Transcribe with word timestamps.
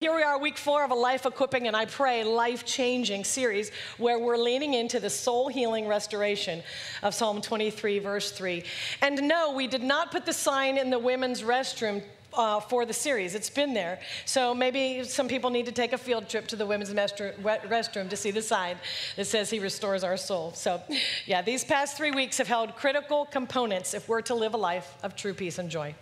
Here 0.00 0.16
we 0.16 0.22
are, 0.22 0.38
week 0.38 0.56
four 0.56 0.82
of 0.82 0.92
a 0.92 0.94
life 0.94 1.26
equipping 1.26 1.66
and 1.66 1.76
I 1.76 1.84
pray 1.84 2.24
life 2.24 2.64
changing 2.64 3.22
series 3.24 3.70
where 3.98 4.18
we're 4.18 4.38
leaning 4.38 4.72
into 4.72 4.98
the 4.98 5.10
soul 5.10 5.48
healing 5.48 5.86
restoration 5.86 6.62
of 7.02 7.12
Psalm 7.12 7.42
23, 7.42 7.98
verse 7.98 8.30
3. 8.30 8.64
And 9.02 9.28
no, 9.28 9.52
we 9.52 9.66
did 9.66 9.82
not 9.82 10.10
put 10.10 10.24
the 10.24 10.32
sign 10.32 10.78
in 10.78 10.88
the 10.88 10.98
women's 10.98 11.42
restroom 11.42 12.02
uh, 12.32 12.60
for 12.60 12.86
the 12.86 12.94
series. 12.94 13.34
It's 13.34 13.50
been 13.50 13.74
there. 13.74 14.00
So 14.24 14.54
maybe 14.54 15.04
some 15.04 15.28
people 15.28 15.50
need 15.50 15.66
to 15.66 15.72
take 15.72 15.92
a 15.92 15.98
field 15.98 16.30
trip 16.30 16.46
to 16.46 16.56
the 16.56 16.64
women's 16.64 16.94
restroom 16.94 18.08
to 18.08 18.16
see 18.16 18.30
the 18.30 18.40
sign 18.40 18.78
that 19.16 19.26
says 19.26 19.50
He 19.50 19.58
restores 19.58 20.02
our 20.02 20.16
soul. 20.16 20.54
So, 20.54 20.82
yeah, 21.26 21.42
these 21.42 21.62
past 21.62 21.98
three 21.98 22.10
weeks 22.10 22.38
have 22.38 22.48
held 22.48 22.74
critical 22.74 23.26
components 23.26 23.92
if 23.92 24.08
we're 24.08 24.22
to 24.22 24.34
live 24.34 24.54
a 24.54 24.56
life 24.56 24.94
of 25.02 25.14
true 25.14 25.34
peace 25.34 25.58
and 25.58 25.68
joy. 25.68 25.94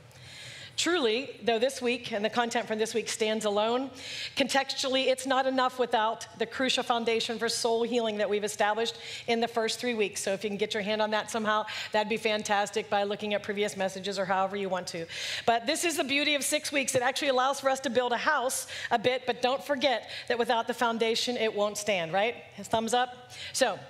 Truly, 0.78 1.28
though 1.42 1.58
this 1.58 1.82
week 1.82 2.12
and 2.12 2.24
the 2.24 2.30
content 2.30 2.68
from 2.68 2.78
this 2.78 2.94
week 2.94 3.08
stands 3.08 3.44
alone, 3.44 3.90
contextually, 4.36 5.08
it's 5.08 5.26
not 5.26 5.44
enough 5.44 5.76
without 5.76 6.28
the 6.38 6.46
crucial 6.46 6.84
foundation 6.84 7.36
for 7.36 7.48
soul 7.48 7.82
healing 7.82 8.18
that 8.18 8.30
we've 8.30 8.44
established 8.44 8.96
in 9.26 9.40
the 9.40 9.48
first 9.48 9.80
three 9.80 9.94
weeks. 9.94 10.22
So, 10.22 10.32
if 10.34 10.44
you 10.44 10.50
can 10.50 10.56
get 10.56 10.74
your 10.74 10.84
hand 10.84 11.02
on 11.02 11.10
that 11.10 11.32
somehow, 11.32 11.66
that'd 11.90 12.08
be 12.08 12.16
fantastic 12.16 12.88
by 12.88 13.02
looking 13.02 13.34
at 13.34 13.42
previous 13.42 13.76
messages 13.76 14.20
or 14.20 14.24
however 14.24 14.56
you 14.56 14.68
want 14.68 14.86
to. 14.88 15.04
But 15.46 15.66
this 15.66 15.84
is 15.84 15.96
the 15.96 16.04
beauty 16.04 16.36
of 16.36 16.44
six 16.44 16.70
weeks. 16.70 16.94
It 16.94 17.02
actually 17.02 17.30
allows 17.30 17.58
for 17.58 17.70
us 17.70 17.80
to 17.80 17.90
build 17.90 18.12
a 18.12 18.16
house 18.16 18.68
a 18.92 19.00
bit, 19.00 19.24
but 19.26 19.42
don't 19.42 19.64
forget 19.64 20.08
that 20.28 20.38
without 20.38 20.68
the 20.68 20.74
foundation, 20.74 21.36
it 21.36 21.52
won't 21.52 21.76
stand, 21.76 22.12
right? 22.12 22.36
Thumbs 22.56 22.94
up? 22.94 23.32
So, 23.52 23.80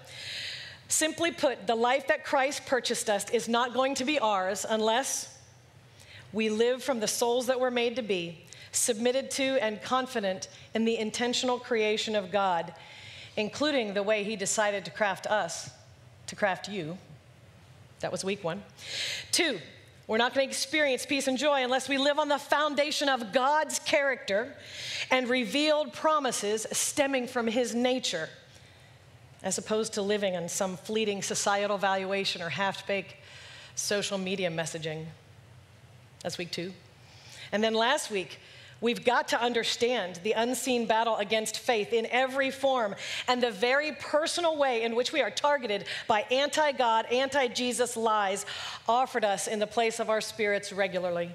simply 0.88 1.32
put, 1.32 1.66
the 1.66 1.74
life 1.74 2.06
that 2.06 2.24
Christ 2.24 2.64
purchased 2.64 3.10
us 3.10 3.28
is 3.28 3.46
not 3.46 3.74
going 3.74 3.94
to 3.96 4.06
be 4.06 4.18
ours 4.18 4.64
unless 4.66 5.34
we 6.32 6.48
live 6.48 6.82
from 6.82 7.00
the 7.00 7.08
souls 7.08 7.46
that 7.46 7.60
we're 7.60 7.70
made 7.70 7.96
to 7.96 8.02
be, 8.02 8.44
submitted 8.72 9.30
to 9.32 9.62
and 9.62 9.82
confident 9.82 10.48
in 10.74 10.84
the 10.84 10.96
intentional 10.96 11.58
creation 11.58 12.14
of 12.14 12.30
God, 12.30 12.74
including 13.36 13.94
the 13.94 14.02
way 14.02 14.24
He 14.24 14.36
decided 14.36 14.84
to 14.84 14.90
craft 14.90 15.26
us, 15.26 15.70
to 16.26 16.36
craft 16.36 16.68
you. 16.68 16.98
That 18.00 18.12
was 18.12 18.24
week 18.24 18.44
one. 18.44 18.62
Two, 19.32 19.58
we're 20.06 20.18
not 20.18 20.34
going 20.34 20.46
to 20.46 20.50
experience 20.50 21.04
peace 21.04 21.28
and 21.28 21.36
joy 21.36 21.62
unless 21.62 21.88
we 21.88 21.98
live 21.98 22.18
on 22.18 22.28
the 22.28 22.38
foundation 22.38 23.08
of 23.08 23.32
God's 23.32 23.78
character 23.78 24.54
and 25.10 25.28
revealed 25.28 25.92
promises 25.92 26.66
stemming 26.72 27.26
from 27.26 27.46
His 27.46 27.74
nature, 27.74 28.28
as 29.42 29.58
opposed 29.58 29.94
to 29.94 30.02
living 30.02 30.36
on 30.36 30.48
some 30.48 30.76
fleeting 30.76 31.22
societal 31.22 31.78
valuation 31.78 32.42
or 32.42 32.48
half 32.48 32.86
baked 32.86 33.14
social 33.74 34.18
media 34.18 34.50
messaging. 34.50 35.04
That's 36.22 36.38
week 36.38 36.50
two. 36.50 36.72
And 37.52 37.62
then 37.62 37.74
last 37.74 38.10
week, 38.10 38.38
We've 38.80 39.04
got 39.04 39.28
to 39.28 39.42
understand 39.42 40.20
the 40.22 40.32
unseen 40.32 40.86
battle 40.86 41.16
against 41.16 41.58
faith 41.58 41.92
in 41.92 42.06
every 42.06 42.52
form 42.52 42.94
and 43.26 43.42
the 43.42 43.50
very 43.50 43.92
personal 43.92 44.56
way 44.56 44.82
in 44.82 44.94
which 44.94 45.12
we 45.12 45.20
are 45.20 45.30
targeted 45.30 45.84
by 46.06 46.20
anti 46.30 46.72
God, 46.72 47.06
anti 47.06 47.48
Jesus 47.48 47.96
lies 47.96 48.46
offered 48.88 49.24
us 49.24 49.48
in 49.48 49.58
the 49.58 49.66
place 49.66 49.98
of 49.98 50.10
our 50.10 50.20
spirits 50.20 50.72
regularly. 50.72 51.32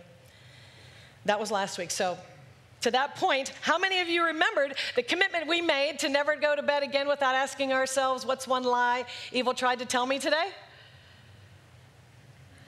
That 1.25 1.39
was 1.39 1.51
last 1.51 1.77
week. 1.77 1.91
So, 1.91 2.17
to 2.81 2.91
that 2.91 3.15
point, 3.15 3.53
how 3.61 3.77
many 3.77 3.99
of 3.99 4.09
you 4.09 4.25
remembered 4.25 4.75
the 4.95 5.03
commitment 5.03 5.47
we 5.47 5.61
made 5.61 5.99
to 5.99 6.09
never 6.09 6.35
go 6.35 6.53
to 6.53 6.61
bed 6.61 6.83
again 6.83 7.07
without 7.07 7.35
asking 7.35 7.73
ourselves, 7.73 8.25
What's 8.25 8.47
one 8.47 8.63
lie 8.63 9.05
evil 9.33 9.53
tried 9.53 9.79
to 9.79 9.85
tell 9.85 10.05
me 10.05 10.17
today? 10.17 10.49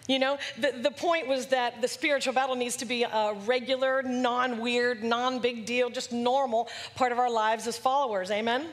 You 0.08 0.20
know, 0.20 0.38
the, 0.60 0.72
the 0.72 0.92
point 0.92 1.28
was 1.28 1.48
that 1.48 1.82
the 1.82 1.88
spiritual 1.88 2.34
battle 2.34 2.56
needs 2.56 2.76
to 2.78 2.86
be 2.86 3.04
a 3.04 3.34
regular, 3.46 4.04
non 4.04 4.60
weird, 4.60 5.04
non 5.04 5.40
big 5.40 5.66
deal, 5.66 5.90
just 5.90 6.12
normal 6.12 6.70
part 6.96 7.12
of 7.12 7.18
our 7.18 7.30
lives 7.30 7.66
as 7.66 7.78
followers. 7.78 8.30
Amen? 8.30 8.68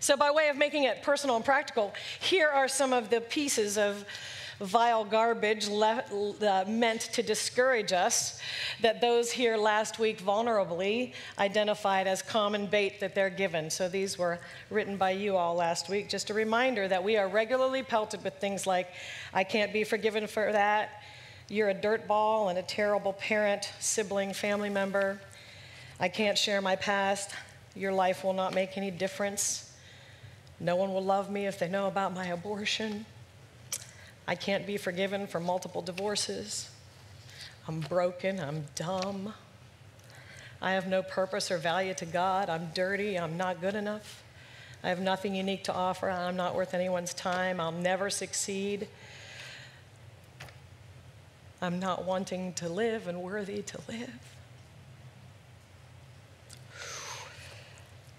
So, 0.00 0.16
by 0.16 0.30
way 0.30 0.48
of 0.48 0.56
making 0.56 0.84
it 0.84 1.02
personal 1.02 1.36
and 1.36 1.44
practical, 1.44 1.94
here 2.20 2.48
are 2.48 2.68
some 2.68 2.92
of 2.92 3.08
the 3.08 3.20
pieces 3.22 3.78
of 3.78 4.04
vile 4.60 5.04
garbage 5.04 5.68
uh, 5.70 6.64
meant 6.68 7.00
to 7.00 7.22
discourage 7.22 7.92
us 7.92 8.38
that 8.82 9.00
those 9.00 9.30
here 9.30 9.56
last 9.56 9.98
week 9.98 10.20
vulnerably 10.20 11.14
identified 11.38 12.06
as 12.06 12.20
common 12.20 12.66
bait 12.66 13.00
that 13.00 13.14
they're 13.14 13.30
given. 13.30 13.70
So 13.70 13.88
these 13.88 14.18
were 14.18 14.38
written 14.68 14.96
by 14.96 15.12
you 15.12 15.36
all 15.36 15.54
last 15.54 15.88
week. 15.88 16.08
Just 16.08 16.28
a 16.28 16.34
reminder 16.34 16.86
that 16.88 17.02
we 17.02 17.16
are 17.16 17.26
regularly 17.26 17.82
pelted 17.82 18.22
with 18.22 18.34
things 18.34 18.66
like, 18.66 18.88
I 19.32 19.44
can't 19.44 19.72
be 19.72 19.82
forgiven 19.82 20.26
for 20.26 20.52
that. 20.52 21.02
You're 21.48 21.70
a 21.70 21.74
dirtball 21.74 22.50
and 22.50 22.58
a 22.58 22.62
terrible 22.62 23.14
parent, 23.14 23.72
sibling, 23.80 24.34
family 24.34 24.68
member. 24.68 25.20
I 25.98 26.08
can't 26.08 26.36
share 26.36 26.60
my 26.60 26.76
past. 26.76 27.30
Your 27.74 27.92
life 27.92 28.24
will 28.24 28.34
not 28.34 28.54
make 28.54 28.76
any 28.76 28.90
difference. 28.90 29.74
No 30.60 30.76
one 30.76 30.92
will 30.92 31.04
love 31.04 31.30
me 31.30 31.46
if 31.46 31.58
they 31.58 31.68
know 31.68 31.86
about 31.86 32.12
my 32.12 32.26
abortion. 32.26 33.06
I 34.30 34.36
can't 34.36 34.64
be 34.64 34.76
forgiven 34.76 35.26
for 35.26 35.40
multiple 35.40 35.82
divorces. 35.82 36.70
I'm 37.66 37.80
broken. 37.80 38.38
I'm 38.38 38.64
dumb. 38.76 39.34
I 40.62 40.74
have 40.74 40.86
no 40.86 41.02
purpose 41.02 41.50
or 41.50 41.58
value 41.58 41.94
to 41.94 42.06
God. 42.06 42.48
I'm 42.48 42.70
dirty. 42.72 43.18
I'm 43.18 43.36
not 43.36 43.60
good 43.60 43.74
enough. 43.74 44.22
I 44.84 44.88
have 44.88 45.00
nothing 45.00 45.34
unique 45.34 45.64
to 45.64 45.74
offer. 45.74 46.08
I'm 46.08 46.36
not 46.36 46.54
worth 46.54 46.74
anyone's 46.74 47.12
time. 47.12 47.60
I'll 47.60 47.72
never 47.72 48.08
succeed. 48.08 48.86
I'm 51.60 51.80
not 51.80 52.04
wanting 52.04 52.52
to 52.52 52.68
live 52.68 53.08
and 53.08 53.22
worthy 53.22 53.62
to 53.62 53.80
live. 53.88 54.36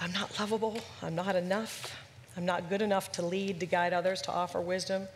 I'm 0.01 0.11
not 0.11 0.38
lovable. 0.38 0.78
I'm 1.01 1.16
not 1.16 1.38
enough. 1.38 1.95
I'm 2.35 2.45
not 2.45 2.67
good 2.67 2.81
enough 2.81 3.13
to 3.13 3.22
lead, 3.22 3.61
to 3.61 3.66
guide 3.66 3.93
others, 3.93 4.22
to 4.23 4.31
offer 4.33 4.59
wisdom. 4.59 5.07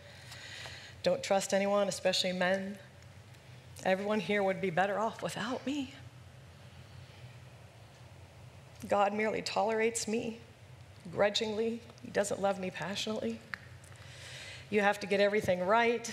Don't 1.06 1.22
trust 1.22 1.54
anyone, 1.54 1.86
especially 1.86 2.32
men. 2.32 2.76
Everyone 3.84 4.18
here 4.18 4.42
would 4.42 4.60
be 4.60 4.70
better 4.70 4.98
off 4.98 5.22
without 5.22 5.64
me. 5.64 5.94
God 8.88 9.14
merely 9.14 9.40
tolerates 9.40 10.08
me 10.08 10.40
grudgingly, 11.12 11.80
He 12.02 12.10
doesn't 12.10 12.42
love 12.42 12.58
me 12.58 12.72
passionately. 12.72 13.38
You 14.68 14.80
have 14.80 14.98
to 14.98 15.06
get 15.06 15.20
everything 15.20 15.64
right. 15.64 16.10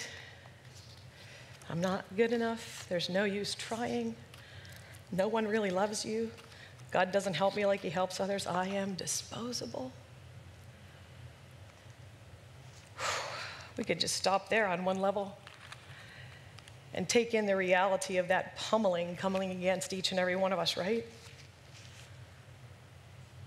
I'm 1.71 1.81
not 1.81 2.05
good 2.15 2.31
enough. 2.31 2.85
There's 2.87 3.09
no 3.09 3.23
use 3.23 3.55
trying. 3.55 4.15
No 5.11 5.27
one 5.27 5.47
really 5.47 5.71
loves 5.71 6.05
you. 6.05 6.29
God 6.91 7.11
doesn't 7.11 7.33
help 7.33 7.55
me 7.55 7.65
like 7.65 7.79
He 7.79 7.89
helps 7.89 8.19
others. 8.19 8.45
I 8.45 8.67
am 8.67 8.93
disposable. 8.93 9.91
We 13.77 13.83
could 13.83 13.99
just 13.99 14.15
stop 14.15 14.49
there 14.49 14.67
on 14.67 14.85
one 14.85 14.99
level 14.99 15.37
and 16.93 17.09
take 17.09 17.33
in 17.33 17.45
the 17.45 17.55
reality 17.55 18.17
of 18.17 18.27
that 18.27 18.55
pummeling 18.55 19.15
coming 19.15 19.51
against 19.51 19.93
each 19.93 20.11
and 20.11 20.19
every 20.19 20.35
one 20.35 20.53
of 20.53 20.59
us, 20.59 20.77
right? 20.77 21.05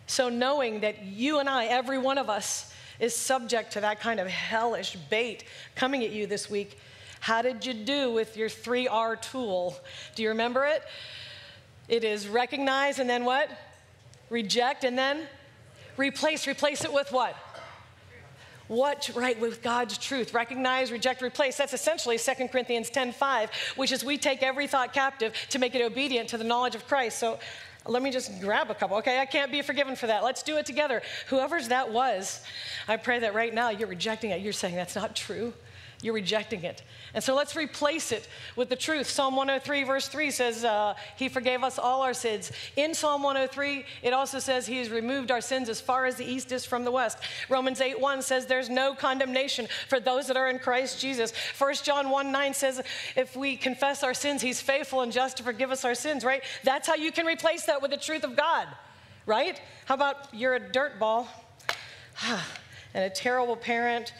So, 0.08 0.28
knowing 0.28 0.80
that 0.80 1.04
you 1.04 1.38
and 1.38 1.48
I, 1.48 1.66
every 1.66 1.98
one 1.98 2.18
of 2.18 2.30
us, 2.30 2.72
is 2.98 3.14
subject 3.14 3.72
to 3.72 3.80
that 3.80 4.00
kind 4.00 4.20
of 4.20 4.26
hellish 4.26 4.96
bait 5.10 5.44
coming 5.74 6.04
at 6.04 6.10
you 6.10 6.26
this 6.26 6.48
week, 6.50 6.78
how 7.20 7.42
did 7.42 7.64
you 7.64 7.74
do 7.74 8.12
with 8.12 8.36
your 8.36 8.48
3R 8.48 9.20
tool? 9.20 9.76
Do 10.14 10.22
you 10.22 10.30
remember 10.30 10.64
it? 10.64 10.82
It 11.88 12.04
is 12.04 12.28
recognize 12.28 12.98
and 12.98 13.08
then 13.08 13.24
what? 13.24 13.50
Reject 14.30 14.84
and 14.84 14.96
then 14.96 15.26
replace. 15.96 16.46
Replace 16.46 16.84
it 16.84 16.92
with 16.92 17.12
what? 17.12 17.36
What 18.68 19.10
right 19.14 19.38
with 19.38 19.62
God's 19.62 19.98
truth. 19.98 20.34
Recognize, 20.34 20.90
reject, 20.90 21.22
replace. 21.22 21.56
That's 21.56 21.72
essentially 21.72 22.18
2 22.18 22.48
Corinthians 22.48 22.90
10:5, 22.90 23.50
which 23.76 23.92
is 23.92 24.04
we 24.04 24.18
take 24.18 24.42
every 24.42 24.66
thought 24.66 24.92
captive 24.92 25.34
to 25.50 25.58
make 25.58 25.74
it 25.74 25.82
obedient 25.82 26.28
to 26.30 26.38
the 26.38 26.44
knowledge 26.44 26.74
of 26.74 26.86
Christ. 26.86 27.18
So 27.18 27.38
let 27.86 28.02
me 28.02 28.10
just 28.10 28.40
grab 28.40 28.70
a 28.70 28.74
couple. 28.74 28.96
Okay, 28.98 29.20
I 29.20 29.26
can't 29.26 29.52
be 29.52 29.62
forgiven 29.62 29.96
for 29.96 30.08
that. 30.08 30.24
Let's 30.24 30.42
do 30.42 30.56
it 30.56 30.66
together. 30.66 31.02
Whoever's 31.28 31.68
that 31.68 31.92
was, 31.92 32.42
I 32.88 32.96
pray 32.96 33.20
that 33.20 33.34
right 33.34 33.54
now 33.54 33.70
you're 33.70 33.88
rejecting 33.88 34.30
it. 34.30 34.40
You're 34.40 34.52
saying 34.52 34.74
that's 34.74 34.96
not 34.96 35.14
true. 35.14 35.52
You're 36.02 36.14
rejecting 36.14 36.62
it. 36.62 36.82
And 37.14 37.24
so 37.24 37.34
let's 37.34 37.56
replace 37.56 38.12
it 38.12 38.28
with 38.54 38.68
the 38.68 38.76
truth. 38.76 39.08
Psalm 39.08 39.34
103, 39.34 39.84
verse 39.84 40.08
3 40.08 40.30
says, 40.30 40.62
uh, 40.62 40.94
He 41.16 41.30
forgave 41.30 41.64
us 41.64 41.78
all 41.78 42.02
our 42.02 42.12
sins. 42.12 42.52
In 42.76 42.92
Psalm 42.92 43.22
103, 43.22 43.84
it 44.02 44.12
also 44.12 44.38
says, 44.38 44.66
He 44.66 44.76
has 44.78 44.90
removed 44.90 45.30
our 45.30 45.40
sins 45.40 45.70
as 45.70 45.80
far 45.80 46.04
as 46.04 46.16
the 46.16 46.24
east 46.24 46.52
is 46.52 46.66
from 46.66 46.84
the 46.84 46.90
west. 46.90 47.18
Romans 47.48 47.80
8, 47.80 47.98
1 47.98 48.20
says, 48.20 48.44
There's 48.44 48.68
no 48.68 48.94
condemnation 48.94 49.68
for 49.88 49.98
those 49.98 50.26
that 50.26 50.36
are 50.36 50.50
in 50.50 50.58
Christ 50.58 51.00
Jesus. 51.00 51.32
1 51.58 51.74
John 51.82 52.10
1, 52.10 52.30
9 52.30 52.54
says, 52.54 52.82
If 53.16 53.34
we 53.34 53.56
confess 53.56 54.02
our 54.02 54.14
sins, 54.14 54.42
He's 54.42 54.60
faithful 54.60 55.00
and 55.00 55.10
just 55.10 55.38
to 55.38 55.42
forgive 55.42 55.70
us 55.70 55.84
our 55.86 55.94
sins, 55.94 56.24
right? 56.24 56.42
That's 56.62 56.86
how 56.86 56.96
you 56.96 57.10
can 57.10 57.24
replace 57.24 57.64
that 57.64 57.80
with 57.80 57.90
the 57.90 57.96
truth 57.96 58.22
of 58.22 58.36
God, 58.36 58.68
right? 59.24 59.58
How 59.86 59.94
about 59.94 60.34
you're 60.34 60.54
a 60.54 60.60
dirt 60.60 60.98
ball 60.98 61.26
and 62.92 63.04
a 63.04 63.10
terrible 63.10 63.56
parent? 63.56 64.12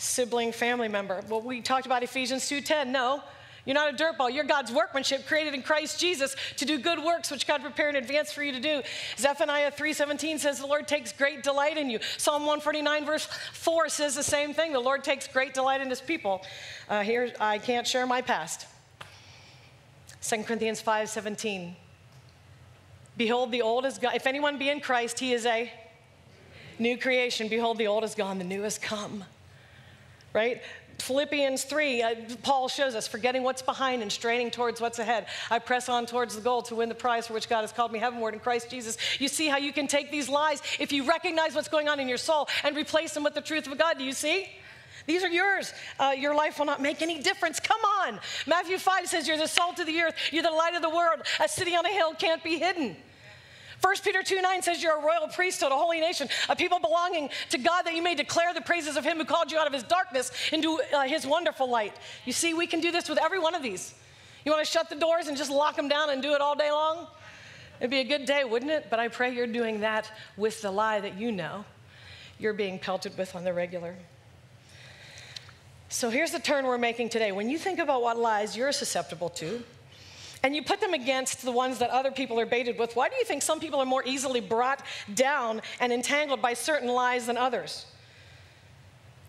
Sibling, 0.00 0.50
family 0.50 0.88
member. 0.88 1.22
Well, 1.28 1.42
we 1.42 1.60
talked 1.60 1.86
about 1.86 2.02
Ephesians 2.02 2.48
2:10. 2.48 2.90
No, 2.90 3.22
You're 3.66 3.74
not 3.74 3.92
a 3.92 3.96
dirtball. 3.96 4.32
You're 4.32 4.44
God's 4.44 4.72
workmanship 4.72 5.26
created 5.26 5.52
in 5.52 5.62
Christ 5.62 6.00
Jesus 6.00 6.34
to 6.56 6.64
do 6.64 6.78
good 6.78 6.98
works 6.98 7.30
which 7.30 7.46
God 7.46 7.60
prepared 7.60 7.94
in 7.94 8.02
advance 8.02 8.32
for 8.32 8.42
you 8.42 8.52
to 8.52 8.60
do. 8.60 8.82
Zephaniah 9.18 9.70
3:17 9.70 10.38
says 10.38 10.58
the 10.58 10.66
Lord 10.66 10.88
takes 10.88 11.12
great 11.12 11.42
delight 11.42 11.76
in 11.76 11.90
you. 11.90 11.98
Psalm 12.16 12.46
149 12.46 13.04
verse 13.04 13.26
4 13.52 13.90
says 13.90 14.14
the 14.14 14.22
same 14.22 14.54
thing. 14.54 14.72
The 14.72 14.80
Lord 14.80 15.04
takes 15.04 15.28
great 15.28 15.52
delight 15.52 15.82
in 15.82 15.90
his 15.90 16.00
people. 16.00 16.42
Uh, 16.88 17.02
here 17.02 17.32
I 17.38 17.58
can't 17.58 17.86
share 17.86 18.06
my 18.06 18.22
past. 18.22 18.66
2 20.22 20.44
Corinthians 20.44 20.82
5:17 20.82 21.74
Behold 23.18 23.52
the 23.52 23.60
old 23.60 23.84
is 23.84 23.98
gone. 23.98 24.14
If 24.14 24.26
anyone 24.26 24.56
be 24.56 24.70
in 24.70 24.80
Christ, 24.80 25.18
he 25.18 25.34
is 25.34 25.44
a 25.44 25.70
new 26.78 26.96
creation. 26.96 27.48
Behold 27.48 27.76
the 27.76 27.88
old 27.88 28.04
is 28.04 28.14
gone, 28.14 28.38
the 28.38 28.44
new 28.44 28.62
has 28.62 28.78
come. 28.78 29.24
Right? 30.32 30.62
Philippians 31.00 31.64
3, 31.64 32.02
uh, 32.02 32.14
Paul 32.42 32.68
shows 32.68 32.94
us 32.94 33.08
forgetting 33.08 33.42
what's 33.42 33.62
behind 33.62 34.02
and 34.02 34.12
straining 34.12 34.50
towards 34.50 34.80
what's 34.80 34.98
ahead. 34.98 35.26
I 35.50 35.58
press 35.58 35.88
on 35.88 36.06
towards 36.06 36.36
the 36.36 36.42
goal 36.42 36.62
to 36.62 36.74
win 36.74 36.88
the 36.88 36.94
prize 36.94 37.26
for 37.26 37.32
which 37.32 37.48
God 37.48 37.62
has 37.62 37.72
called 37.72 37.92
me 37.92 37.98
heavenward 37.98 38.34
in 38.34 38.40
Christ 38.40 38.70
Jesus. 38.70 38.96
You 39.18 39.28
see 39.28 39.48
how 39.48 39.58
you 39.58 39.72
can 39.72 39.86
take 39.86 40.10
these 40.10 40.28
lies 40.28 40.62
if 40.78 40.92
you 40.92 41.04
recognize 41.04 41.54
what's 41.54 41.68
going 41.68 41.88
on 41.88 42.00
in 42.00 42.08
your 42.08 42.18
soul 42.18 42.48
and 42.64 42.76
replace 42.76 43.14
them 43.14 43.24
with 43.24 43.34
the 43.34 43.40
truth 43.40 43.66
of 43.66 43.78
God. 43.78 43.98
Do 43.98 44.04
you 44.04 44.12
see? 44.12 44.48
These 45.06 45.24
are 45.24 45.28
yours. 45.28 45.72
Uh, 45.98 46.14
your 46.16 46.34
life 46.34 46.58
will 46.58 46.66
not 46.66 46.82
make 46.82 47.02
any 47.02 47.20
difference. 47.22 47.58
Come 47.58 47.80
on. 48.02 48.20
Matthew 48.46 48.78
5 48.78 49.08
says, 49.08 49.26
You're 49.26 49.38
the 49.38 49.48
salt 49.48 49.78
of 49.80 49.86
the 49.86 50.00
earth, 50.02 50.14
you're 50.30 50.42
the 50.42 50.50
light 50.50 50.74
of 50.74 50.82
the 50.82 50.90
world. 50.90 51.22
A 51.42 51.48
city 51.48 51.74
on 51.74 51.86
a 51.86 51.90
hill 51.90 52.14
can't 52.14 52.44
be 52.44 52.58
hidden. 52.58 52.96
1 53.82 53.94
Peter 54.04 54.22
2 54.22 54.42
9 54.42 54.62
says 54.62 54.82
you're 54.82 54.98
a 54.98 55.02
royal 55.02 55.28
priesthood, 55.28 55.72
a 55.72 55.74
holy 55.74 56.00
nation, 56.00 56.28
a 56.48 56.56
people 56.56 56.78
belonging 56.78 57.30
to 57.50 57.58
God 57.58 57.82
that 57.82 57.94
you 57.94 58.02
may 58.02 58.14
declare 58.14 58.52
the 58.52 58.60
praises 58.60 58.96
of 58.96 59.04
him 59.04 59.16
who 59.16 59.24
called 59.24 59.50
you 59.50 59.58
out 59.58 59.66
of 59.66 59.72
his 59.72 59.82
darkness 59.82 60.30
into 60.52 60.80
uh, 60.92 61.02
his 61.02 61.26
wonderful 61.26 61.68
light. 61.68 61.94
You 62.24 62.32
see, 62.32 62.54
we 62.54 62.66
can 62.66 62.80
do 62.80 62.90
this 62.90 63.08
with 63.08 63.18
every 63.18 63.38
one 63.38 63.54
of 63.54 63.62
these. 63.62 63.94
You 64.44 64.52
want 64.52 64.64
to 64.64 64.70
shut 64.70 64.88
the 64.88 64.96
doors 64.96 65.28
and 65.28 65.36
just 65.36 65.50
lock 65.50 65.76
them 65.76 65.88
down 65.88 66.10
and 66.10 66.22
do 66.22 66.32
it 66.32 66.40
all 66.40 66.54
day 66.54 66.70
long? 66.70 67.06
It'd 67.78 67.90
be 67.90 68.00
a 68.00 68.04
good 68.04 68.26
day, 68.26 68.44
wouldn't 68.44 68.70
it? 68.70 68.86
But 68.90 69.00
I 69.00 69.08
pray 69.08 69.34
you're 69.34 69.46
doing 69.46 69.80
that 69.80 70.10
with 70.36 70.60
the 70.60 70.70
lie 70.70 71.00
that 71.00 71.18
you 71.18 71.32
know 71.32 71.64
you're 72.38 72.52
being 72.52 72.78
pelted 72.78 73.16
with 73.16 73.34
on 73.34 73.44
the 73.44 73.52
regular. 73.52 73.96
So 75.88 76.10
here's 76.10 76.30
the 76.30 76.38
turn 76.38 76.66
we're 76.66 76.78
making 76.78 77.08
today. 77.08 77.32
When 77.32 77.48
you 77.48 77.58
think 77.58 77.78
about 77.78 78.02
what 78.02 78.18
lies 78.18 78.56
you're 78.56 78.72
susceptible 78.72 79.30
to, 79.30 79.62
and 80.42 80.56
you 80.56 80.62
put 80.62 80.80
them 80.80 80.94
against 80.94 81.42
the 81.42 81.52
ones 81.52 81.78
that 81.78 81.90
other 81.90 82.10
people 82.10 82.40
are 82.40 82.46
baited 82.46 82.78
with, 82.78 82.96
why 82.96 83.08
do 83.08 83.16
you 83.16 83.24
think 83.24 83.42
some 83.42 83.60
people 83.60 83.80
are 83.80 83.86
more 83.86 84.02
easily 84.06 84.40
brought 84.40 84.82
down 85.14 85.60
and 85.80 85.92
entangled 85.92 86.40
by 86.40 86.54
certain 86.54 86.88
lies 86.88 87.26
than 87.26 87.36
others? 87.36 87.86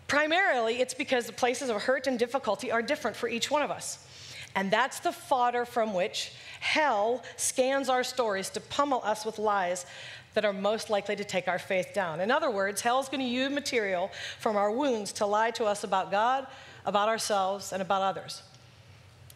Primarily, 0.08 0.80
it's 0.80 0.94
because 0.94 1.26
the 1.26 1.32
places 1.32 1.70
of 1.70 1.82
hurt 1.82 2.06
and 2.06 2.18
difficulty 2.18 2.70
are 2.70 2.82
different 2.82 3.16
for 3.16 3.28
each 3.28 3.50
one 3.50 3.62
of 3.62 3.70
us. 3.70 4.06
And 4.54 4.70
that's 4.70 5.00
the 5.00 5.12
fodder 5.12 5.64
from 5.64 5.94
which 5.94 6.32
hell 6.60 7.22
scans 7.36 7.88
our 7.88 8.04
stories 8.04 8.50
to 8.50 8.60
pummel 8.60 9.00
us 9.04 9.24
with 9.24 9.38
lies 9.38 9.86
that 10.34 10.44
are 10.44 10.52
most 10.52 10.90
likely 10.90 11.16
to 11.16 11.24
take 11.24 11.48
our 11.48 11.58
faith 11.58 11.88
down. 11.94 12.20
In 12.20 12.30
other 12.30 12.50
words, 12.50 12.80
hell's 12.80 13.08
going 13.08 13.20
to 13.20 13.26
use 13.26 13.50
material 13.50 14.10
from 14.38 14.56
our 14.56 14.70
wounds 14.70 15.12
to 15.14 15.26
lie 15.26 15.50
to 15.52 15.64
us 15.64 15.84
about 15.84 16.10
God, 16.10 16.46
about 16.84 17.08
ourselves, 17.08 17.72
and 17.72 17.82
about 17.82 18.02
others. 18.02 18.42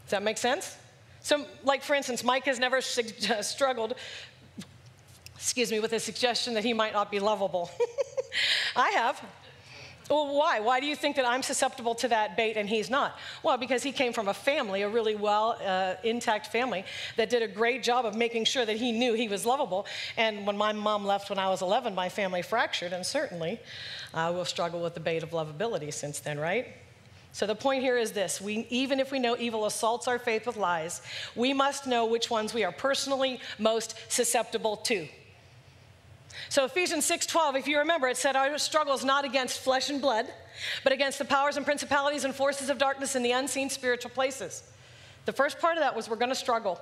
Does 0.04 0.10
that 0.10 0.22
make 0.22 0.38
sense? 0.38 0.76
So, 1.26 1.44
like 1.64 1.82
for 1.82 1.96
instance, 1.96 2.22
Mike 2.22 2.44
has 2.44 2.60
never 2.60 2.80
struggled, 3.40 3.94
excuse 5.34 5.72
me, 5.72 5.80
with 5.80 5.92
a 5.92 5.98
suggestion 5.98 6.54
that 6.54 6.62
he 6.62 6.72
might 6.72 6.92
not 6.92 7.10
be 7.10 7.18
lovable. 7.18 7.68
I 8.76 8.90
have. 8.90 9.20
Well, 10.08 10.36
why? 10.36 10.60
Why 10.60 10.78
do 10.78 10.86
you 10.86 10.94
think 10.94 11.16
that 11.16 11.26
I'm 11.26 11.42
susceptible 11.42 11.96
to 11.96 12.06
that 12.06 12.36
bait 12.36 12.56
and 12.56 12.68
he's 12.68 12.88
not? 12.88 13.18
Well, 13.42 13.56
because 13.56 13.82
he 13.82 13.90
came 13.90 14.12
from 14.12 14.28
a 14.28 14.34
family, 14.34 14.82
a 14.82 14.88
really 14.88 15.16
well 15.16 15.58
uh, 15.66 15.96
intact 16.04 16.46
family, 16.52 16.84
that 17.16 17.28
did 17.28 17.42
a 17.42 17.48
great 17.48 17.82
job 17.82 18.04
of 18.06 18.14
making 18.14 18.44
sure 18.44 18.64
that 18.64 18.76
he 18.76 18.92
knew 18.92 19.14
he 19.14 19.26
was 19.26 19.44
lovable. 19.44 19.84
And 20.16 20.46
when 20.46 20.56
my 20.56 20.72
mom 20.72 21.04
left 21.04 21.28
when 21.28 21.40
I 21.40 21.48
was 21.48 21.60
11, 21.60 21.92
my 21.92 22.08
family 22.08 22.42
fractured, 22.42 22.92
and 22.92 23.04
certainly 23.04 23.58
uh, 24.14 24.30
we'll 24.32 24.44
struggle 24.44 24.80
with 24.80 24.94
the 24.94 25.00
bait 25.00 25.24
of 25.24 25.30
lovability 25.30 25.92
since 25.92 26.20
then, 26.20 26.38
right? 26.38 26.68
So 27.36 27.46
the 27.46 27.54
point 27.54 27.82
here 27.82 27.98
is 27.98 28.12
this 28.12 28.40
we, 28.40 28.66
even 28.70 28.98
if 28.98 29.12
we 29.12 29.18
know 29.18 29.36
evil 29.38 29.66
assaults 29.66 30.08
our 30.08 30.18
faith 30.18 30.46
with 30.46 30.56
lies, 30.56 31.02
we 31.34 31.52
must 31.52 31.86
know 31.86 32.06
which 32.06 32.30
ones 32.30 32.54
we 32.54 32.64
are 32.64 32.72
personally 32.72 33.40
most 33.58 33.94
susceptible 34.08 34.78
to. 34.88 35.06
So 36.48 36.64
Ephesians 36.64 37.04
6:12, 37.04 37.56
if 37.56 37.68
you 37.68 37.76
remember, 37.76 38.08
it 38.08 38.16
said 38.16 38.36
our 38.36 38.56
struggle 38.56 38.94
is 38.94 39.04
not 39.04 39.26
against 39.26 39.60
flesh 39.60 39.90
and 39.90 40.00
blood, 40.00 40.32
but 40.82 40.94
against 40.94 41.18
the 41.18 41.26
powers 41.26 41.58
and 41.58 41.66
principalities 41.66 42.24
and 42.24 42.34
forces 42.34 42.70
of 42.70 42.78
darkness 42.78 43.14
in 43.14 43.22
the 43.22 43.32
unseen 43.32 43.68
spiritual 43.68 44.12
places. 44.12 44.62
The 45.26 45.34
first 45.34 45.60
part 45.60 45.76
of 45.76 45.82
that 45.82 45.94
was 45.94 46.08
we're 46.08 46.16
going 46.16 46.30
to 46.30 46.34
struggle. 46.34 46.80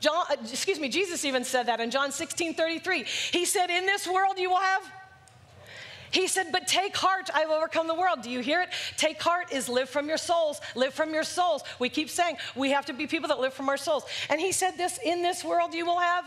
John, 0.00 0.24
uh, 0.30 0.36
excuse 0.50 0.80
me, 0.80 0.88
Jesus 0.88 1.26
even 1.26 1.44
said 1.44 1.66
that 1.66 1.78
in 1.78 1.90
John 1.90 2.10
16 2.10 2.54
33. 2.54 3.04
He 3.32 3.44
said, 3.44 3.68
In 3.68 3.84
this 3.84 4.08
world 4.08 4.38
you 4.38 4.48
will 4.48 4.60
have 4.60 4.90
he 6.10 6.26
said, 6.26 6.46
But 6.52 6.66
take 6.66 6.96
heart, 6.96 7.30
I've 7.34 7.50
overcome 7.50 7.86
the 7.86 7.94
world. 7.94 8.22
Do 8.22 8.30
you 8.30 8.40
hear 8.40 8.62
it? 8.62 8.70
Take 8.96 9.20
heart 9.20 9.52
is 9.52 9.68
live 9.68 9.88
from 9.88 10.08
your 10.08 10.18
souls, 10.18 10.60
live 10.74 10.94
from 10.94 11.12
your 11.12 11.24
souls. 11.24 11.62
We 11.78 11.88
keep 11.88 12.10
saying 12.10 12.36
we 12.56 12.70
have 12.70 12.86
to 12.86 12.92
be 12.92 13.06
people 13.06 13.28
that 13.28 13.40
live 13.40 13.54
from 13.54 13.68
our 13.68 13.76
souls. 13.76 14.04
And 14.30 14.40
he 14.40 14.52
said, 14.52 14.76
This 14.76 14.98
in 15.04 15.22
this 15.22 15.44
world 15.44 15.74
you 15.74 15.86
will 15.86 15.98
have. 15.98 16.24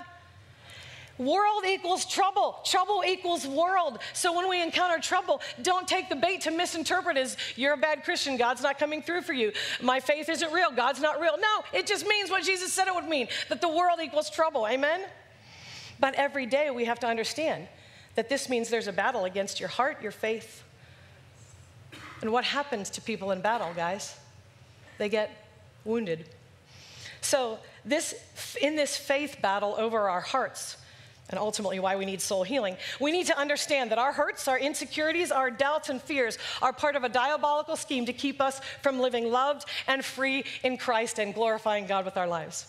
World 1.17 1.65
equals 1.67 2.05
trouble. 2.05 2.59
Trouble 2.65 3.03
equals 3.05 3.45
world. 3.45 3.99
So 4.13 4.35
when 4.35 4.49
we 4.49 4.61
encounter 4.61 4.99
trouble, 4.99 5.41
don't 5.61 5.87
take 5.87 6.09
the 6.09 6.15
bait 6.15 6.41
to 6.41 6.51
misinterpret 6.51 7.15
as 7.15 7.37
you're 7.55 7.73
a 7.73 7.77
bad 7.77 8.03
Christian. 8.03 8.37
God's 8.37 8.63
not 8.63 8.79
coming 8.79 9.03
through 9.03 9.21
for 9.21 9.33
you. 9.33 9.51
My 9.81 9.99
faith 9.99 10.29
isn't 10.29 10.51
real. 10.51 10.71
God's 10.71 10.99
not 10.99 11.19
real. 11.19 11.37
No, 11.39 11.63
it 11.73 11.85
just 11.85 12.07
means 12.07 12.31
what 12.31 12.43
Jesus 12.43 12.73
said 12.73 12.87
it 12.87 12.95
would 12.95 13.07
mean 13.07 13.27
that 13.49 13.61
the 13.61 13.69
world 13.69 13.99
equals 14.01 14.31
trouble. 14.31 14.65
Amen? 14.67 15.01
But 15.99 16.15
every 16.15 16.47
day 16.47 16.71
we 16.71 16.85
have 16.85 16.99
to 17.01 17.07
understand 17.07 17.67
that 18.15 18.29
this 18.29 18.49
means 18.49 18.69
there's 18.69 18.87
a 18.87 18.93
battle 18.93 19.25
against 19.25 19.59
your 19.59 19.69
heart, 19.69 20.01
your 20.01 20.11
faith. 20.11 20.63
And 22.21 22.31
what 22.31 22.43
happens 22.43 22.89
to 22.91 23.01
people 23.01 23.31
in 23.31 23.41
battle, 23.41 23.71
guys? 23.75 24.15
They 24.97 25.09
get 25.09 25.31
wounded. 25.85 26.29
So, 27.21 27.59
this, 27.85 28.15
in 28.61 28.75
this 28.75 28.97
faith 28.97 29.37
battle 29.41 29.75
over 29.77 30.09
our 30.09 30.21
hearts, 30.21 30.77
and 31.29 31.39
ultimately 31.39 31.79
why 31.79 31.95
we 31.95 32.05
need 32.05 32.21
soul 32.21 32.43
healing, 32.43 32.75
we 32.99 33.11
need 33.11 33.27
to 33.27 33.37
understand 33.37 33.89
that 33.91 33.97
our 33.97 34.11
hurts, 34.11 34.47
our 34.47 34.59
insecurities, 34.59 35.31
our 35.31 35.49
doubts, 35.49 35.89
and 35.89 36.01
fears 36.01 36.37
are 36.61 36.73
part 36.73 36.95
of 36.95 37.03
a 37.03 37.09
diabolical 37.09 37.75
scheme 37.75 38.05
to 38.05 38.13
keep 38.13 38.41
us 38.41 38.59
from 38.81 38.99
living 38.99 39.31
loved 39.31 39.65
and 39.87 40.03
free 40.03 40.43
in 40.63 40.77
Christ 40.77 41.19
and 41.19 41.33
glorifying 41.33 41.87
God 41.87 42.05
with 42.05 42.17
our 42.17 42.27
lives. 42.27 42.67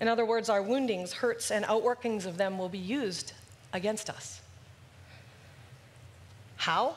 In 0.00 0.08
other 0.08 0.24
words, 0.24 0.48
our 0.48 0.62
woundings, 0.62 1.12
hurts, 1.12 1.50
and 1.50 1.64
outworkings 1.64 2.26
of 2.26 2.36
them 2.36 2.58
will 2.58 2.68
be 2.68 2.78
used 2.78 3.32
against 3.72 4.10
us. 4.10 4.40
How? 6.56 6.96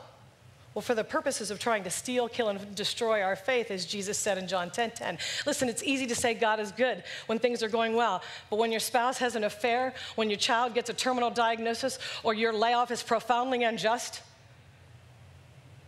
Well, 0.74 0.82
for 0.82 0.96
the 0.96 1.04
purposes 1.04 1.52
of 1.52 1.60
trying 1.60 1.84
to 1.84 1.90
steal, 1.90 2.30
kill, 2.30 2.48
and 2.48 2.76
destroy 2.76 3.22
our 3.22 3.36
faith, 3.36 3.72
as 3.72 3.86
Jesus 3.86 4.18
said 4.18 4.38
in 4.38 4.48
John 4.48 4.70
10 4.70 4.92
10. 4.92 5.18
Listen, 5.46 5.68
it's 5.68 5.84
easy 5.84 6.08
to 6.08 6.16
say 6.16 6.34
God 6.34 6.62
is 6.62 6.72
good 6.72 7.04
when 7.26 7.40
things 7.40 7.62
are 7.62 7.68
going 7.68 7.94
well, 7.94 8.22
but 8.50 8.58
when 8.58 8.72
your 8.72 8.80
spouse 8.80 9.18
has 9.18 9.36
an 9.36 9.44
affair, 9.44 9.94
when 10.16 10.30
your 10.30 10.40
child 10.40 10.74
gets 10.74 10.90
a 10.90 10.94
terminal 10.94 11.30
diagnosis, 11.30 12.00
or 12.24 12.34
your 12.34 12.54
layoff 12.54 12.90
is 12.90 13.04
profoundly 13.04 13.64
unjust, 13.64 14.22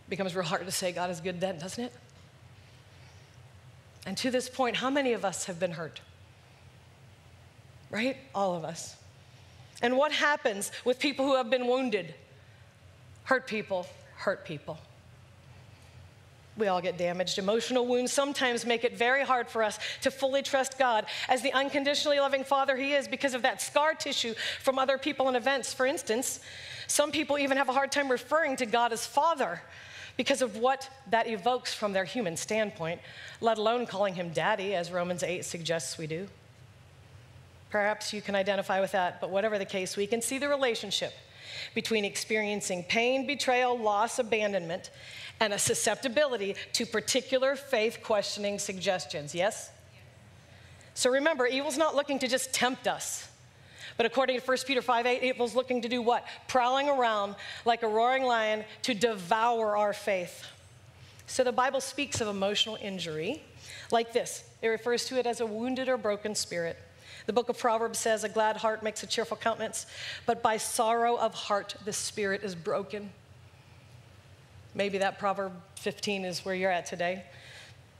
it 0.06 0.10
becomes 0.10 0.34
real 0.34 0.44
hard 0.44 0.66
to 0.66 0.70
say 0.70 0.92
God 0.92 1.08
is 1.08 1.20
good 1.20 1.40
then, 1.40 1.58
doesn't 1.58 1.84
it? 1.84 1.92
And 4.06 4.18
to 4.18 4.30
this 4.30 4.50
point, 4.50 4.76
how 4.76 4.90
many 4.90 5.14
of 5.14 5.24
us 5.24 5.46
have 5.46 5.58
been 5.58 5.72
hurt? 5.72 6.02
Right? 7.90 8.18
All 8.34 8.54
of 8.54 8.64
us. 8.64 8.96
And 9.84 9.98
what 9.98 10.12
happens 10.12 10.72
with 10.86 10.98
people 10.98 11.26
who 11.26 11.36
have 11.36 11.50
been 11.50 11.66
wounded? 11.66 12.14
Hurt 13.24 13.46
people, 13.46 13.86
hurt 14.16 14.46
people. 14.46 14.78
We 16.56 16.68
all 16.68 16.80
get 16.80 16.96
damaged. 16.96 17.38
Emotional 17.38 17.86
wounds 17.86 18.10
sometimes 18.10 18.64
make 18.64 18.84
it 18.84 18.96
very 18.96 19.26
hard 19.26 19.46
for 19.46 19.62
us 19.62 19.78
to 20.00 20.10
fully 20.10 20.40
trust 20.40 20.78
God 20.78 21.04
as 21.28 21.42
the 21.42 21.52
unconditionally 21.52 22.18
loving 22.18 22.44
Father 22.44 22.76
He 22.76 22.94
is 22.94 23.06
because 23.06 23.34
of 23.34 23.42
that 23.42 23.60
scar 23.60 23.92
tissue 23.92 24.32
from 24.62 24.78
other 24.78 24.96
people 24.96 25.28
and 25.28 25.36
events. 25.36 25.74
For 25.74 25.84
instance, 25.84 26.40
some 26.86 27.12
people 27.12 27.36
even 27.36 27.58
have 27.58 27.68
a 27.68 27.74
hard 27.74 27.92
time 27.92 28.10
referring 28.10 28.56
to 28.56 28.66
God 28.66 28.90
as 28.90 29.04
Father 29.04 29.60
because 30.16 30.40
of 30.40 30.56
what 30.56 30.88
that 31.10 31.28
evokes 31.28 31.74
from 31.74 31.92
their 31.92 32.06
human 32.06 32.38
standpoint, 32.38 33.02
let 33.42 33.58
alone 33.58 33.84
calling 33.84 34.14
Him 34.14 34.30
Daddy, 34.30 34.74
as 34.74 34.90
Romans 34.90 35.22
8 35.22 35.44
suggests 35.44 35.98
we 35.98 36.06
do. 36.06 36.26
Perhaps 37.74 38.12
you 38.12 38.22
can 38.22 38.36
identify 38.36 38.80
with 38.80 38.92
that, 38.92 39.20
but 39.20 39.30
whatever 39.30 39.58
the 39.58 39.64
case, 39.64 39.96
we 39.96 40.06
can 40.06 40.22
see 40.22 40.38
the 40.38 40.48
relationship 40.48 41.12
between 41.74 42.04
experiencing 42.04 42.84
pain, 42.84 43.26
betrayal, 43.26 43.76
loss, 43.76 44.20
abandonment, 44.20 44.90
and 45.40 45.52
a 45.52 45.58
susceptibility 45.58 46.54
to 46.72 46.86
particular 46.86 47.56
faith 47.56 47.98
questioning 48.00 48.60
suggestions. 48.60 49.34
Yes? 49.34 49.72
So 50.94 51.10
remember, 51.10 51.46
evil's 51.48 51.76
not 51.76 51.96
looking 51.96 52.20
to 52.20 52.28
just 52.28 52.54
tempt 52.54 52.86
us. 52.86 53.28
But 53.96 54.06
according 54.06 54.38
to 54.38 54.46
1 54.46 54.58
Peter 54.68 54.80
5 54.80 55.06
8, 55.06 55.24
evil's 55.24 55.56
looking 55.56 55.82
to 55.82 55.88
do 55.88 56.00
what? 56.00 56.24
Prowling 56.46 56.88
around 56.88 57.34
like 57.64 57.82
a 57.82 57.88
roaring 57.88 58.22
lion 58.22 58.64
to 58.82 58.94
devour 58.94 59.76
our 59.76 59.92
faith. 59.92 60.46
So 61.26 61.42
the 61.42 61.50
Bible 61.50 61.80
speaks 61.80 62.20
of 62.20 62.28
emotional 62.28 62.78
injury 62.80 63.42
like 63.90 64.12
this 64.12 64.44
it 64.62 64.68
refers 64.68 65.06
to 65.06 65.18
it 65.18 65.26
as 65.26 65.40
a 65.40 65.46
wounded 65.46 65.88
or 65.88 65.96
broken 65.96 66.36
spirit. 66.36 66.78
The 67.26 67.32
book 67.32 67.48
of 67.48 67.58
Proverbs 67.58 67.98
says, 67.98 68.24
A 68.24 68.28
glad 68.28 68.56
heart 68.56 68.82
makes 68.82 69.02
a 69.02 69.06
cheerful 69.06 69.36
countenance, 69.36 69.86
but 70.26 70.42
by 70.42 70.56
sorrow 70.56 71.16
of 71.16 71.34
heart 71.34 71.74
the 71.84 71.92
spirit 71.92 72.42
is 72.42 72.54
broken. 72.54 73.10
Maybe 74.74 74.98
that 74.98 75.18
Proverb 75.18 75.52
15 75.76 76.24
is 76.24 76.44
where 76.44 76.54
you're 76.54 76.70
at 76.70 76.86
today. 76.86 77.24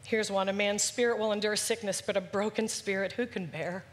Here's 0.04 0.31
one 0.31 0.49
A 0.49 0.52
man's 0.52 0.83
spirit 0.83 1.19
will 1.19 1.33
endure 1.33 1.57
sickness, 1.57 2.02
but 2.04 2.16
a 2.16 2.21
broken 2.21 2.69
spirit 2.69 3.12
who 3.12 3.26
can 3.26 3.47
bear? 3.47 3.85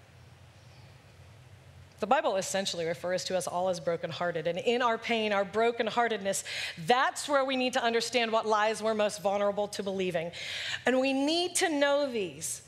The 2.02 2.08
Bible 2.08 2.36
essentially 2.36 2.88
refers 2.88 3.24
to 3.26 3.38
us 3.38 3.46
all 3.46 3.70
as 3.70 3.80
brokenhearted. 3.80 4.48
And 4.48 4.58
in 4.58 4.82
our 4.82 4.98
pain, 4.98 5.32
our 5.32 5.46
brokenheartedness, 5.46 6.44
that's 6.88 7.30
where 7.30 7.46
we 7.46 7.56
need 7.56 7.74
to 7.74 7.84
understand 7.84 8.32
what 8.32 8.48
lies 8.48 8.82
we're 8.82 8.96
most 8.96 9.22
vulnerable 9.22 9.68
to 9.70 9.84
believing. 9.84 10.32
And 10.88 11.00
we 11.00 11.14
need 11.14 11.56
to 11.58 11.70
know 11.70 12.12
these. 12.12 12.64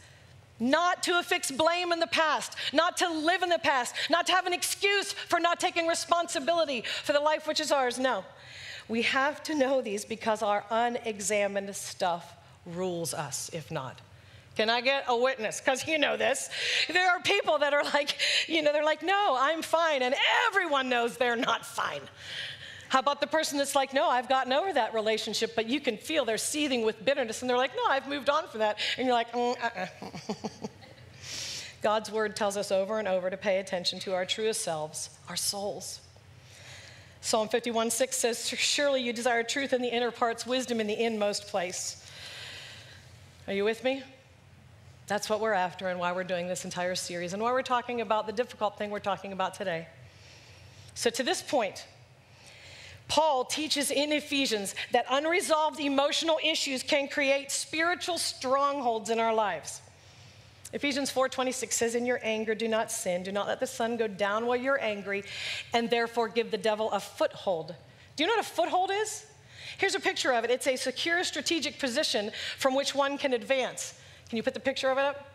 Not 0.59 1.03
to 1.03 1.19
affix 1.19 1.51
blame 1.51 1.91
in 1.91 1.99
the 1.99 2.07
past, 2.07 2.55
not 2.71 2.97
to 2.97 3.09
live 3.09 3.43
in 3.43 3.49
the 3.49 3.59
past, 3.59 3.95
not 4.09 4.27
to 4.27 4.31
have 4.33 4.45
an 4.45 4.53
excuse 4.53 5.13
for 5.13 5.39
not 5.39 5.59
taking 5.59 5.87
responsibility 5.87 6.83
for 7.03 7.13
the 7.13 7.19
life 7.19 7.47
which 7.47 7.59
is 7.59 7.71
ours. 7.71 7.97
No. 7.99 8.23
We 8.87 9.01
have 9.03 9.41
to 9.43 9.55
know 9.55 9.81
these 9.81 10.05
because 10.05 10.41
our 10.41 10.63
unexamined 10.69 11.75
stuff 11.75 12.35
rules 12.65 13.13
us, 13.13 13.49
if 13.53 13.71
not. 13.71 13.99
Can 14.55 14.69
I 14.69 14.81
get 14.81 15.05
a 15.07 15.17
witness? 15.17 15.59
Because 15.59 15.87
you 15.87 15.97
know 15.97 16.15
this. 16.15 16.49
There 16.87 17.09
are 17.09 17.19
people 17.21 17.57
that 17.59 17.73
are 17.73 17.83
like, 17.85 18.17
you 18.47 18.61
know, 18.61 18.71
they're 18.71 18.85
like, 18.85 19.01
no, 19.01 19.35
I'm 19.39 19.63
fine. 19.63 20.03
And 20.03 20.13
everyone 20.47 20.89
knows 20.89 21.17
they're 21.17 21.35
not 21.35 21.65
fine. 21.65 22.01
How 22.93 22.99
about 22.99 23.21
the 23.21 23.25
person 23.25 23.57
that's 23.57 23.73
like, 23.73 23.91
no, 23.91 24.07
I've 24.07 24.29
gotten 24.29 24.53
over 24.53 24.71
that 24.71 24.93
relationship, 24.93 25.55
but 25.55 25.65
you 25.65 25.79
can 25.79 25.97
feel 25.97 26.25
they're 26.25 26.37
seething 26.37 26.85
with 26.85 27.03
bitterness 27.03 27.41
and 27.41 27.49
they're 27.49 27.57
like, 27.57 27.75
no, 27.75 27.81
I've 27.89 28.07
moved 28.07 28.29
on 28.29 28.47
from 28.47 28.59
that. 28.59 28.77
And 28.99 29.07
you're 29.07 29.15
like, 29.15 29.31
mm, 29.31 29.55
uh-uh. 29.59 29.87
God's 31.81 32.11
word 32.11 32.35
tells 32.35 32.55
us 32.55 32.71
over 32.71 32.99
and 32.99 33.07
over 33.07 33.31
to 33.31 33.35
pay 33.35 33.57
attention 33.57 33.97
to 34.01 34.13
our 34.13 34.27
truest 34.27 34.61
selves, 34.61 35.09
our 35.27 35.35
souls. 35.35 36.01
Psalm 37.21 37.47
51 37.47 37.89
6 37.89 38.15
says, 38.15 38.47
Surely 38.47 39.01
you 39.01 39.11
desire 39.11 39.41
truth 39.41 39.73
in 39.73 39.81
the 39.81 39.91
inner 39.91 40.11
parts, 40.11 40.45
wisdom 40.45 40.79
in 40.79 40.85
the 40.85 41.03
inmost 41.03 41.47
place. 41.47 42.07
Are 43.47 43.53
you 43.53 43.63
with 43.63 43.83
me? 43.83 44.03
That's 45.07 45.31
what 45.31 45.39
we're 45.39 45.53
after 45.53 45.87
and 45.87 45.99
why 45.99 46.11
we're 46.11 46.25
doing 46.25 46.47
this 46.47 46.63
entire 46.63 46.93
series 46.93 47.33
and 47.33 47.41
why 47.41 47.53
we're 47.53 47.63
talking 47.63 48.01
about 48.01 48.27
the 48.27 48.33
difficult 48.33 48.77
thing 48.77 48.91
we're 48.91 48.99
talking 48.99 49.33
about 49.33 49.55
today. 49.55 49.87
So, 50.93 51.09
to 51.09 51.23
this 51.23 51.41
point, 51.41 51.87
Paul 53.07 53.45
teaches 53.45 53.91
in 53.91 54.11
Ephesians 54.11 54.75
that 54.91 55.05
unresolved 55.09 55.79
emotional 55.79 56.39
issues 56.43 56.83
can 56.83 57.07
create 57.07 57.51
spiritual 57.51 58.17
strongholds 58.17 59.09
in 59.09 59.19
our 59.19 59.33
lives. 59.33 59.81
Ephesians 60.71 61.11
4:26 61.11 61.73
says 61.73 61.93
in 61.93 62.05
your 62.05 62.19
anger 62.23 62.55
do 62.55 62.67
not 62.67 62.91
sin 62.91 63.21
do 63.21 63.31
not 63.31 63.47
let 63.47 63.59
the 63.59 63.67
sun 63.67 63.95
go 63.95 64.07
down 64.07 64.47
while 64.47 64.55
you're 64.55 64.81
angry 64.81 65.23
and 65.71 65.89
therefore 65.89 66.27
give 66.27 66.49
the 66.49 66.57
devil 66.57 66.91
a 66.91 66.99
foothold. 66.99 67.75
Do 68.15 68.23
you 68.23 68.27
know 68.27 68.35
what 68.35 68.45
a 68.45 68.49
foothold 68.49 68.89
is? 68.91 69.25
Here's 69.77 69.95
a 69.95 69.99
picture 69.99 70.31
of 70.33 70.43
it. 70.43 70.49
It's 70.49 70.67
a 70.67 70.75
secure 70.75 71.23
strategic 71.23 71.79
position 71.79 72.31
from 72.57 72.75
which 72.75 72.95
one 72.95 73.17
can 73.17 73.33
advance. 73.33 73.93
Can 74.29 74.37
you 74.37 74.43
put 74.43 74.53
the 74.53 74.59
picture 74.59 74.89
of 74.89 74.97
it 74.97 75.03
up? 75.03 75.27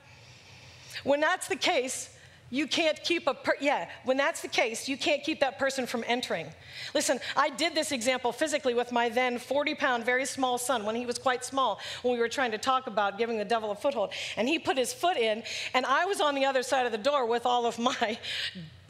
When 1.04 1.20
that's 1.20 1.48
the 1.48 1.56
case, 1.56 2.10
you 2.50 2.66
can't 2.66 3.02
keep 3.02 3.26
a 3.26 3.34
per- 3.34 3.56
yeah 3.60 3.88
when 4.04 4.16
that's 4.16 4.40
the 4.40 4.48
case 4.48 4.88
you 4.88 4.96
can't 4.96 5.22
keep 5.22 5.40
that 5.40 5.58
person 5.58 5.86
from 5.86 6.04
entering. 6.06 6.46
Listen 6.94 7.20
i 7.36 7.50
did 7.50 7.74
this 7.74 7.92
example 7.92 8.32
physically 8.32 8.74
with 8.74 8.92
my 8.92 9.08
then 9.08 9.38
40 9.38 9.74
pound 9.74 10.04
very 10.04 10.24
small 10.24 10.58
son 10.58 10.84
when 10.84 10.96
he 10.96 11.06
was 11.06 11.18
quite 11.18 11.44
small 11.44 11.80
when 12.02 12.14
we 12.14 12.20
were 12.20 12.28
trying 12.28 12.50
to 12.52 12.58
talk 12.58 12.86
about 12.86 13.18
giving 13.18 13.38
the 13.38 13.44
devil 13.44 13.70
a 13.70 13.74
foothold. 13.74 14.12
And 14.36 14.48
he 14.48 14.58
put 14.58 14.76
his 14.76 14.92
foot 14.92 15.16
in 15.16 15.42
and 15.74 15.86
i 15.86 16.04
was 16.04 16.20
on 16.20 16.34
the 16.34 16.44
other 16.44 16.62
side 16.62 16.86
of 16.86 16.92
the 16.92 16.98
door 16.98 17.26
with 17.26 17.46
all 17.46 17.66
of 17.66 17.78
my 17.78 18.18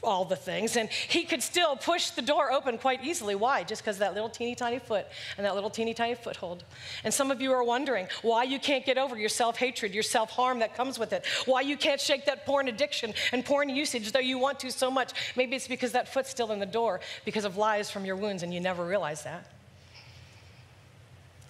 all 0.03 0.25
the 0.25 0.37
things. 0.37 0.77
And 0.77 0.89
he 0.89 1.25
could 1.25 1.43
still 1.43 1.77
push 1.77 2.11
the 2.11 2.23
door 2.23 2.53
open 2.53 2.79
quite 2.79 3.05
easily. 3.05 3.35
Why? 3.35 3.65
Just 3.65 3.83
because 3.83 3.99
that 3.99 4.15
little 4.15 4.29
teeny 4.29 4.55
tiny 4.55 4.79
foot 4.79 5.07
and 5.37 5.45
that 5.45 5.55
little 5.55 5.71
teeny 5.71 5.95
tiny 5.95 6.15
foothold. 6.15 6.65
And 7.05 7.13
some 7.13 7.31
of 7.31 7.41
you 7.41 7.53
are 7.53 7.65
wondering 7.65 8.07
why 8.23 8.45
you 8.45 8.59
can't 8.59 8.85
get 8.85 8.99
over 8.99 9.17
your 9.17 9.29
self 9.29 9.57
hatred, 9.57 9.95
your 9.95 10.03
self 10.03 10.31
harm 10.31 10.61
that 10.61 10.75
comes 10.75 10.99
with 10.99 11.13
it, 11.13 11.25
why 11.47 11.63
you 11.63 11.77
can't 11.77 12.01
shake 12.01 12.27
that 12.27 12.47
porn 12.47 12.69
addiction 12.69 13.13
and 13.33 13.45
porn 13.45 13.69
usage, 13.69 14.13
though 14.13 14.19
you 14.19 14.39
want 14.39 14.61
to 14.61 14.71
so 14.71 14.91
much. 14.91 15.13
Maybe 15.37 15.57
it's 15.57 15.69
because 15.69 15.93
that 15.93 16.09
foot's 16.09 16.31
still 16.31 16.53
in 16.53 16.61
the 16.61 16.67
door 16.67 17.01
because 17.25 17.45
of 17.45 17.57
lies 17.57 17.91
from 17.91 18.05
your 18.05 18.17
wounds 18.17 18.43
and 18.43 18.55
you 18.55 18.61
never 18.61 18.85
realize 18.85 19.23
that. 19.25 19.58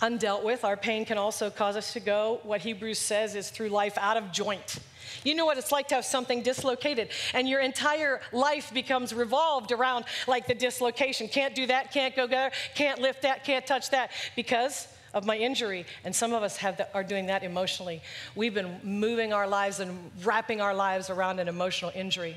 Undealt 0.01 0.45
with, 0.45 0.65
our 0.65 0.77
pain 0.77 1.05
can 1.05 1.19
also 1.19 1.51
cause 1.51 1.77
us 1.77 1.93
to 1.93 2.01
go, 2.01 2.41
what 2.45 2.61
Hebrews 2.61 2.99
says 2.99 3.35
is 3.35 3.51
through 3.51 3.71
life 3.71 3.99
out 3.99 4.17
of 4.17 4.31
joint. 4.31 4.79
You 5.25 5.35
know 5.35 5.45
what 5.45 5.59
it's 5.59 5.73
like 5.73 5.89
to 5.89 5.97
have 5.97 6.05
something 6.05 6.43
dislocated, 6.43 7.09
and 7.35 7.49
your 7.49 7.61
entire 7.61 8.21
life 8.33 8.73
becomes 8.73 9.13
revolved 9.13 9.73
around 9.73 10.05
like 10.29 10.47
the 10.47 10.55
dislocation. 10.55 11.27
Can't 11.27 11.55
do 11.55 11.67
that, 11.67 11.93
can't 11.93 12.15
go 12.15 12.27
there, 12.27 12.53
can't 12.77 13.01
lift 13.01 13.23
that, 13.23 13.45
can't 13.45 13.67
touch 13.67 13.91
that 13.91 14.13
because 14.37 14.87
of 15.15 15.25
my 15.25 15.37
injury. 15.37 15.85
And 16.05 16.15
some 16.15 16.33
of 16.33 16.43
us 16.45 16.59
have 16.59 16.77
the, 16.77 16.95
are 16.95 17.03
doing 17.03 17.27
that 17.27 17.43
emotionally. 17.43 18.01
We've 18.37 18.55
been 18.55 18.79
moving 18.85 19.33
our 19.33 19.49
lives 19.49 19.81
and 19.81 20.13
wrapping 20.23 20.61
our 20.61 20.75
lives 20.75 21.11
around 21.11 21.41
an 21.41 21.49
emotional 21.49 21.91
injury. 21.95 22.37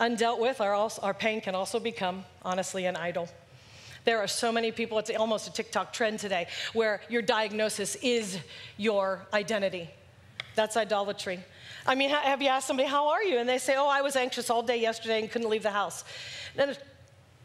Undealt 0.00 0.38
with, 0.38 0.60
our, 0.60 0.74
our 1.02 1.14
pain 1.14 1.40
can 1.40 1.54
also 1.54 1.78
become, 1.78 2.24
honestly, 2.42 2.86
an 2.86 2.96
idol. 2.96 3.28
There 4.04 4.18
are 4.18 4.26
so 4.26 4.50
many 4.50 4.72
people, 4.72 4.98
it's 4.98 5.10
almost 5.10 5.48
a 5.48 5.52
TikTok 5.52 5.92
trend 5.92 6.18
today, 6.18 6.46
where 6.72 7.00
your 7.08 7.22
diagnosis 7.22 7.96
is 7.96 8.38
your 8.76 9.26
identity. 9.32 9.90
That's 10.54 10.76
idolatry. 10.76 11.40
I 11.86 11.94
mean, 11.94 12.10
have 12.10 12.42
you 12.42 12.48
asked 12.48 12.66
somebody, 12.66 12.88
How 12.88 13.08
are 13.08 13.22
you? 13.22 13.38
And 13.38 13.48
they 13.48 13.58
say, 13.58 13.74
Oh, 13.76 13.88
I 13.88 14.00
was 14.00 14.16
anxious 14.16 14.50
all 14.50 14.62
day 14.62 14.80
yesterday 14.80 15.20
and 15.20 15.30
couldn't 15.30 15.48
leave 15.48 15.62
the 15.62 15.70
house. 15.70 16.04
Then, 16.56 16.76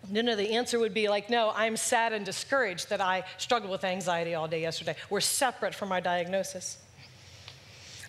no, 0.10 0.22
no, 0.22 0.36
the 0.36 0.54
answer 0.54 0.80
would 0.80 0.94
be 0.94 1.08
like, 1.08 1.30
No, 1.30 1.52
I'm 1.56 1.78
sad 1.78 2.14
and 2.14 2.26
discouraged 2.26 2.90
that 2.90 3.02
I 3.02 3.24
struggled 3.38 3.72
with 3.72 3.84
anxiety 3.84 4.36
all 4.36 4.48
day 4.48 4.62
yesterday. 4.62 4.96
We're 5.10 5.22
separate 5.22 5.76
from 5.76 5.92
our 5.92 6.02
diagnosis. 6.02 6.78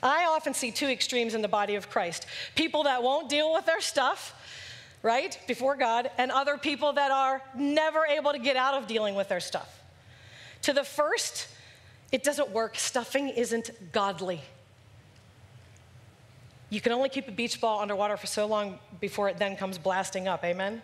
I 0.02 0.26
often 0.26 0.54
see 0.54 0.70
two 0.70 0.86
extremes 0.86 1.34
in 1.34 1.42
the 1.42 1.48
body 1.48 1.74
of 1.74 1.88
Christ 1.90 2.26
people 2.54 2.84
that 2.84 3.02
won't 3.02 3.28
deal 3.28 3.52
with 3.52 3.66
their 3.66 3.80
stuff, 3.80 4.34
right, 5.06 5.38
before 5.46 5.76
God, 5.76 6.10
and 6.18 6.32
other 6.32 6.58
people 6.58 6.92
that 6.94 7.12
are 7.12 7.40
never 7.56 8.04
able 8.04 8.32
to 8.32 8.38
get 8.38 8.56
out 8.56 8.74
of 8.74 8.88
dealing 8.88 9.14
with 9.14 9.28
their 9.28 9.40
stuff. 9.40 9.80
To 10.62 10.72
the 10.72 10.82
first, 10.82 11.46
it 12.10 12.24
doesn't 12.24 12.50
work. 12.50 12.76
Stuffing 12.76 13.28
isn't 13.28 13.70
godly. 13.92 14.40
You 16.70 16.80
can 16.80 16.90
only 16.90 17.08
keep 17.08 17.28
a 17.28 17.32
beach 17.32 17.60
ball 17.60 17.80
underwater 17.80 18.16
for 18.16 18.26
so 18.26 18.46
long 18.46 18.80
before 19.00 19.28
it 19.28 19.38
then 19.38 19.56
comes 19.56 19.78
blasting 19.78 20.26
up. 20.26 20.44
Amen? 20.44 20.82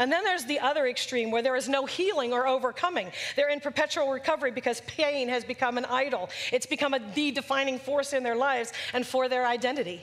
And 0.00 0.10
then 0.10 0.24
there's 0.24 0.44
the 0.44 0.58
other 0.58 0.86
extreme 0.86 1.30
where 1.30 1.42
there 1.42 1.54
is 1.54 1.68
no 1.68 1.86
healing 1.86 2.32
or 2.32 2.48
overcoming. 2.48 3.12
They're 3.36 3.50
in 3.50 3.60
perpetual 3.60 4.10
recovery 4.10 4.50
because 4.50 4.80
pain 4.82 5.28
has 5.28 5.44
become 5.44 5.78
an 5.78 5.84
idol. 5.84 6.28
It's 6.52 6.66
become 6.66 6.92
a 6.94 7.00
the 7.14 7.30
defining 7.30 7.78
force 7.78 8.12
in 8.12 8.24
their 8.24 8.36
lives 8.36 8.72
and 8.92 9.06
for 9.06 9.28
their 9.28 9.46
identity. 9.46 10.02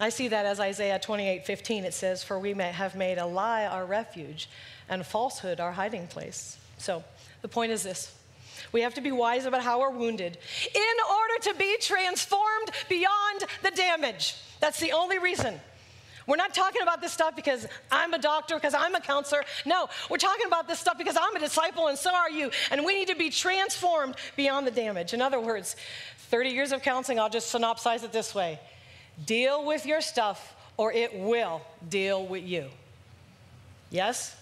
I 0.00 0.08
see 0.08 0.28
that 0.28 0.46
as 0.46 0.58
Isaiah 0.58 0.98
28 0.98 1.46
15. 1.46 1.84
It 1.84 1.94
says, 1.94 2.24
For 2.24 2.38
we 2.38 2.54
may 2.54 2.72
have 2.72 2.94
made 2.96 3.18
a 3.18 3.26
lie 3.26 3.66
our 3.66 3.84
refuge 3.84 4.48
and 4.88 5.04
falsehood 5.04 5.60
our 5.60 5.72
hiding 5.72 6.06
place. 6.06 6.58
So 6.78 7.04
the 7.42 7.48
point 7.48 7.72
is 7.72 7.82
this 7.82 8.12
we 8.72 8.82
have 8.82 8.94
to 8.94 9.00
be 9.00 9.12
wise 9.12 9.44
about 9.44 9.62
how 9.62 9.80
we're 9.80 9.90
wounded 9.90 10.38
in 10.74 10.96
order 11.10 11.50
to 11.50 11.54
be 11.58 11.76
transformed 11.80 12.70
beyond 12.88 13.44
the 13.62 13.70
damage. 13.70 14.36
That's 14.60 14.80
the 14.80 14.92
only 14.92 15.18
reason. 15.18 15.60
We're 16.26 16.36
not 16.36 16.54
talking 16.54 16.82
about 16.82 17.00
this 17.00 17.12
stuff 17.12 17.34
because 17.34 17.66
I'm 17.90 18.14
a 18.14 18.18
doctor, 18.18 18.54
because 18.54 18.74
I'm 18.74 18.94
a 18.94 19.00
counselor. 19.00 19.42
No, 19.66 19.88
we're 20.08 20.18
talking 20.18 20.46
about 20.46 20.68
this 20.68 20.78
stuff 20.78 20.96
because 20.96 21.16
I'm 21.20 21.34
a 21.34 21.40
disciple 21.40 21.88
and 21.88 21.98
so 21.98 22.14
are 22.14 22.30
you. 22.30 22.50
And 22.70 22.84
we 22.84 22.94
need 22.94 23.08
to 23.08 23.16
be 23.16 23.28
transformed 23.28 24.14
beyond 24.36 24.66
the 24.66 24.70
damage. 24.70 25.14
In 25.14 25.20
other 25.20 25.40
words, 25.40 25.74
30 26.30 26.50
years 26.50 26.70
of 26.70 26.82
counseling, 26.82 27.18
I'll 27.18 27.28
just 27.28 27.52
synopsize 27.52 28.04
it 28.04 28.12
this 28.12 28.34
way 28.34 28.60
deal 29.24 29.64
with 29.64 29.86
your 29.86 30.00
stuff 30.00 30.54
or 30.76 30.92
it 30.92 31.14
will 31.14 31.62
deal 31.88 32.24
with 32.26 32.44
you. 32.44 32.68
Yes? 33.90 34.36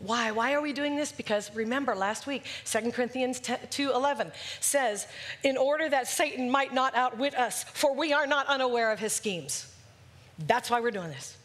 Why? 0.00 0.32
Why 0.32 0.52
are 0.52 0.60
we 0.60 0.72
doing 0.72 0.96
this? 0.96 1.12
Because 1.12 1.54
remember 1.54 1.94
last 1.94 2.26
week, 2.26 2.44
2 2.64 2.92
Corinthians 2.92 3.40
2:11 3.40 4.32
says, 4.60 5.06
"In 5.42 5.56
order 5.56 5.88
that 5.88 6.08
Satan 6.08 6.50
might 6.50 6.74
not 6.74 6.94
outwit 6.94 7.34
us, 7.34 7.64
for 7.72 7.94
we 7.94 8.12
are 8.12 8.26
not 8.26 8.46
unaware 8.46 8.90
of 8.90 8.98
his 8.98 9.14
schemes." 9.14 9.66
That's 10.38 10.68
why 10.68 10.80
we're 10.80 10.90
doing 10.90 11.10
this. 11.10 11.36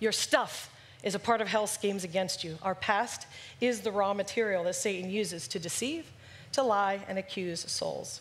Your 0.00 0.12
stuff 0.12 0.70
is 1.02 1.14
a 1.14 1.18
part 1.18 1.40
of 1.40 1.48
hell's 1.48 1.72
schemes 1.72 2.04
against 2.04 2.44
you. 2.44 2.58
Our 2.62 2.74
past 2.74 3.26
is 3.60 3.80
the 3.80 3.90
raw 3.90 4.14
material 4.14 4.64
that 4.64 4.74
Satan 4.74 5.10
uses 5.10 5.48
to 5.48 5.58
deceive, 5.58 6.10
to 6.52 6.62
lie, 6.62 7.04
and 7.08 7.18
accuse 7.18 7.70
souls. 7.70 8.20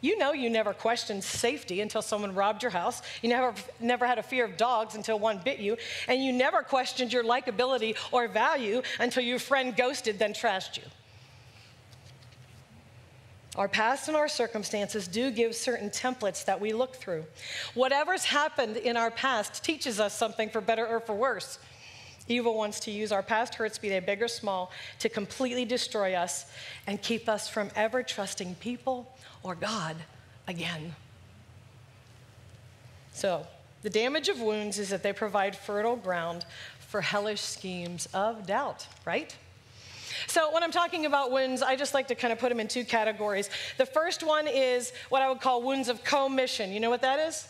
You 0.00 0.18
know 0.18 0.32
you 0.32 0.50
never 0.50 0.74
questioned 0.74 1.24
safety 1.24 1.80
until 1.80 2.02
someone 2.02 2.34
robbed 2.34 2.62
your 2.62 2.70
house. 2.70 3.02
You 3.22 3.30
never, 3.30 3.54
never 3.80 4.06
had 4.06 4.18
a 4.18 4.22
fear 4.22 4.44
of 4.44 4.56
dogs 4.56 4.94
until 4.94 5.18
one 5.18 5.38
bit 5.38 5.58
you. 5.58 5.76
And 6.06 6.22
you 6.22 6.32
never 6.32 6.62
questioned 6.62 7.12
your 7.12 7.24
likability 7.24 7.96
or 8.12 8.28
value 8.28 8.82
until 9.00 9.24
your 9.24 9.38
friend 9.38 9.74
ghosted, 9.74 10.18
then 10.18 10.32
trashed 10.32 10.76
you. 10.76 10.82
Our 13.56 13.68
past 13.68 14.08
and 14.08 14.16
our 14.16 14.28
circumstances 14.28 15.08
do 15.08 15.30
give 15.30 15.54
certain 15.54 15.88
templates 15.88 16.44
that 16.44 16.60
we 16.60 16.74
look 16.74 16.94
through. 16.94 17.24
Whatever's 17.72 18.26
happened 18.26 18.76
in 18.76 18.98
our 18.98 19.10
past 19.10 19.64
teaches 19.64 19.98
us 19.98 20.12
something 20.12 20.50
for 20.50 20.60
better 20.60 20.86
or 20.86 21.00
for 21.00 21.14
worse. 21.14 21.58
Evil 22.28 22.54
wants 22.54 22.80
to 22.80 22.90
use 22.90 23.12
our 23.12 23.22
past 23.22 23.54
hurts, 23.54 23.78
be 23.78 23.88
they 23.88 24.00
big 24.00 24.20
or 24.20 24.28
small, 24.28 24.70
to 24.98 25.08
completely 25.08 25.64
destroy 25.64 26.14
us 26.14 26.44
and 26.86 27.00
keep 27.00 27.30
us 27.30 27.48
from 27.48 27.70
ever 27.76 28.02
trusting 28.02 28.56
people 28.56 29.15
or 29.46 29.54
God 29.54 29.96
again. 30.48 30.94
So, 33.12 33.46
the 33.82 33.90
damage 33.90 34.28
of 34.28 34.40
wounds 34.40 34.78
is 34.80 34.88
that 34.90 35.04
they 35.04 35.12
provide 35.12 35.56
fertile 35.56 35.94
ground 35.94 36.44
for 36.80 37.00
hellish 37.00 37.40
schemes 37.40 38.08
of 38.12 38.46
doubt, 38.46 38.88
right? 39.04 39.34
So, 40.26 40.52
when 40.52 40.64
I'm 40.64 40.72
talking 40.72 41.06
about 41.06 41.30
wounds, 41.30 41.62
I 41.62 41.76
just 41.76 41.94
like 41.94 42.08
to 42.08 42.16
kind 42.16 42.32
of 42.32 42.40
put 42.40 42.48
them 42.48 42.58
in 42.58 42.66
two 42.66 42.84
categories. 42.84 43.48
The 43.78 43.86
first 43.86 44.24
one 44.24 44.48
is 44.48 44.92
what 45.10 45.22
I 45.22 45.28
would 45.28 45.40
call 45.40 45.62
wounds 45.62 45.88
of 45.88 46.02
commission. 46.02 46.72
You 46.72 46.80
know 46.80 46.90
what 46.90 47.02
that 47.02 47.20
is? 47.20 47.46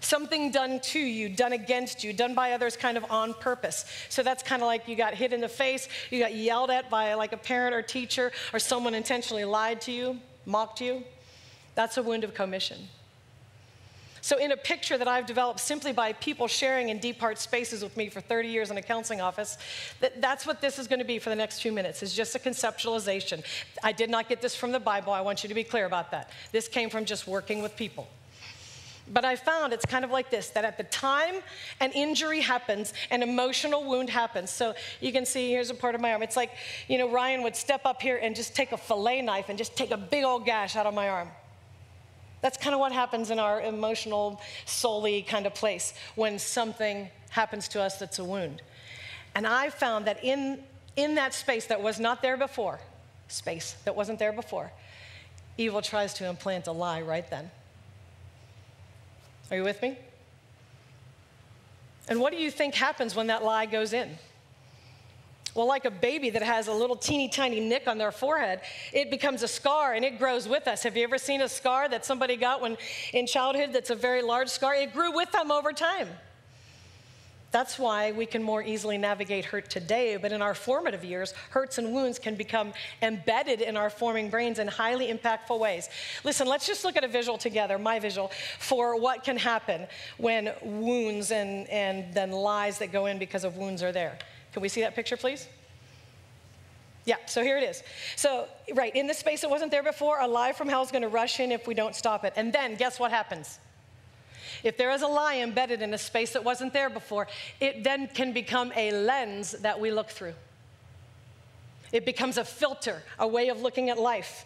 Something 0.00 0.50
done 0.50 0.80
to 0.80 0.98
you, 0.98 1.28
done 1.28 1.52
against 1.52 2.02
you, 2.02 2.14
done 2.14 2.34
by 2.34 2.52
others 2.52 2.74
kind 2.74 2.96
of 2.96 3.04
on 3.10 3.34
purpose. 3.34 3.84
So 4.08 4.22
that's 4.22 4.42
kind 4.42 4.62
of 4.62 4.66
like 4.66 4.88
you 4.88 4.96
got 4.96 5.12
hit 5.12 5.34
in 5.34 5.42
the 5.42 5.48
face, 5.48 5.88
you 6.10 6.20
got 6.20 6.34
yelled 6.34 6.70
at 6.70 6.88
by 6.88 7.12
like 7.14 7.32
a 7.32 7.36
parent 7.36 7.74
or 7.74 7.82
teacher, 7.82 8.32
or 8.54 8.58
someone 8.58 8.94
intentionally 8.94 9.44
lied 9.44 9.82
to 9.82 9.92
you, 9.92 10.18
mocked 10.46 10.80
you. 10.80 11.04
That's 11.78 11.96
a 11.96 12.02
wound 12.02 12.24
of 12.24 12.34
commission. 12.34 12.88
So, 14.20 14.36
in 14.36 14.50
a 14.50 14.56
picture 14.56 14.98
that 14.98 15.06
I've 15.06 15.26
developed 15.26 15.60
simply 15.60 15.92
by 15.92 16.12
people 16.12 16.48
sharing 16.48 16.88
in 16.88 16.98
deep 16.98 17.20
heart 17.20 17.38
spaces 17.38 17.84
with 17.84 17.96
me 17.96 18.08
for 18.08 18.20
30 18.20 18.48
years 18.48 18.72
in 18.72 18.76
a 18.78 18.82
counseling 18.82 19.20
office, 19.20 19.58
that, 20.00 20.20
that's 20.20 20.44
what 20.44 20.60
this 20.60 20.80
is 20.80 20.88
going 20.88 20.98
to 20.98 21.04
be 21.04 21.20
for 21.20 21.30
the 21.30 21.36
next 21.36 21.60
few 21.60 21.70
minutes, 21.70 22.02
It's 22.02 22.16
just 22.16 22.34
a 22.34 22.40
conceptualization. 22.40 23.44
I 23.80 23.92
did 23.92 24.10
not 24.10 24.28
get 24.28 24.42
this 24.42 24.56
from 24.56 24.72
the 24.72 24.80
Bible. 24.80 25.12
I 25.12 25.20
want 25.20 25.44
you 25.44 25.48
to 25.50 25.54
be 25.54 25.62
clear 25.62 25.86
about 25.86 26.10
that. 26.10 26.30
This 26.50 26.66
came 26.66 26.90
from 26.90 27.04
just 27.04 27.28
working 27.28 27.62
with 27.62 27.76
people. 27.76 28.08
But 29.12 29.24
I 29.24 29.36
found 29.36 29.72
it's 29.72 29.86
kind 29.86 30.04
of 30.04 30.10
like 30.10 30.30
this 30.32 30.50
that 30.50 30.64
at 30.64 30.78
the 30.78 30.84
time 30.84 31.36
an 31.78 31.92
injury 31.92 32.40
happens, 32.40 32.92
an 33.12 33.22
emotional 33.22 33.84
wound 33.84 34.10
happens. 34.10 34.50
So 34.50 34.74
you 35.00 35.12
can 35.12 35.24
see 35.24 35.50
here's 35.50 35.70
a 35.70 35.74
part 35.74 35.94
of 35.94 36.00
my 36.00 36.10
arm. 36.10 36.24
It's 36.24 36.36
like, 36.36 36.50
you 36.88 36.98
know, 36.98 37.08
Ryan 37.08 37.44
would 37.44 37.54
step 37.54 37.82
up 37.84 38.02
here 38.02 38.16
and 38.16 38.34
just 38.34 38.56
take 38.56 38.72
a 38.72 38.76
fillet 38.76 39.22
knife 39.22 39.48
and 39.48 39.56
just 39.56 39.76
take 39.76 39.92
a 39.92 39.96
big 39.96 40.24
old 40.24 40.44
gash 40.44 40.74
out 40.74 40.84
of 40.84 40.92
my 40.92 41.08
arm. 41.08 41.28
That's 42.40 42.56
kind 42.56 42.74
of 42.74 42.80
what 42.80 42.92
happens 42.92 43.30
in 43.30 43.38
our 43.38 43.60
emotional, 43.60 44.40
soully 44.64 45.22
kind 45.22 45.46
of 45.46 45.54
place 45.54 45.94
when 46.14 46.38
something 46.38 47.08
happens 47.30 47.68
to 47.68 47.82
us 47.82 47.98
that's 47.98 48.18
a 48.18 48.24
wound. 48.24 48.62
And 49.34 49.46
I 49.46 49.70
found 49.70 50.06
that 50.06 50.22
in, 50.24 50.60
in 50.96 51.16
that 51.16 51.34
space 51.34 51.66
that 51.66 51.82
was 51.82 51.98
not 51.98 52.22
there 52.22 52.36
before, 52.36 52.80
space 53.28 53.76
that 53.84 53.94
wasn't 53.94 54.18
there 54.18 54.32
before, 54.32 54.72
evil 55.56 55.82
tries 55.82 56.14
to 56.14 56.26
implant 56.26 56.66
a 56.66 56.72
lie 56.72 57.02
right 57.02 57.28
then. 57.28 57.50
Are 59.50 59.56
you 59.56 59.64
with 59.64 59.80
me? 59.82 59.98
And 62.08 62.20
what 62.20 62.32
do 62.32 62.38
you 62.38 62.50
think 62.50 62.74
happens 62.74 63.14
when 63.14 63.26
that 63.26 63.44
lie 63.44 63.66
goes 63.66 63.92
in? 63.92 64.16
Well, 65.58 65.66
like 65.66 65.86
a 65.86 65.90
baby 65.90 66.30
that 66.30 66.42
has 66.44 66.68
a 66.68 66.72
little 66.72 66.94
teeny 66.94 67.28
tiny 67.28 67.58
nick 67.58 67.88
on 67.88 67.98
their 67.98 68.12
forehead, 68.12 68.60
it 68.92 69.10
becomes 69.10 69.42
a 69.42 69.48
scar 69.48 69.94
and 69.94 70.04
it 70.04 70.16
grows 70.16 70.46
with 70.46 70.68
us. 70.68 70.84
Have 70.84 70.96
you 70.96 71.02
ever 71.02 71.18
seen 71.18 71.40
a 71.40 71.48
scar 71.48 71.88
that 71.88 72.06
somebody 72.06 72.36
got 72.36 72.60
when 72.60 72.76
in 73.12 73.26
childhood 73.26 73.70
that's 73.72 73.90
a 73.90 73.96
very 73.96 74.22
large 74.22 74.50
scar? 74.50 74.76
It 74.76 74.92
grew 74.92 75.12
with 75.12 75.32
them 75.32 75.50
over 75.50 75.72
time. 75.72 76.10
That's 77.50 77.76
why 77.76 78.12
we 78.12 78.24
can 78.24 78.40
more 78.40 78.62
easily 78.62 78.98
navigate 78.98 79.46
hurt 79.46 79.68
today, 79.68 80.16
but 80.16 80.30
in 80.30 80.42
our 80.42 80.54
formative 80.54 81.02
years, 81.02 81.32
hurts 81.50 81.78
and 81.78 81.92
wounds 81.92 82.20
can 82.20 82.36
become 82.36 82.72
embedded 83.02 83.60
in 83.60 83.76
our 83.76 83.90
forming 83.90 84.30
brains 84.30 84.60
in 84.60 84.68
highly 84.68 85.12
impactful 85.12 85.58
ways. 85.58 85.88
Listen, 86.22 86.46
let's 86.46 86.68
just 86.68 86.84
look 86.84 86.96
at 86.96 87.02
a 87.02 87.08
visual 87.08 87.36
together, 87.36 87.78
my 87.78 87.98
visual, 87.98 88.30
for 88.60 88.94
what 89.00 89.24
can 89.24 89.36
happen 89.36 89.88
when 90.18 90.52
wounds 90.62 91.32
and, 91.32 91.68
and 91.68 92.14
then 92.14 92.30
lies 92.30 92.78
that 92.78 92.92
go 92.92 93.06
in 93.06 93.18
because 93.18 93.42
of 93.42 93.56
wounds 93.56 93.82
are 93.82 93.90
there. 93.90 94.18
Can 94.58 94.62
we 94.62 94.68
see 94.68 94.80
that 94.80 94.96
picture, 94.96 95.16
please? 95.16 95.46
Yeah, 97.04 97.14
so 97.26 97.44
here 97.44 97.58
it 97.58 97.62
is. 97.62 97.84
So, 98.16 98.48
right, 98.74 98.92
in 98.96 99.06
this 99.06 99.16
space 99.16 99.42
that 99.42 99.50
wasn't 99.50 99.70
there 99.70 99.84
before, 99.84 100.18
a 100.18 100.26
lie 100.26 100.52
from 100.52 100.68
hell 100.68 100.82
is 100.82 100.90
going 100.90 101.02
to 101.02 101.08
rush 101.08 101.38
in 101.38 101.52
if 101.52 101.68
we 101.68 101.74
don't 101.74 101.94
stop 101.94 102.24
it. 102.24 102.32
And 102.34 102.52
then, 102.52 102.74
guess 102.74 102.98
what 102.98 103.12
happens? 103.12 103.60
If 104.64 104.76
there 104.76 104.90
is 104.90 105.02
a 105.02 105.06
lie 105.06 105.36
embedded 105.36 105.80
in 105.80 105.94
a 105.94 105.98
space 105.98 106.32
that 106.32 106.42
wasn't 106.42 106.72
there 106.72 106.90
before, 106.90 107.28
it 107.60 107.84
then 107.84 108.08
can 108.08 108.32
become 108.32 108.72
a 108.74 108.90
lens 108.90 109.52
that 109.52 109.78
we 109.78 109.92
look 109.92 110.10
through. 110.10 110.34
It 111.92 112.04
becomes 112.04 112.36
a 112.36 112.44
filter, 112.44 113.00
a 113.16 113.28
way 113.28 113.50
of 113.50 113.62
looking 113.62 113.90
at 113.90 113.98
life, 114.00 114.44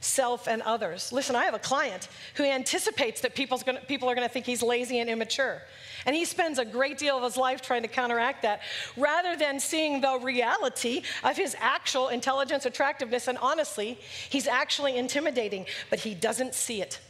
self, 0.00 0.46
and 0.46 0.62
others. 0.62 1.12
Listen, 1.12 1.36
I 1.36 1.44
have 1.44 1.54
a 1.54 1.58
client 1.58 2.08
who 2.34 2.44
anticipates 2.44 3.20
that 3.22 3.34
gonna, 3.34 3.80
people 3.80 4.08
are 4.08 4.14
going 4.14 4.26
to 4.26 4.32
think 4.32 4.46
he's 4.46 4.62
lazy 4.62 4.98
and 4.98 5.10
immature. 5.10 5.62
And 6.04 6.14
he 6.14 6.24
spends 6.24 6.58
a 6.58 6.64
great 6.64 6.98
deal 6.98 7.16
of 7.16 7.24
his 7.24 7.36
life 7.36 7.62
trying 7.62 7.82
to 7.82 7.88
counteract 7.88 8.42
that 8.42 8.60
rather 8.96 9.36
than 9.36 9.58
seeing 9.58 10.00
the 10.00 10.18
reality 10.22 11.02
of 11.24 11.36
his 11.36 11.56
actual 11.58 12.08
intelligence, 12.08 12.64
attractiveness, 12.64 13.26
and 13.26 13.38
honestly, 13.38 13.98
he's 14.30 14.46
actually 14.46 14.96
intimidating, 14.96 15.66
but 15.90 16.00
he 16.00 16.14
doesn't 16.14 16.54
see 16.54 16.80
it. 16.80 17.00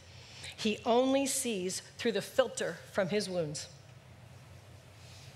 He 0.56 0.78
only 0.86 1.26
sees 1.26 1.82
through 1.98 2.12
the 2.12 2.22
filter 2.22 2.78
from 2.92 3.10
his 3.10 3.28
wounds. 3.28 3.68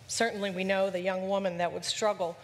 Certainly, 0.06 0.52
we 0.52 0.64
know 0.64 0.88
the 0.88 1.00
young 1.00 1.28
woman 1.28 1.58
that 1.58 1.72
would 1.72 1.84
struggle 1.84 2.36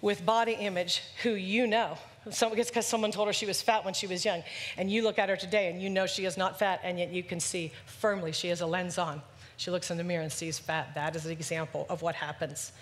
with 0.00 0.24
body 0.24 0.52
image 0.52 1.02
who 1.22 1.30
you 1.30 1.66
know. 1.66 1.98
So 2.30 2.52
it's 2.54 2.70
because 2.70 2.86
someone 2.86 3.10
told 3.10 3.28
her 3.28 3.32
she 3.32 3.46
was 3.46 3.60
fat 3.60 3.84
when 3.84 3.94
she 3.94 4.06
was 4.06 4.24
young. 4.24 4.42
And 4.76 4.90
you 4.90 5.02
look 5.02 5.18
at 5.18 5.28
her 5.28 5.36
today 5.36 5.70
and 5.70 5.82
you 5.82 5.90
know 5.90 6.06
she 6.06 6.24
is 6.24 6.36
not 6.36 6.58
fat, 6.58 6.80
and 6.82 6.98
yet 6.98 7.12
you 7.12 7.22
can 7.22 7.40
see 7.40 7.72
firmly 7.86 8.32
she 8.32 8.48
has 8.48 8.60
a 8.60 8.66
lens 8.66 8.98
on. 8.98 9.22
She 9.56 9.70
looks 9.70 9.90
in 9.90 9.98
the 9.98 10.04
mirror 10.04 10.22
and 10.22 10.32
sees 10.32 10.58
fat. 10.58 10.94
That 10.94 11.14
is 11.14 11.26
an 11.26 11.32
example 11.32 11.86
of 11.88 12.02
what 12.02 12.14
happens. 12.14 12.72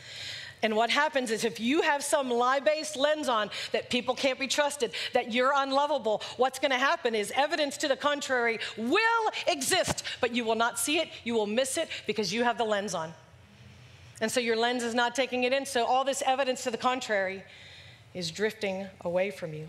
And 0.62 0.76
what 0.76 0.90
happens 0.90 1.32
is 1.32 1.44
if 1.44 1.58
you 1.58 1.82
have 1.82 2.04
some 2.04 2.30
lie 2.30 2.60
based 2.60 2.96
lens 2.96 3.28
on 3.28 3.50
that 3.72 3.90
people 3.90 4.14
can't 4.14 4.38
be 4.38 4.46
trusted, 4.46 4.92
that 5.12 5.32
you're 5.32 5.52
unlovable, 5.54 6.22
what's 6.36 6.60
going 6.60 6.70
to 6.70 6.78
happen 6.78 7.14
is 7.16 7.32
evidence 7.34 7.76
to 7.78 7.88
the 7.88 7.96
contrary 7.96 8.60
will 8.76 9.32
exist, 9.48 10.04
but 10.20 10.32
you 10.34 10.44
will 10.44 10.54
not 10.54 10.78
see 10.78 10.98
it, 10.98 11.08
you 11.24 11.34
will 11.34 11.48
miss 11.48 11.76
it 11.76 11.88
because 12.06 12.32
you 12.32 12.44
have 12.44 12.58
the 12.58 12.64
lens 12.64 12.94
on. 12.94 13.12
And 14.20 14.30
so 14.30 14.38
your 14.38 14.56
lens 14.56 14.84
is 14.84 14.94
not 14.94 15.16
taking 15.16 15.42
it 15.42 15.52
in. 15.52 15.66
So 15.66 15.84
all 15.84 16.04
this 16.04 16.22
evidence 16.24 16.62
to 16.62 16.70
the 16.70 16.78
contrary 16.78 17.42
is 18.14 18.30
drifting 18.30 18.86
away 19.02 19.30
from 19.30 19.54
you. 19.54 19.68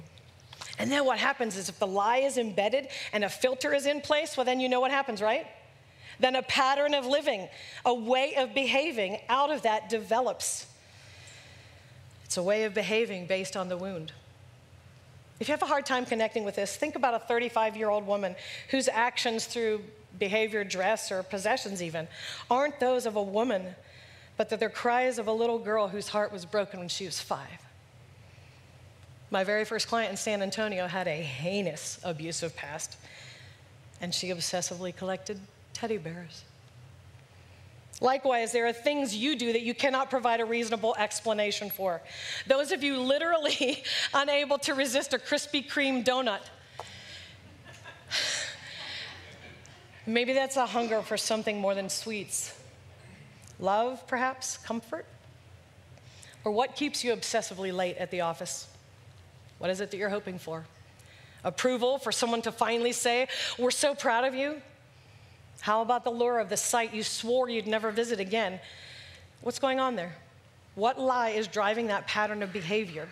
And 0.79 0.91
then 0.91 1.05
what 1.05 1.19
happens 1.19 1.55
is 1.55 1.69
if 1.69 1.79
the 1.79 1.87
lie 1.87 2.17
is 2.17 2.37
embedded 2.37 2.87
and 3.11 3.23
a 3.23 3.29
filter 3.29 3.73
is 3.73 3.85
in 3.85 4.01
place, 4.01 4.35
well, 4.35 4.45
then 4.45 4.59
you 4.59 4.69
know 4.69 4.79
what 4.79 4.91
happens, 4.91 5.21
right? 5.21 5.45
Then 6.19 6.35
a 6.35 6.43
pattern 6.43 6.93
of 6.93 7.05
living, 7.05 7.47
a 7.85 7.93
way 7.93 8.35
of 8.35 8.53
behaving 8.53 9.19
out 9.29 9.51
of 9.51 9.63
that 9.63 9.89
develops. 9.89 10.65
It's 12.25 12.37
a 12.37 12.43
way 12.43 12.63
of 12.63 12.73
behaving 12.73 13.27
based 13.27 13.55
on 13.55 13.69
the 13.69 13.77
wound. 13.77 14.11
If 15.39 15.47
you 15.47 15.53
have 15.53 15.61
a 15.61 15.67
hard 15.67 15.85
time 15.85 16.05
connecting 16.05 16.43
with 16.43 16.55
this, 16.55 16.75
think 16.75 16.95
about 16.95 17.13
a 17.13 17.19
35 17.19 17.75
year 17.75 17.89
old 17.89 18.07
woman 18.07 18.35
whose 18.69 18.87
actions 18.87 19.45
through 19.45 19.81
behavior, 20.17 20.63
dress, 20.63 21.11
or 21.11 21.23
possessions 21.23 21.81
even 21.81 22.07
aren't 22.49 22.79
those 22.79 23.05
of 23.05 23.15
a 23.15 23.23
woman, 23.23 23.75
but 24.37 24.49
that 24.49 24.59
they're 24.59 24.69
cries 24.69 25.17
of 25.17 25.27
a 25.27 25.31
little 25.31 25.59
girl 25.59 25.87
whose 25.87 26.07
heart 26.09 26.31
was 26.31 26.45
broken 26.45 26.79
when 26.79 26.87
she 26.87 27.05
was 27.05 27.19
five. 27.19 27.62
My 29.33 29.43
very 29.43 29.65
first 29.65 29.87
client 29.87 30.11
in 30.11 30.17
San 30.17 30.43
Antonio 30.43 30.85
had 30.85 31.07
a 31.07 31.19
heinous 31.19 31.99
abusive 32.03 32.55
past, 32.55 32.97
and 33.99 34.13
she 34.13 34.27
obsessively 34.27 34.95
collected 34.95 35.39
teddy 35.73 35.97
bears. 35.97 36.43
Likewise, 37.99 38.51
there 38.51 38.67
are 38.67 38.73
things 38.73 39.15
you 39.15 39.35
do 39.35 39.51
that 39.53 39.63
you 39.63 39.73
cannot 39.73 40.11
provide 40.11 40.39
a 40.39 40.45
reasonable 40.45 40.93
explanation 40.99 41.71
for. 41.71 41.99
Those 42.45 42.71
of 42.71 42.83
you 42.83 42.99
literally 42.99 43.83
unable 44.13 44.59
to 44.59 44.75
resist 44.75 45.15
a 45.15 45.17
Krispy 45.17 45.67
Kreme 45.67 46.05
donut. 46.05 46.41
Maybe 50.05 50.33
that's 50.33 50.57
a 50.57 50.67
hunger 50.67 51.01
for 51.01 51.17
something 51.17 51.59
more 51.59 51.73
than 51.73 51.89
sweets. 51.89 52.55
Love, 53.59 54.05
perhaps, 54.05 54.59
comfort? 54.59 55.07
Or 56.43 56.51
what 56.51 56.75
keeps 56.75 57.03
you 57.03 57.15
obsessively 57.15 57.75
late 57.75 57.97
at 57.97 58.11
the 58.11 58.21
office? 58.21 58.67
What 59.63 59.69
is 59.69 59.79
it 59.79 59.91
that 59.91 59.97
you're 59.97 60.09
hoping 60.09 60.39
for? 60.39 60.65
Approval 61.45 61.97
for 61.97 62.11
someone 62.11 62.41
to 62.41 62.51
finally 62.51 62.91
say, 62.91 63.29
We're 63.57 63.71
so 63.71 63.95
proud 63.95 64.25
of 64.25 64.35
you? 64.35 64.61
How 65.61 65.81
about 65.81 66.03
the 66.03 66.09
lure 66.09 66.39
of 66.39 66.49
the 66.49 66.57
site 66.57 66.93
you 66.93 67.01
swore 67.01 67.47
you'd 67.47 67.65
never 67.65 67.89
visit 67.89 68.19
again? 68.19 68.59
What's 69.39 69.59
going 69.59 69.79
on 69.79 69.95
there? 69.95 70.17
What 70.75 70.99
lie 70.99 71.29
is 71.29 71.47
driving 71.47 71.87
that 71.87 72.07
pattern 72.07 72.43
of 72.43 72.51
behavior? 72.51 73.07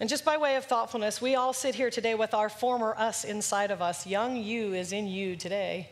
And 0.00 0.06
just 0.06 0.22
by 0.22 0.36
way 0.36 0.56
of 0.56 0.66
thoughtfulness, 0.66 1.22
we 1.22 1.34
all 1.34 1.54
sit 1.54 1.74
here 1.74 1.88
today 1.88 2.14
with 2.14 2.34
our 2.34 2.50
former 2.50 2.94
us 2.98 3.24
inside 3.24 3.70
of 3.70 3.80
us. 3.80 4.06
Young 4.06 4.36
you 4.36 4.74
is 4.74 4.92
in 4.92 5.06
you 5.06 5.34
today. 5.34 5.88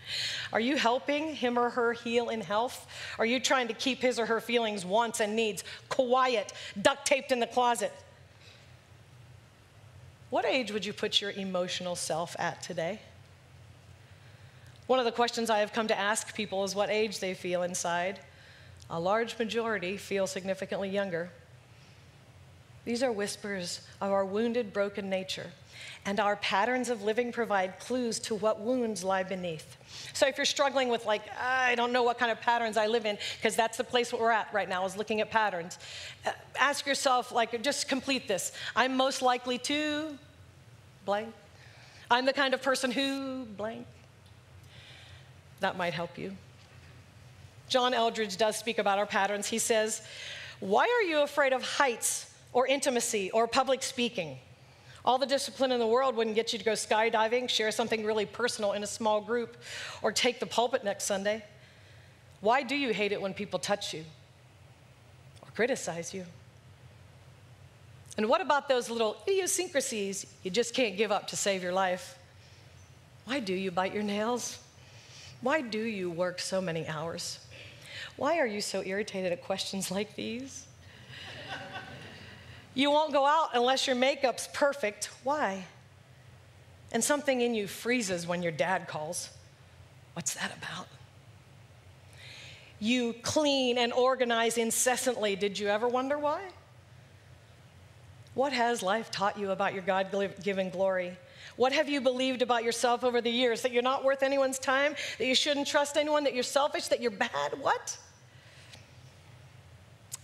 Are 0.52 0.60
you 0.60 0.76
helping 0.76 1.34
him 1.34 1.58
or 1.58 1.68
her 1.68 1.92
heal 1.92 2.30
in 2.30 2.40
health? 2.40 2.86
Are 3.18 3.26
you 3.26 3.38
trying 3.38 3.68
to 3.68 3.74
keep 3.74 4.00
his 4.00 4.18
or 4.18 4.24
her 4.24 4.40
feelings, 4.40 4.86
wants, 4.86 5.20
and 5.20 5.36
needs 5.36 5.62
quiet, 5.90 6.54
duct 6.80 7.06
taped 7.06 7.30
in 7.30 7.38
the 7.38 7.46
closet? 7.46 7.92
What 10.34 10.46
age 10.46 10.72
would 10.72 10.84
you 10.84 10.92
put 10.92 11.20
your 11.20 11.30
emotional 11.30 11.94
self 11.94 12.34
at 12.40 12.60
today? 12.60 12.98
One 14.88 14.98
of 14.98 15.04
the 15.04 15.12
questions 15.12 15.48
I 15.48 15.60
have 15.60 15.72
come 15.72 15.86
to 15.86 15.96
ask 15.96 16.34
people 16.34 16.64
is 16.64 16.74
what 16.74 16.90
age 16.90 17.20
they 17.20 17.34
feel 17.34 17.62
inside. 17.62 18.18
A 18.90 18.98
large 18.98 19.38
majority 19.38 19.96
feel 19.96 20.26
significantly 20.26 20.88
younger. 20.88 21.30
These 22.84 23.00
are 23.04 23.12
whispers 23.12 23.82
of 24.00 24.10
our 24.10 24.24
wounded, 24.24 24.72
broken 24.72 25.08
nature. 25.08 25.52
And 26.06 26.20
our 26.20 26.36
patterns 26.36 26.90
of 26.90 27.02
living 27.02 27.32
provide 27.32 27.78
clues 27.80 28.18
to 28.20 28.34
what 28.34 28.60
wounds 28.60 29.02
lie 29.02 29.22
beneath. 29.22 29.76
So 30.12 30.26
if 30.26 30.36
you're 30.36 30.44
struggling 30.44 30.88
with, 30.88 31.06
like, 31.06 31.22
I 31.40 31.74
don't 31.76 31.92
know 31.92 32.02
what 32.02 32.18
kind 32.18 32.30
of 32.30 32.40
patterns 32.40 32.76
I 32.76 32.86
live 32.86 33.06
in, 33.06 33.16
because 33.36 33.56
that's 33.56 33.78
the 33.78 33.84
place 33.84 34.12
we're 34.12 34.30
at 34.30 34.52
right 34.52 34.68
now, 34.68 34.84
is 34.84 34.96
looking 34.96 35.20
at 35.20 35.30
patterns, 35.30 35.78
uh, 36.26 36.32
ask 36.58 36.86
yourself, 36.86 37.32
like, 37.32 37.62
just 37.62 37.88
complete 37.88 38.28
this. 38.28 38.52
I'm 38.76 38.96
most 38.96 39.22
likely 39.22 39.58
to 39.58 40.18
blank. 41.04 41.32
I'm 42.10 42.26
the 42.26 42.32
kind 42.32 42.54
of 42.54 42.62
person 42.62 42.90
who 42.90 43.44
blank. 43.56 43.86
That 45.60 45.76
might 45.76 45.94
help 45.94 46.18
you. 46.18 46.36
John 47.68 47.94
Eldredge 47.94 48.36
does 48.36 48.56
speak 48.56 48.78
about 48.78 48.98
our 48.98 49.06
patterns. 49.06 49.46
He 49.46 49.58
says, 49.58 50.02
Why 50.60 50.82
are 50.82 51.08
you 51.08 51.22
afraid 51.22 51.52
of 51.52 51.62
heights 51.62 52.30
or 52.52 52.66
intimacy 52.66 53.30
or 53.30 53.46
public 53.48 53.82
speaking? 53.82 54.38
All 55.04 55.18
the 55.18 55.26
discipline 55.26 55.70
in 55.70 55.78
the 55.78 55.86
world 55.86 56.16
wouldn't 56.16 56.34
get 56.34 56.52
you 56.52 56.58
to 56.58 56.64
go 56.64 56.72
skydiving, 56.72 57.48
share 57.48 57.70
something 57.70 58.04
really 58.04 58.24
personal 58.24 58.72
in 58.72 58.82
a 58.82 58.86
small 58.86 59.20
group, 59.20 59.56
or 60.00 60.12
take 60.12 60.40
the 60.40 60.46
pulpit 60.46 60.82
next 60.82 61.04
Sunday. 61.04 61.44
Why 62.40 62.62
do 62.62 62.74
you 62.74 62.92
hate 62.92 63.12
it 63.12 63.20
when 63.20 63.34
people 63.34 63.58
touch 63.58 63.92
you 63.92 64.04
or 65.42 65.50
criticize 65.54 66.14
you? 66.14 66.24
And 68.16 68.28
what 68.28 68.40
about 68.40 68.68
those 68.68 68.88
little 68.88 69.16
idiosyncrasies 69.26 70.26
you 70.42 70.50
just 70.50 70.74
can't 70.74 70.96
give 70.96 71.10
up 71.12 71.26
to 71.28 71.36
save 71.36 71.62
your 71.62 71.72
life? 71.72 72.18
Why 73.24 73.40
do 73.40 73.52
you 73.52 73.70
bite 73.70 73.92
your 73.92 74.02
nails? 74.02 74.58
Why 75.40 75.60
do 75.60 75.80
you 75.80 76.10
work 76.10 76.40
so 76.40 76.60
many 76.60 76.86
hours? 76.86 77.40
Why 78.16 78.38
are 78.38 78.46
you 78.46 78.60
so 78.60 78.82
irritated 78.84 79.32
at 79.32 79.42
questions 79.42 79.90
like 79.90 80.14
these? 80.14 80.66
You 82.74 82.90
won't 82.90 83.12
go 83.12 83.24
out 83.24 83.50
unless 83.54 83.86
your 83.86 83.96
makeup's 83.96 84.48
perfect. 84.52 85.10
Why? 85.22 85.64
And 86.92 87.02
something 87.02 87.40
in 87.40 87.54
you 87.54 87.66
freezes 87.66 88.26
when 88.26 88.42
your 88.42 88.52
dad 88.52 88.88
calls. 88.88 89.30
What's 90.14 90.34
that 90.34 90.52
about? 90.56 90.86
You 92.80 93.14
clean 93.22 93.78
and 93.78 93.92
organize 93.92 94.58
incessantly. 94.58 95.36
Did 95.36 95.58
you 95.58 95.68
ever 95.68 95.88
wonder 95.88 96.18
why? 96.18 96.40
What 98.34 98.52
has 98.52 98.82
life 98.82 99.10
taught 99.10 99.38
you 99.38 99.52
about 99.52 99.74
your 99.74 99.82
God 99.82 100.08
given 100.42 100.70
glory? 100.70 101.16
What 101.56 101.72
have 101.72 101.88
you 101.88 102.00
believed 102.00 102.42
about 102.42 102.64
yourself 102.64 103.04
over 103.04 103.20
the 103.20 103.30
years? 103.30 103.62
That 103.62 103.70
you're 103.70 103.82
not 103.82 104.04
worth 104.04 104.24
anyone's 104.24 104.58
time? 104.58 104.96
That 105.18 105.26
you 105.26 105.36
shouldn't 105.36 105.68
trust 105.68 105.96
anyone? 105.96 106.24
That 106.24 106.34
you're 106.34 106.42
selfish? 106.42 106.88
That 106.88 107.00
you're 107.00 107.12
bad? 107.12 107.60
What? 107.60 107.96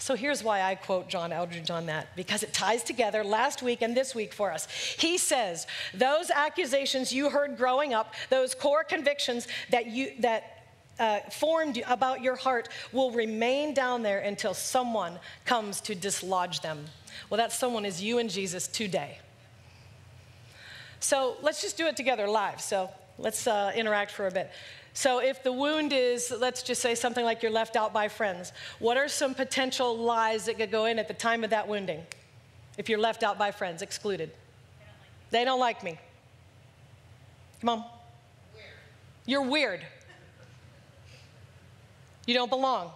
So 0.01 0.17
here's 0.17 0.43
why 0.43 0.63
I 0.63 0.77
quote 0.77 1.09
John 1.09 1.31
Eldredge 1.31 1.71
on 1.71 1.87
that, 1.87 2.17
because 2.17 2.43
it 2.43 2.55
ties 2.55 2.83
together 2.83 3.23
last 3.23 3.63
week 3.63 3.83
and 3.83 3.95
this 3.95 4.15
week 4.15 4.33
for 4.33 4.51
us. 4.51 4.67
He 4.99 5.19
says, 5.19 5.67
Those 5.93 6.31
accusations 6.31 7.13
you 7.13 7.29
heard 7.29 7.59
growing 7.59 7.93
up, 7.93 8.15
those 8.31 8.55
core 8.55 8.83
convictions 8.83 9.47
that 9.71 9.89
you, 9.89 10.13
that 10.21 10.65
uh, 10.99 11.21
formed 11.31 11.83
about 11.87 12.23
your 12.23 12.35
heart 12.35 12.71
will 12.93 13.11
remain 13.11 13.75
down 13.75 14.03
there 14.03 14.21
until 14.21 14.55
someone 14.55 15.19
comes 15.45 15.83
to 15.83 15.95
dislodge 15.95 16.61
them. 16.61 16.87
Well, 17.29 17.37
that 17.37 17.53
someone 17.53 17.85
is 17.85 18.03
you 18.03 18.19
and 18.19 18.31
Jesus 18.31 18.69
today. 18.69 19.19
So 20.99 21.37
let's 21.43 21.61
just 21.61 21.77
do 21.77 21.87
it 21.87 21.97
together 21.97 22.27
live. 22.27 22.63
So 22.63 22.91
let's 23.19 23.47
uh, 23.47 23.73
interact 23.77 24.13
for 24.13 24.27
a 24.27 24.31
bit. 24.31 24.51
So, 24.93 25.19
if 25.21 25.43
the 25.43 25.53
wound 25.53 25.93
is, 25.93 26.33
let's 26.37 26.63
just 26.63 26.83
say 26.83 26.95
something 26.95 27.25
like 27.25 27.43
you're 27.43 27.53
left 27.53 27.77
out 27.77 27.93
by 27.93 28.09
friends, 28.09 28.53
what 28.81 28.97
are 28.97 29.09
some 29.09 29.35
potential 29.35 29.97
lies 29.97 30.47
that 30.47 30.59
could 30.59 30.71
go 30.71 30.87
in 30.87 30.99
at 30.99 31.07
the 31.07 31.15
time 31.15 31.45
of 31.45 31.51
that 31.51 31.69
wounding? 31.69 32.03
If 32.77 32.89
you're 32.89 32.99
left 32.99 33.23
out 33.23 33.39
by 33.39 33.51
friends, 33.51 33.83
excluded. 33.83 34.33
They 35.31 35.45
don't 35.45 35.61
like 35.61 35.85
me. 35.85 35.99
Come 37.61 37.69
on. 37.69 37.85
Weird. 38.55 38.67
You're 39.27 39.43
weird. 39.43 39.87
You 42.27 42.35
don't 42.35 42.51
belong. 42.51 42.91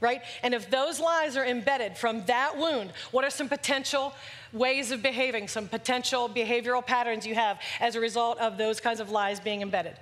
Right? 0.00 0.22
And 0.42 0.54
if 0.54 0.70
those 0.70 0.98
lies 0.98 1.36
are 1.36 1.44
embedded 1.44 1.96
from 1.98 2.24
that 2.24 2.56
wound, 2.56 2.92
what 3.10 3.22
are 3.24 3.30
some 3.30 3.48
potential 3.50 4.14
ways 4.52 4.92
of 4.92 5.02
behaving, 5.02 5.48
some 5.48 5.68
potential 5.68 6.26
behavioral 6.26 6.84
patterns 6.84 7.26
you 7.26 7.34
have 7.34 7.60
as 7.80 7.96
a 7.96 8.00
result 8.00 8.38
of 8.38 8.56
those 8.56 8.80
kinds 8.80 9.00
of 9.00 9.10
lies 9.10 9.40
being 9.40 9.60
embedded? 9.60 9.96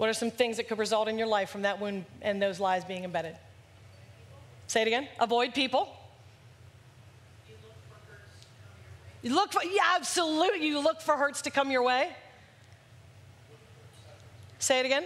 What 0.00 0.08
are 0.08 0.14
some 0.14 0.30
things 0.30 0.56
that 0.56 0.66
could 0.66 0.78
result 0.78 1.08
in 1.08 1.18
your 1.18 1.26
life 1.26 1.50
from 1.50 1.60
that 1.60 1.78
wound 1.78 2.06
and 2.22 2.40
those 2.40 2.58
lies 2.58 2.86
being 2.86 3.04
embedded? 3.04 3.36
Say 4.66 4.80
it 4.80 4.86
again. 4.86 5.06
Avoid 5.18 5.52
people. 5.52 5.94
You 9.20 9.34
look 9.34 9.52
for, 9.52 9.62
yeah, 9.62 9.96
absolutely. 9.96 10.66
You 10.66 10.82
look 10.82 11.02
for 11.02 11.18
hurts 11.18 11.42
to 11.42 11.50
come 11.50 11.70
your 11.70 11.82
way. 11.82 12.08
Say 14.58 14.80
it 14.80 14.86
again. 14.86 15.04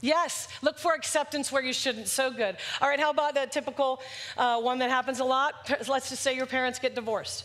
Yes, 0.00 0.48
look 0.62 0.78
for 0.78 0.94
acceptance 0.94 1.52
where 1.52 1.62
you 1.62 1.74
shouldn't. 1.74 2.08
So 2.08 2.30
good. 2.30 2.56
All 2.80 2.88
right, 2.88 2.98
how 2.98 3.10
about 3.10 3.34
the 3.34 3.44
typical 3.44 4.00
uh, 4.38 4.58
one 4.58 4.78
that 4.78 4.88
happens 4.88 5.20
a 5.20 5.24
lot? 5.24 5.70
Let's 5.86 6.08
just 6.08 6.22
say 6.22 6.34
your 6.34 6.46
parents 6.46 6.78
get 6.78 6.94
divorced. 6.94 7.44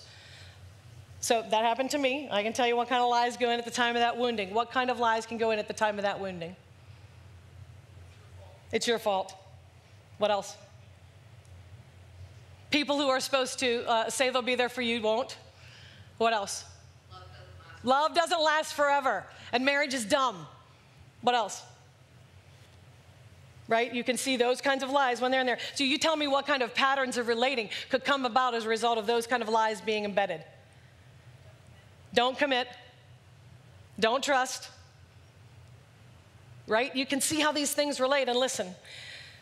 So 1.23 1.41
that 1.41 1.63
happened 1.63 1.89
to 1.91 1.97
me. 1.97 2.27
I 2.29 2.43
can 2.43 2.51
tell 2.51 2.67
you 2.67 2.75
what 2.75 2.89
kind 2.89 3.01
of 3.01 3.07
lies 3.07 3.37
go 3.37 3.49
in 3.49 3.57
at 3.57 3.63
the 3.63 3.71
time 3.71 3.95
of 3.95 4.01
that 4.01 4.17
wounding. 4.17 4.53
What 4.53 4.71
kind 4.71 4.91
of 4.91 4.99
lies 4.99 5.25
can 5.25 5.37
go 5.37 5.51
in 5.51 5.57
at 5.57 5.69
the 5.69 5.73
time 5.73 5.97
of 5.97 6.03
that 6.03 6.19
wounding? 6.19 6.53
It's 8.73 8.85
your 8.89 8.99
fault. 8.99 9.33
What 10.17 10.31
else? 10.31 10.57
People 12.71 12.97
who 12.97 13.07
are 13.07 13.21
supposed 13.21 13.59
to 13.59 13.89
uh, 13.89 14.09
say 14.09 14.31
they'll 14.31 14.41
be 14.41 14.55
there 14.55 14.67
for 14.67 14.81
you 14.81 15.01
won't. 15.01 15.37
What 16.17 16.33
else? 16.33 16.65
Love 17.09 17.21
doesn't, 17.21 17.89
Love 17.89 18.15
doesn't 18.15 18.43
last 18.43 18.73
forever, 18.73 19.23
and 19.53 19.63
marriage 19.63 19.93
is 19.93 20.03
dumb. 20.03 20.45
What 21.21 21.35
else? 21.35 21.63
Right? 23.69 23.93
You 23.93 24.03
can 24.03 24.17
see 24.17 24.35
those 24.35 24.59
kinds 24.59 24.83
of 24.83 24.89
lies 24.89 25.21
when 25.21 25.31
they're 25.31 25.39
in 25.39 25.47
there. 25.47 25.59
So 25.75 25.85
you 25.85 25.97
tell 25.97 26.17
me 26.17 26.27
what 26.27 26.45
kind 26.45 26.61
of 26.61 26.75
patterns 26.75 27.15
of 27.15 27.29
relating 27.29 27.69
could 27.89 28.03
come 28.03 28.25
about 28.25 28.55
as 28.55 28.65
a 28.65 28.69
result 28.69 28.97
of 28.97 29.07
those 29.07 29.25
kind 29.25 29.41
of 29.41 29.47
lies 29.47 29.79
being 29.79 30.03
embedded. 30.03 30.43
Don't 32.13 32.37
commit. 32.37 32.67
Don't 33.99 34.23
trust. 34.23 34.69
Right? 36.67 36.95
You 36.95 37.05
can 37.05 37.21
see 37.21 37.39
how 37.39 37.51
these 37.51 37.73
things 37.73 37.99
relate. 37.99 38.29
And 38.29 38.37
listen, 38.37 38.73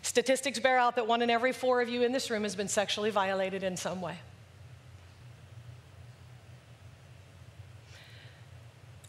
statistics 0.01 0.60
bear 0.60 0.77
out 0.77 0.95
that 0.95 1.07
one 1.07 1.21
in 1.21 1.29
every 1.29 1.51
four 1.51 1.81
of 1.81 1.89
you 1.89 2.03
in 2.03 2.12
this 2.12 2.29
room 2.29 2.43
has 2.43 2.55
been 2.55 2.67
sexually 2.67 3.12
violated 3.12 3.63
in 3.63 3.77
some 3.77 4.01
way. 4.01 4.15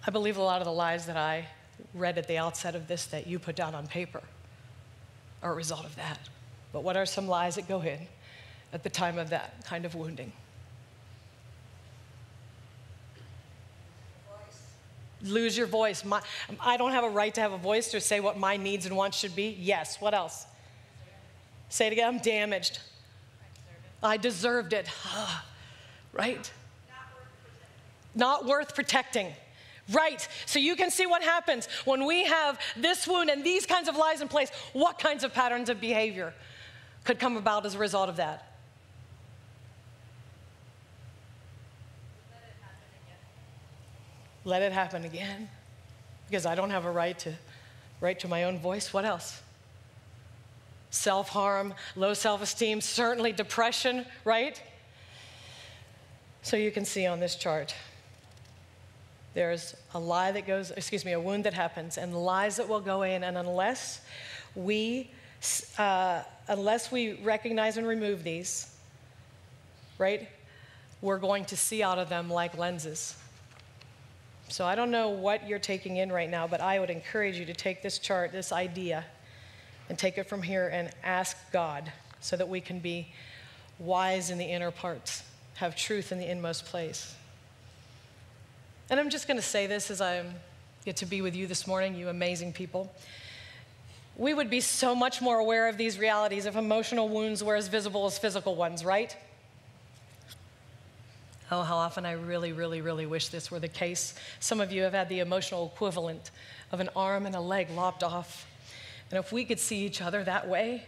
I 0.04 0.10
believe 0.10 0.36
a 0.36 0.42
lot 0.42 0.60
of 0.60 0.64
the 0.64 0.72
lies 0.72 1.06
that 1.06 1.16
I 1.16 1.46
read 1.94 2.18
at 2.18 2.26
the 2.26 2.38
outset 2.38 2.74
of 2.74 2.88
this 2.88 3.06
that 3.06 3.26
you 3.26 3.38
put 3.38 3.54
down 3.54 3.74
on 3.74 3.86
paper 3.86 4.20
are 5.42 5.52
a 5.52 5.54
result 5.54 5.84
of 5.84 5.94
that. 5.96 6.18
But 6.72 6.82
what 6.82 6.96
are 6.96 7.06
some 7.06 7.28
lies 7.28 7.54
that 7.54 7.68
go 7.68 7.80
in 7.82 7.98
at 8.72 8.82
the 8.82 8.90
time 8.90 9.18
of 9.18 9.30
that 9.30 9.64
kind 9.64 9.84
of 9.84 9.94
wounding? 9.94 10.32
Lose 15.24 15.56
your 15.56 15.66
voice. 15.66 16.04
My, 16.04 16.20
I 16.60 16.76
don't 16.76 16.92
have 16.92 17.04
a 17.04 17.10
right 17.10 17.34
to 17.34 17.40
have 17.40 17.52
a 17.52 17.58
voice 17.58 17.90
to 17.92 18.00
say 18.00 18.20
what 18.20 18.38
my 18.38 18.56
needs 18.56 18.86
and 18.86 18.96
wants 18.96 19.18
should 19.18 19.36
be. 19.36 19.56
Yes. 19.60 20.00
What 20.00 20.14
else? 20.14 20.46
Say 21.68 21.86
it 21.86 21.92
again. 21.92 22.08
I'm 22.08 22.18
damaged. 22.18 22.80
I 24.02 24.16
deserved 24.16 24.72
it. 24.72 24.88
Ah, 25.06 25.44
right? 26.12 26.50
Not 28.14 28.46
worth 28.46 28.74
protecting. 28.74 29.28
Right. 29.90 30.26
So 30.46 30.58
you 30.58 30.76
can 30.76 30.90
see 30.90 31.06
what 31.06 31.22
happens 31.22 31.66
when 31.84 32.04
we 32.06 32.24
have 32.24 32.58
this 32.76 33.06
wound 33.06 33.30
and 33.30 33.42
these 33.42 33.66
kinds 33.66 33.88
of 33.88 33.96
lies 33.96 34.20
in 34.20 34.28
place. 34.28 34.50
What 34.72 34.98
kinds 34.98 35.24
of 35.24 35.32
patterns 35.32 35.68
of 35.68 35.80
behavior 35.80 36.34
could 37.04 37.18
come 37.18 37.36
about 37.36 37.66
as 37.66 37.74
a 37.74 37.78
result 37.78 38.08
of 38.08 38.16
that? 38.16 38.51
Let 44.44 44.62
it 44.62 44.72
happen 44.72 45.04
again 45.04 45.48
because 46.26 46.46
I 46.46 46.54
don't 46.54 46.70
have 46.70 46.84
a 46.84 46.90
right 46.90 47.18
to 47.20 47.32
right 48.00 48.18
to 48.18 48.28
my 48.28 48.44
own 48.44 48.58
voice. 48.58 48.92
What 48.92 49.04
else? 49.04 49.40
Self-harm, 50.90 51.74
low 51.94 52.14
self-esteem, 52.14 52.80
certainly 52.80 53.32
depression, 53.32 54.04
right? 54.24 54.60
So 56.42 56.56
you 56.56 56.72
can 56.72 56.84
see 56.84 57.06
on 57.06 57.20
this 57.20 57.36
chart 57.36 57.74
there's 59.34 59.74
a 59.94 59.98
lie 59.98 60.32
that 60.32 60.46
goes, 60.46 60.72
excuse 60.72 61.04
me, 61.04 61.12
a 61.12 61.20
wound 61.20 61.44
that 61.44 61.54
happens, 61.54 61.96
and 61.96 62.14
lies 62.14 62.56
that 62.56 62.68
will 62.68 62.80
go 62.80 63.00
in, 63.02 63.24
and 63.24 63.38
unless 63.38 64.02
we, 64.54 65.10
uh, 65.78 66.22
unless 66.48 66.92
we 66.92 67.14
recognize 67.14 67.78
and 67.78 67.86
remove 67.86 68.24
these, 68.24 68.76
right? 69.96 70.28
we're 71.02 71.18
going 71.18 71.44
to 71.46 71.56
see 71.56 71.82
out 71.82 71.98
of 71.98 72.08
them 72.08 72.30
like 72.30 72.56
lenses. 72.56 73.16
So 74.52 74.66
I 74.66 74.74
don't 74.74 74.90
know 74.90 75.08
what 75.08 75.48
you're 75.48 75.58
taking 75.58 75.96
in 75.96 76.12
right 76.12 76.28
now, 76.28 76.46
but 76.46 76.60
I 76.60 76.78
would 76.78 76.90
encourage 76.90 77.38
you 77.38 77.46
to 77.46 77.54
take 77.54 77.80
this 77.80 77.98
chart, 77.98 78.32
this 78.32 78.52
idea, 78.52 79.02
and 79.88 79.98
take 79.98 80.18
it 80.18 80.28
from 80.28 80.42
here 80.42 80.68
and 80.68 80.90
ask 81.02 81.38
God 81.54 81.90
so 82.20 82.36
that 82.36 82.50
we 82.50 82.60
can 82.60 82.78
be 82.78 83.08
wise 83.78 84.28
in 84.28 84.36
the 84.36 84.44
inner 84.44 84.70
parts, 84.70 85.22
have 85.54 85.74
truth 85.74 86.12
in 86.12 86.18
the 86.18 86.30
inmost 86.30 86.66
place. 86.66 87.14
And 88.90 89.00
I'm 89.00 89.08
just 89.08 89.26
going 89.26 89.38
to 89.38 89.42
say 89.42 89.66
this 89.66 89.90
as 89.90 90.02
I 90.02 90.22
get 90.84 90.96
to 90.96 91.06
be 91.06 91.22
with 91.22 91.34
you 91.34 91.46
this 91.46 91.66
morning, 91.66 91.94
you 91.94 92.10
amazing 92.10 92.52
people. 92.52 92.94
We 94.18 94.34
would 94.34 94.50
be 94.50 94.60
so 94.60 94.94
much 94.94 95.22
more 95.22 95.38
aware 95.38 95.66
of 95.70 95.78
these 95.78 95.98
realities 95.98 96.44
if 96.44 96.56
emotional 96.56 97.08
wounds 97.08 97.42
were 97.42 97.56
as 97.56 97.68
visible 97.68 98.04
as 98.04 98.18
physical 98.18 98.54
ones, 98.54 98.84
right? 98.84 99.16
Oh, 101.52 101.60
how 101.60 101.76
often 101.76 102.06
I 102.06 102.12
really, 102.12 102.54
really, 102.54 102.80
really 102.80 103.04
wish 103.04 103.28
this 103.28 103.50
were 103.50 103.60
the 103.60 103.68
case. 103.68 104.14
Some 104.40 104.58
of 104.58 104.72
you 104.72 104.84
have 104.84 104.94
had 104.94 105.10
the 105.10 105.18
emotional 105.18 105.70
equivalent 105.74 106.30
of 106.72 106.80
an 106.80 106.88
arm 106.96 107.26
and 107.26 107.34
a 107.34 107.40
leg 107.40 107.68
lopped 107.76 108.02
off. 108.02 108.46
And 109.10 109.18
if 109.18 109.32
we 109.32 109.44
could 109.44 109.60
see 109.60 109.84
each 109.84 110.00
other 110.00 110.24
that 110.24 110.48
way, 110.48 110.84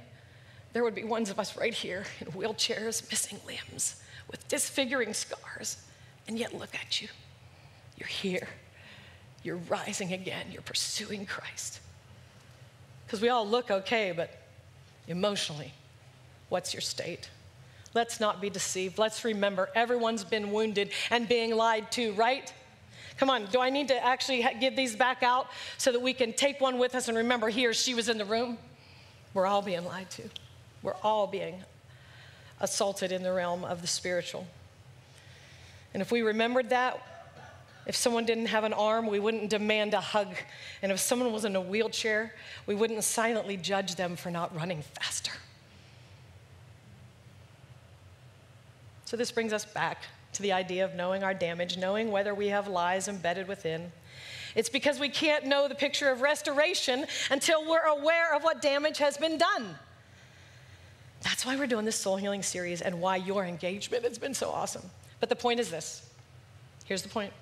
there 0.72 0.83
would 0.83 0.94
be 0.94 1.05
ones 1.05 1.29
of 1.29 1.38
us 1.38 1.55
right 1.59 1.74
here 1.74 2.07
in 2.18 2.29
wheelchairs, 2.29 3.11
missing 3.11 3.38
limbs, 3.46 4.03
with 4.31 4.48
disfiguring 4.48 5.12
scars. 5.12 5.77
And 6.27 6.38
yet, 6.38 6.55
look 6.55 6.74
at 6.74 7.03
you. 7.03 7.09
You're 7.98 8.09
here. 8.09 8.48
You're 9.42 9.61
rising 9.68 10.14
again. 10.14 10.46
You're 10.50 10.62
pursuing 10.62 11.27
Christ. 11.27 11.81
Because 13.05 13.20
we 13.20 13.29
all 13.29 13.46
look 13.46 13.70
okay, 13.70 14.12
but 14.16 14.31
emotionally, 15.09 15.74
what's 16.48 16.72
your 16.72 16.81
state? 16.81 17.29
Let's 17.94 18.20
not 18.20 18.40
be 18.40 18.50
deceived. 18.50 18.98
Let's 18.98 19.24
remember 19.24 19.70
everyone's 19.74 20.24
been 20.24 20.52
wounded 20.52 20.90
and 21.11 21.28
being 21.28 21.54
lied 21.54 21.90
to, 21.92 22.12
right? 22.12 22.52
Come 23.16 23.30
on, 23.30 23.46
do 23.46 23.61
I 23.61 23.70
need 23.70 23.88
to 23.88 24.04
actually 24.04 24.46
give 24.61 24.74
these 24.74 24.96
back 24.96 25.22
out 25.22 25.46
so 25.78 25.92
that 25.92 26.00
we 26.00 26.12
can 26.12 26.33
take 26.33 26.61
one 26.61 26.78
with 26.78 26.94
us 26.96 27.07
and 27.09 27.16
remember 27.16 27.48
he 27.48 27.66
or 27.66 27.72
she 27.72 27.94
was 27.94 28.09
in 28.09 28.18
the 28.18 28.24
room? 28.24 28.59
We're 29.33 29.46
all 29.46 29.62
being 29.62 29.85
lied 29.85 30.11
to. 30.11 30.24
We're 30.83 30.96
all 31.02 31.26
being 31.28 31.62
assaulted 32.61 33.12
in 33.12 33.22
the 33.22 33.33
realm 33.33 33.64
of 33.64 33.80
the 33.80 33.87
spiritual. 33.87 34.46
And 35.92 36.00
if 36.00 36.11
we 36.11 36.22
remembered 36.22 36.70
that, 36.70 37.00
if 37.87 37.94
someone 37.94 38.24
didn't 38.24 38.46
have 38.46 38.64
an 38.64 38.72
arm, 38.72 39.07
we 39.07 39.20
wouldn't 39.20 39.50
demand 39.50 39.94
a 39.94 40.00
hug. 40.00 40.35
And 40.83 40.90
if 40.90 40.98
someone 40.98 41.33
was 41.33 41.44
in 41.44 41.54
a 41.54 41.61
wheelchair, 41.61 42.33
we 42.66 42.74
wouldn't 42.74 43.04
silently 43.04 43.57
judge 43.57 43.94
them 43.94 44.16
for 44.16 44.30
not 44.30 44.54
running 44.57 44.83
faster. 44.83 45.33
So, 49.14 49.18
this 49.18 49.31
brings 49.31 49.53
us 49.53 49.64
back 49.64 50.03
to 50.33 50.42
the 50.42 50.50
idea 50.50 50.85
of 50.85 50.96
knowing 50.96 51.22
our 51.22 51.35
damage, 51.35 51.77
knowing 51.77 52.11
whether 52.11 52.35
we 52.35 52.48
have 52.48 52.66
lies 52.66 53.07
embedded 53.07 53.46
within. 53.46 53.92
It's 54.57 54.68
because 54.68 54.98
we 54.98 55.09
can't 55.09 55.46
know 55.46 55.68
the 55.68 55.77
picture 55.77 56.11
of 56.11 56.20
restoration 56.20 57.07
until 57.31 57.64
we're 57.64 57.87
aware 57.87 58.35
of 58.35 58.42
what 58.42 58.61
damage 58.61 58.98
has 58.98 59.16
been 59.16 59.38
done. 59.38 59.77
That's 61.22 61.46
why 61.46 61.55
we're 61.55 61.68
doing 61.68 61.85
this 61.85 61.94
soul 61.94 62.16
healing 62.16 62.42
series 62.42 62.83
and 62.83 63.00
why 63.00 63.14
your 63.14 63.44
engagement 63.44 64.03
has 64.03 64.18
been 64.18 64.35
so 64.35 64.50
awesome. 64.50 64.90
But 65.20 65.29
the 65.29 65.37
point 65.37 65.61
is 65.61 65.70
this 65.70 66.11
here's 66.85 67.03
the 67.03 67.09
point 67.09 67.33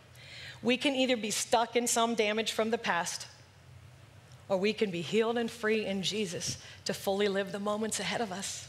we 0.63 0.77
can 0.77 0.95
either 0.95 1.17
be 1.17 1.31
stuck 1.31 1.75
in 1.75 1.87
some 1.87 2.15
damage 2.15 2.53
from 2.53 2.71
the 2.71 2.77
past, 2.77 3.27
or 4.51 4.59
we 4.59 4.75
can 4.75 4.91
be 4.91 5.01
healed 5.01 5.39
and 5.39 5.51
free 5.51 5.87
in 5.87 6.03
Jesus 6.03 6.59
to 6.85 6.93
fully 6.93 7.29
live 7.29 7.51
the 7.51 7.59
moments 7.59 7.99
ahead 7.99 8.21
of 8.21 8.31
us. 8.31 8.69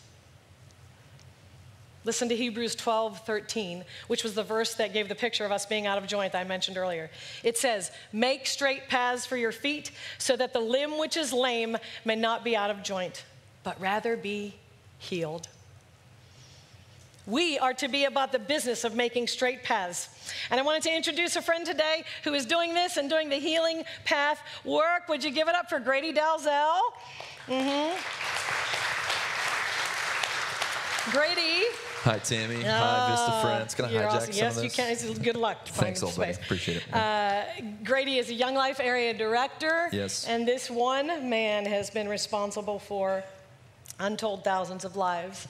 Listen 2.06 2.28
to 2.30 2.36
Hebrews 2.36 2.76
12, 2.76 3.26
13, 3.26 3.86
which 4.08 4.24
was 4.24 4.34
the 4.34 4.44
verse 4.44 4.74
that 4.76 4.92
gave 4.92 5.08
the 5.08 5.16
picture 5.16 5.46
of 5.46 5.52
us 5.52 5.66
being 5.66 5.88
out 5.88 5.98
of 5.98 6.06
joint 6.06 6.34
that 6.34 6.39
I 6.39 6.44
mentioned 6.44 6.78
earlier. 6.78 7.10
It 7.44 7.58
says, 7.58 7.92
Make 8.12 8.46
straight 8.46 8.89
paths 8.89 9.26
for 9.26 9.38
your 9.38 9.54
feet, 9.54 9.92
so 10.18 10.36
that 10.36 10.52
the 10.52 10.60
limb 10.60 10.98
which 10.98 11.16
is 11.16 11.32
lame 11.32 11.78
may 12.04 12.16
not 12.16 12.44
be 12.44 12.58
out 12.58 12.70
of 12.70 12.84
joint, 12.84 13.24
but 13.63 13.80
rather 13.80 14.18
be 14.18 14.56
healed. 15.00 15.48
We 17.26 17.58
are 17.58 17.74
to 17.76 17.88
be 17.88 18.04
about 18.04 18.34
the 18.34 18.39
business 18.39 18.84
of 18.84 18.96
making 18.96 19.28
straight 19.28 19.63
paths. 19.63 20.10
And 20.50 20.60
I 20.60 20.63
wanted 20.63 20.84
to 20.84 20.94
introduce 20.94 21.38
a 21.38 21.42
friend 21.42 21.66
today 21.66 22.04
who 22.26 22.34
is 22.34 22.46
doing 22.46 22.74
this 22.74 22.98
and 22.98 23.10
doing 23.10 23.30
the 23.30 23.38
healing 23.38 23.86
path 24.04 24.42
work. 24.66 25.08
Would 25.08 25.24
you 25.24 25.32
give 25.32 25.48
it 25.48 25.56
up 25.56 25.70
for 25.70 25.80
Grady 25.80 26.12
Dalzell? 26.12 26.82
Mm-hmm. 27.48 27.98
Grady 31.12 31.63
Hi, 32.04 32.20
Tammy. 32.20 32.62
Hi, 32.63 33.12
Vista 33.12 33.42
Friends. 33.42 33.76
Can 33.76 33.86
I 33.86 33.92
hijack 33.94 34.08
awesome. 34.08 34.34
some 34.34 34.44
yes, 34.44 34.58
of 34.58 34.63
this? 34.63 35.08
you 35.08 35.13
can. 35.13 35.24
Good 35.24 35.38
luck. 35.38 35.66
Thanks, 35.68 36.04
old 36.04 36.18
buddy. 36.18 36.34
Appreciate 36.34 36.84
it. 36.86 36.94
Uh, 36.94 37.44
Grady 37.86 38.18
is 38.18 38.30
a 38.30 38.34
Young 38.34 38.56
Life 38.56 38.82
area 38.82 39.13
director. 39.13 39.88
Yes. 39.94 40.28
And 40.28 40.46
this 40.46 40.70
one 40.70 41.30
man 41.30 41.66
has 41.66 41.89
been 41.89 42.10
responsible 42.10 42.78
for 42.78 43.24
untold 44.02 44.44
thousands 44.44 44.84
of 44.84 44.98
lives. 44.98 45.48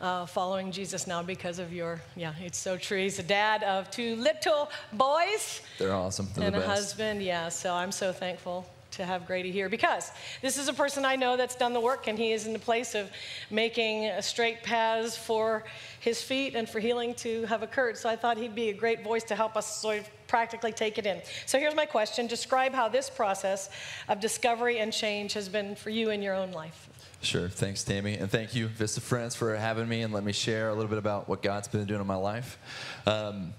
Uh, 0.00 0.26
following 0.26 0.70
Jesus 0.70 1.08
now 1.08 1.24
because 1.24 1.58
of 1.58 1.72
your, 1.72 2.00
yeah, 2.14 2.34
it's 2.40 2.58
so 2.58 2.76
true. 2.76 2.98
He's 2.98 3.18
a 3.18 3.24
dad 3.24 3.64
of 3.64 3.90
two 3.90 4.14
little 4.14 4.70
boys. 4.92 5.60
They're 5.78 5.92
awesome. 5.92 6.28
They're 6.36 6.44
and 6.44 6.54
the 6.54 6.62
a 6.62 6.66
husband, 6.68 7.20
yeah. 7.20 7.48
So 7.48 7.74
I'm 7.74 7.90
so 7.90 8.12
thankful 8.12 8.64
to 8.96 9.04
have 9.04 9.26
Grady 9.26 9.50
here 9.50 9.68
because 9.68 10.10
this 10.42 10.58
is 10.58 10.68
a 10.68 10.72
person 10.72 11.04
I 11.04 11.16
know 11.16 11.36
that's 11.36 11.54
done 11.54 11.72
the 11.72 11.80
work 11.80 12.08
and 12.08 12.18
he 12.18 12.32
is 12.32 12.46
in 12.46 12.52
the 12.52 12.58
place 12.58 12.94
of 12.94 13.10
making 13.50 14.10
straight 14.20 14.62
paths 14.62 15.16
for 15.16 15.64
his 16.00 16.22
feet 16.22 16.54
and 16.54 16.68
for 16.68 16.80
healing 16.80 17.14
to 17.14 17.44
have 17.46 17.62
occurred. 17.62 17.96
So 17.96 18.08
I 18.08 18.16
thought 18.16 18.36
he'd 18.36 18.54
be 18.54 18.68
a 18.70 18.74
great 18.74 19.04
voice 19.04 19.24
to 19.24 19.34
help 19.34 19.56
us 19.56 19.80
sort 19.80 19.98
of 19.98 20.10
practically 20.26 20.72
take 20.72 20.98
it 20.98 21.06
in. 21.06 21.20
So 21.46 21.58
here's 21.58 21.74
my 21.74 21.86
question 21.86 22.26
Describe 22.26 22.72
how 22.72 22.88
this 22.88 23.08
process 23.08 23.70
of 24.08 24.20
discovery 24.20 24.78
and 24.78 24.92
change 24.92 25.34
has 25.34 25.48
been 25.48 25.76
for 25.76 25.90
you 25.90 26.10
in 26.10 26.22
your 26.22 26.34
own 26.34 26.52
life. 26.52 26.88
Sure. 27.22 27.48
Thanks, 27.48 27.82
Tammy. 27.82 28.14
And 28.14 28.30
thank 28.30 28.54
you, 28.54 28.68
Vista 28.68 29.00
Friends, 29.00 29.34
for 29.34 29.56
having 29.56 29.88
me 29.88 30.02
and 30.02 30.12
let 30.12 30.22
me 30.22 30.32
share 30.32 30.68
a 30.68 30.74
little 30.74 30.88
bit 30.88 30.98
about 30.98 31.28
what 31.28 31.42
God's 31.42 31.66
been 31.66 31.86
doing 31.86 32.00
in 32.00 32.06
my 32.06 32.16
life. 32.16 32.58
Um, 33.06 33.54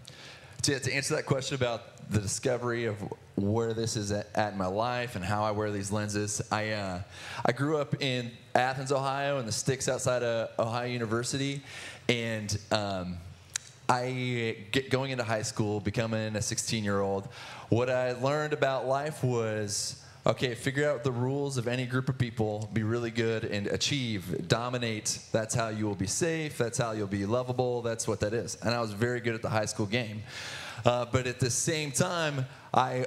to, 0.68 0.78
to 0.78 0.94
answer 0.94 1.16
that 1.16 1.26
question 1.26 1.56
about 1.56 2.12
the 2.12 2.20
discovery 2.20 2.86
of 2.86 2.98
where 3.36 3.74
this 3.74 3.96
is 3.96 4.12
at, 4.12 4.28
at 4.36 4.52
in 4.52 4.58
my 4.58 4.66
life 4.66 5.16
and 5.16 5.24
how 5.24 5.46
I 5.46 5.52
wear 5.52 5.72
these 5.72 5.94
lenses, 5.94 6.42
I, 6.52 6.72
uh, 6.72 7.02
I 7.46 7.54
grew 7.54 7.78
up 7.78 8.02
in 8.02 8.32
Athens, 8.54 8.92
Ohio, 8.92 9.40
in 9.40 9.46
the 9.46 9.52
sticks 9.54 9.88
outside 9.88 10.24
of 10.24 10.50
Ohio 10.60 10.88
University. 10.88 11.62
And 12.10 12.58
um, 12.74 13.18
I 13.88 14.58
get 14.74 14.90
going 14.90 15.12
into 15.12 15.24
high 15.24 15.42
school, 15.44 15.80
becoming 15.80 16.36
a 16.36 16.42
16 16.42 16.84
year 16.84 17.00
old. 17.00 17.30
What 17.70 17.90
I 17.90 18.12
learned 18.12 18.52
about 18.52 18.88
life 18.88 19.24
was 19.24 20.04
okay, 20.28 20.54
figure 20.56 20.90
out 20.90 21.04
the 21.06 21.12
rules 21.12 21.58
of 21.58 21.68
any 21.68 21.86
group 21.86 22.10
of 22.10 22.18
people, 22.18 22.70
be 22.74 22.84
really 22.84 23.12
good, 23.12 23.46
and 23.46 23.68
achieve, 23.68 24.48
dominate. 24.48 25.20
That's 25.32 25.56
how 25.56 25.70
you 25.70 25.88
will 25.88 25.96
be 25.96 26.08
safe. 26.08 26.58
That's 26.58 26.78
how 26.78 26.92
you'll 26.92 27.08
be 27.08 27.26
lovable. 27.26 27.82
That's 27.82 28.08
what 28.08 28.20
that 28.20 28.34
is. 28.34 28.58
And 28.62 28.76
I 28.76 28.82
was 28.82 28.92
very 28.92 29.22
good 29.22 29.36
at 29.36 29.42
the 29.42 29.50
high 29.50 29.66
school 29.66 29.86
game. 29.86 30.24
Uh, 30.86 31.06
but 31.06 31.28
at 31.28 31.40
the 31.40 31.50
same 31.50 31.92
time, 31.92 32.46
I 32.74 33.06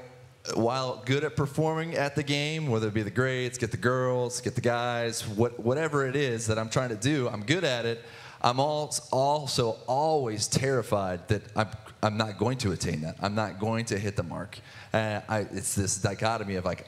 while 0.54 1.02
good 1.04 1.22
at 1.22 1.36
performing 1.36 1.94
at 1.94 2.16
the 2.16 2.22
game, 2.22 2.68
whether 2.68 2.88
it 2.88 2.94
be 2.94 3.02
the 3.02 3.10
grades, 3.10 3.58
get 3.58 3.70
the 3.70 3.76
girls, 3.76 4.40
get 4.40 4.54
the 4.54 4.60
guys, 4.62 5.28
what, 5.28 5.60
whatever 5.60 6.06
it 6.06 6.16
is 6.16 6.46
that 6.46 6.58
I'm 6.58 6.70
trying 6.70 6.88
to 6.88 6.96
do, 6.96 7.28
I'm 7.28 7.44
good 7.44 7.62
at 7.62 7.84
it. 7.84 8.02
I'm 8.42 8.58
also 8.58 9.76
always 9.86 10.48
terrified 10.48 11.28
that 11.28 11.42
I'm, 11.54 11.68
I'm 12.02 12.16
not 12.16 12.38
going 12.38 12.56
to 12.58 12.72
attain 12.72 13.02
that. 13.02 13.16
I'm 13.20 13.34
not 13.34 13.60
going 13.60 13.84
to 13.86 13.98
hit 13.98 14.16
the 14.16 14.22
mark. 14.22 14.58
Uh, 14.94 15.20
I, 15.28 15.40
it's 15.40 15.74
this 15.74 15.98
dichotomy 15.98 16.54
of 16.54 16.64
like 16.64 16.86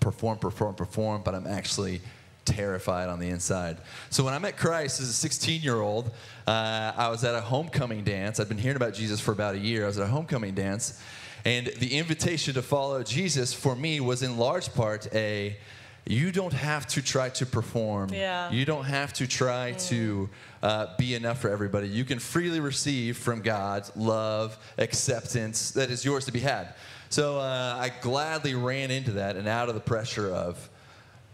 perform, 0.00 0.38
perform, 0.38 0.74
perform, 0.74 1.22
but 1.24 1.34
I'm 1.34 1.46
actually 1.46 2.00
terrified 2.44 3.08
on 3.08 3.18
the 3.18 3.28
inside. 3.28 3.78
So 4.08 4.24
when 4.24 4.32
I 4.32 4.38
met 4.38 4.56
Christ 4.56 5.00
as 5.00 5.08
a 5.08 5.12
16 5.12 5.60
year 5.60 5.80
old, 5.80 6.10
uh, 6.46 6.92
I 6.96 7.08
was 7.08 7.24
at 7.24 7.34
a 7.34 7.40
homecoming 7.40 8.04
dance. 8.04 8.40
I'd 8.40 8.48
been 8.48 8.58
hearing 8.58 8.76
about 8.76 8.94
Jesus 8.94 9.20
for 9.20 9.32
about 9.32 9.56
a 9.56 9.58
year. 9.58 9.84
I 9.84 9.88
was 9.88 9.98
at 9.98 10.04
a 10.04 10.10
homecoming 10.10 10.54
dance. 10.54 11.00
And 11.44 11.66
the 11.78 11.96
invitation 11.98 12.54
to 12.54 12.62
follow 12.62 13.02
Jesus 13.02 13.52
for 13.52 13.76
me 13.76 14.00
was 14.00 14.22
in 14.22 14.36
large 14.36 14.72
part 14.74 15.12
a 15.14 15.56
you 16.08 16.30
don't 16.30 16.52
have 16.52 16.86
to 16.88 17.02
try 17.02 17.30
to 17.30 17.44
perform. 17.44 18.10
Yeah. 18.12 18.50
You 18.50 18.64
don't 18.64 18.84
have 18.84 19.12
to 19.14 19.26
try 19.26 19.72
mm. 19.72 19.88
to 19.88 20.28
uh, 20.62 20.96
be 20.96 21.16
enough 21.16 21.40
for 21.40 21.50
everybody. 21.50 21.88
You 21.88 22.04
can 22.04 22.20
freely 22.20 22.60
receive 22.60 23.16
from 23.16 23.42
God 23.42 23.90
love, 23.96 24.56
acceptance 24.78 25.72
that 25.72 25.90
is 25.90 26.04
yours 26.04 26.24
to 26.26 26.32
be 26.32 26.40
had. 26.40 26.74
So 27.08 27.38
uh, 27.38 27.76
I 27.78 27.90
gladly 28.00 28.54
ran 28.54 28.90
into 28.90 29.12
that 29.12 29.36
and 29.36 29.46
out 29.48 29.68
of 29.68 29.74
the 29.74 29.80
pressure 29.80 30.28
of 30.30 30.68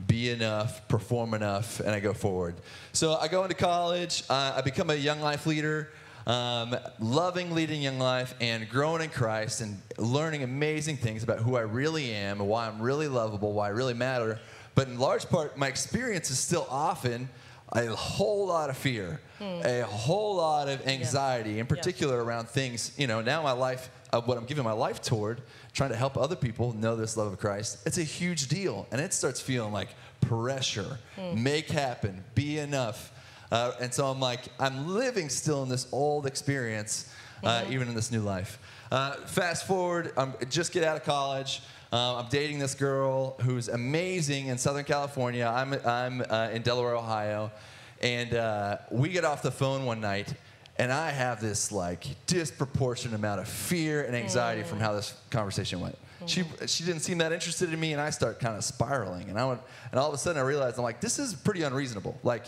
be 0.06 0.30
enough, 0.30 0.86
perform 0.88 1.34
enough, 1.34 1.80
and 1.80 1.90
I 1.90 2.00
go 2.00 2.12
forward. 2.12 2.56
So 2.92 3.14
I 3.14 3.28
go 3.28 3.42
into 3.44 3.54
college, 3.54 4.24
uh, 4.28 4.54
I 4.56 4.60
become 4.62 4.90
a 4.90 4.94
young 4.94 5.20
life 5.20 5.46
leader. 5.46 5.90
Um, 6.24 6.76
loving 7.00 7.50
leading 7.50 7.82
young 7.82 7.98
life 7.98 8.32
and 8.40 8.68
growing 8.68 9.02
in 9.02 9.10
Christ 9.10 9.60
and 9.60 9.82
learning 9.98 10.44
amazing 10.44 10.96
things 10.96 11.24
about 11.24 11.40
who 11.40 11.56
I 11.56 11.62
really 11.62 12.12
am 12.12 12.40
and 12.40 12.48
why 12.48 12.68
I'm 12.68 12.80
really 12.80 13.08
lovable, 13.08 13.52
why 13.54 13.66
I 13.66 13.70
really 13.70 13.94
matter. 13.94 14.38
But 14.76 14.86
in 14.86 15.00
large 15.00 15.28
part, 15.28 15.58
my 15.58 15.66
experience 15.66 16.30
is 16.30 16.38
still 16.38 16.64
often 16.70 17.28
a 17.72 17.86
whole 17.86 18.46
lot 18.46 18.70
of 18.70 18.76
fear, 18.76 19.20
a 19.64 19.82
whole 19.82 20.36
lot 20.36 20.68
of 20.68 20.86
anxiety, 20.86 21.58
in 21.58 21.66
particular 21.66 22.22
around 22.22 22.48
things. 22.48 22.92
You 22.96 23.08
know, 23.08 23.20
now 23.20 23.42
my 23.42 23.52
life, 23.52 23.90
uh, 24.12 24.20
what 24.20 24.36
I'm 24.38 24.44
giving 24.44 24.64
my 24.64 24.72
life 24.72 25.00
toward, 25.00 25.40
trying 25.72 25.90
to 25.90 25.96
help 25.96 26.16
other 26.16 26.36
people 26.36 26.72
know 26.74 26.96
this 26.96 27.16
love 27.16 27.32
of 27.32 27.38
Christ, 27.38 27.78
it's 27.86 27.98
a 27.98 28.02
huge 28.04 28.48
deal, 28.48 28.86
and 28.92 29.00
it 29.00 29.14
starts 29.14 29.40
feeling 29.40 29.72
like 29.72 29.88
pressure, 30.20 30.98
make 31.34 31.68
happen, 31.70 32.22
be 32.34 32.58
enough. 32.58 33.12
Uh, 33.50 33.72
and 33.80 33.92
so 33.92 34.06
I'm 34.06 34.20
like, 34.20 34.40
I'm 34.58 34.88
living 34.94 35.28
still 35.28 35.62
in 35.62 35.68
this 35.68 35.86
old 35.92 36.26
experience, 36.26 37.12
uh, 37.44 37.64
even 37.68 37.88
in 37.88 37.94
this 37.94 38.10
new 38.10 38.20
life. 38.20 38.58
Uh, 38.90 39.12
fast 39.26 39.66
forward, 39.66 40.12
I'm 40.16 40.34
just 40.48 40.72
get 40.72 40.84
out 40.84 40.96
of 40.96 41.04
college. 41.04 41.62
Uh, 41.92 42.16
I'm 42.16 42.28
dating 42.28 42.58
this 42.58 42.74
girl 42.74 43.36
who's 43.42 43.68
amazing 43.68 44.46
in 44.46 44.56
Southern 44.56 44.84
California. 44.84 45.44
I'm, 45.46 45.74
I'm 45.84 46.22
uh, 46.30 46.48
in 46.52 46.62
Delaware, 46.62 46.96
Ohio. 46.96 47.52
And 48.00 48.34
uh, 48.34 48.78
we 48.90 49.10
get 49.10 49.24
off 49.24 49.42
the 49.42 49.50
phone 49.50 49.84
one 49.84 50.00
night, 50.00 50.34
and 50.82 50.92
I 50.92 51.10
have 51.10 51.40
this 51.40 51.70
like 51.70 52.04
disproportionate 52.26 53.16
amount 53.16 53.38
of 53.40 53.46
fear 53.46 54.02
and 54.02 54.16
anxiety 54.16 54.64
from 54.64 54.78
mm. 54.78 54.82
how 54.82 54.94
this 54.94 55.14
conversation 55.30 55.78
went. 55.78 55.96
She, 56.26 56.42
mm. 56.42 56.68
she 56.68 56.82
didn't 56.82 57.02
seem 57.02 57.18
that 57.18 57.30
interested 57.30 57.72
in 57.72 57.78
me, 57.78 57.92
and 57.92 58.00
I 58.00 58.10
start 58.10 58.40
kind 58.40 58.56
of 58.56 58.64
spiraling. 58.64 59.28
And, 59.28 59.38
I 59.38 59.44
went, 59.44 59.60
and 59.92 60.00
all 60.00 60.08
of 60.08 60.14
a 60.14 60.18
sudden, 60.18 60.42
I 60.42 60.44
realized 60.44 60.78
I'm 60.78 60.82
like, 60.82 61.00
this 61.00 61.20
is 61.20 61.34
pretty 61.34 61.62
unreasonable. 61.62 62.18
Like, 62.24 62.46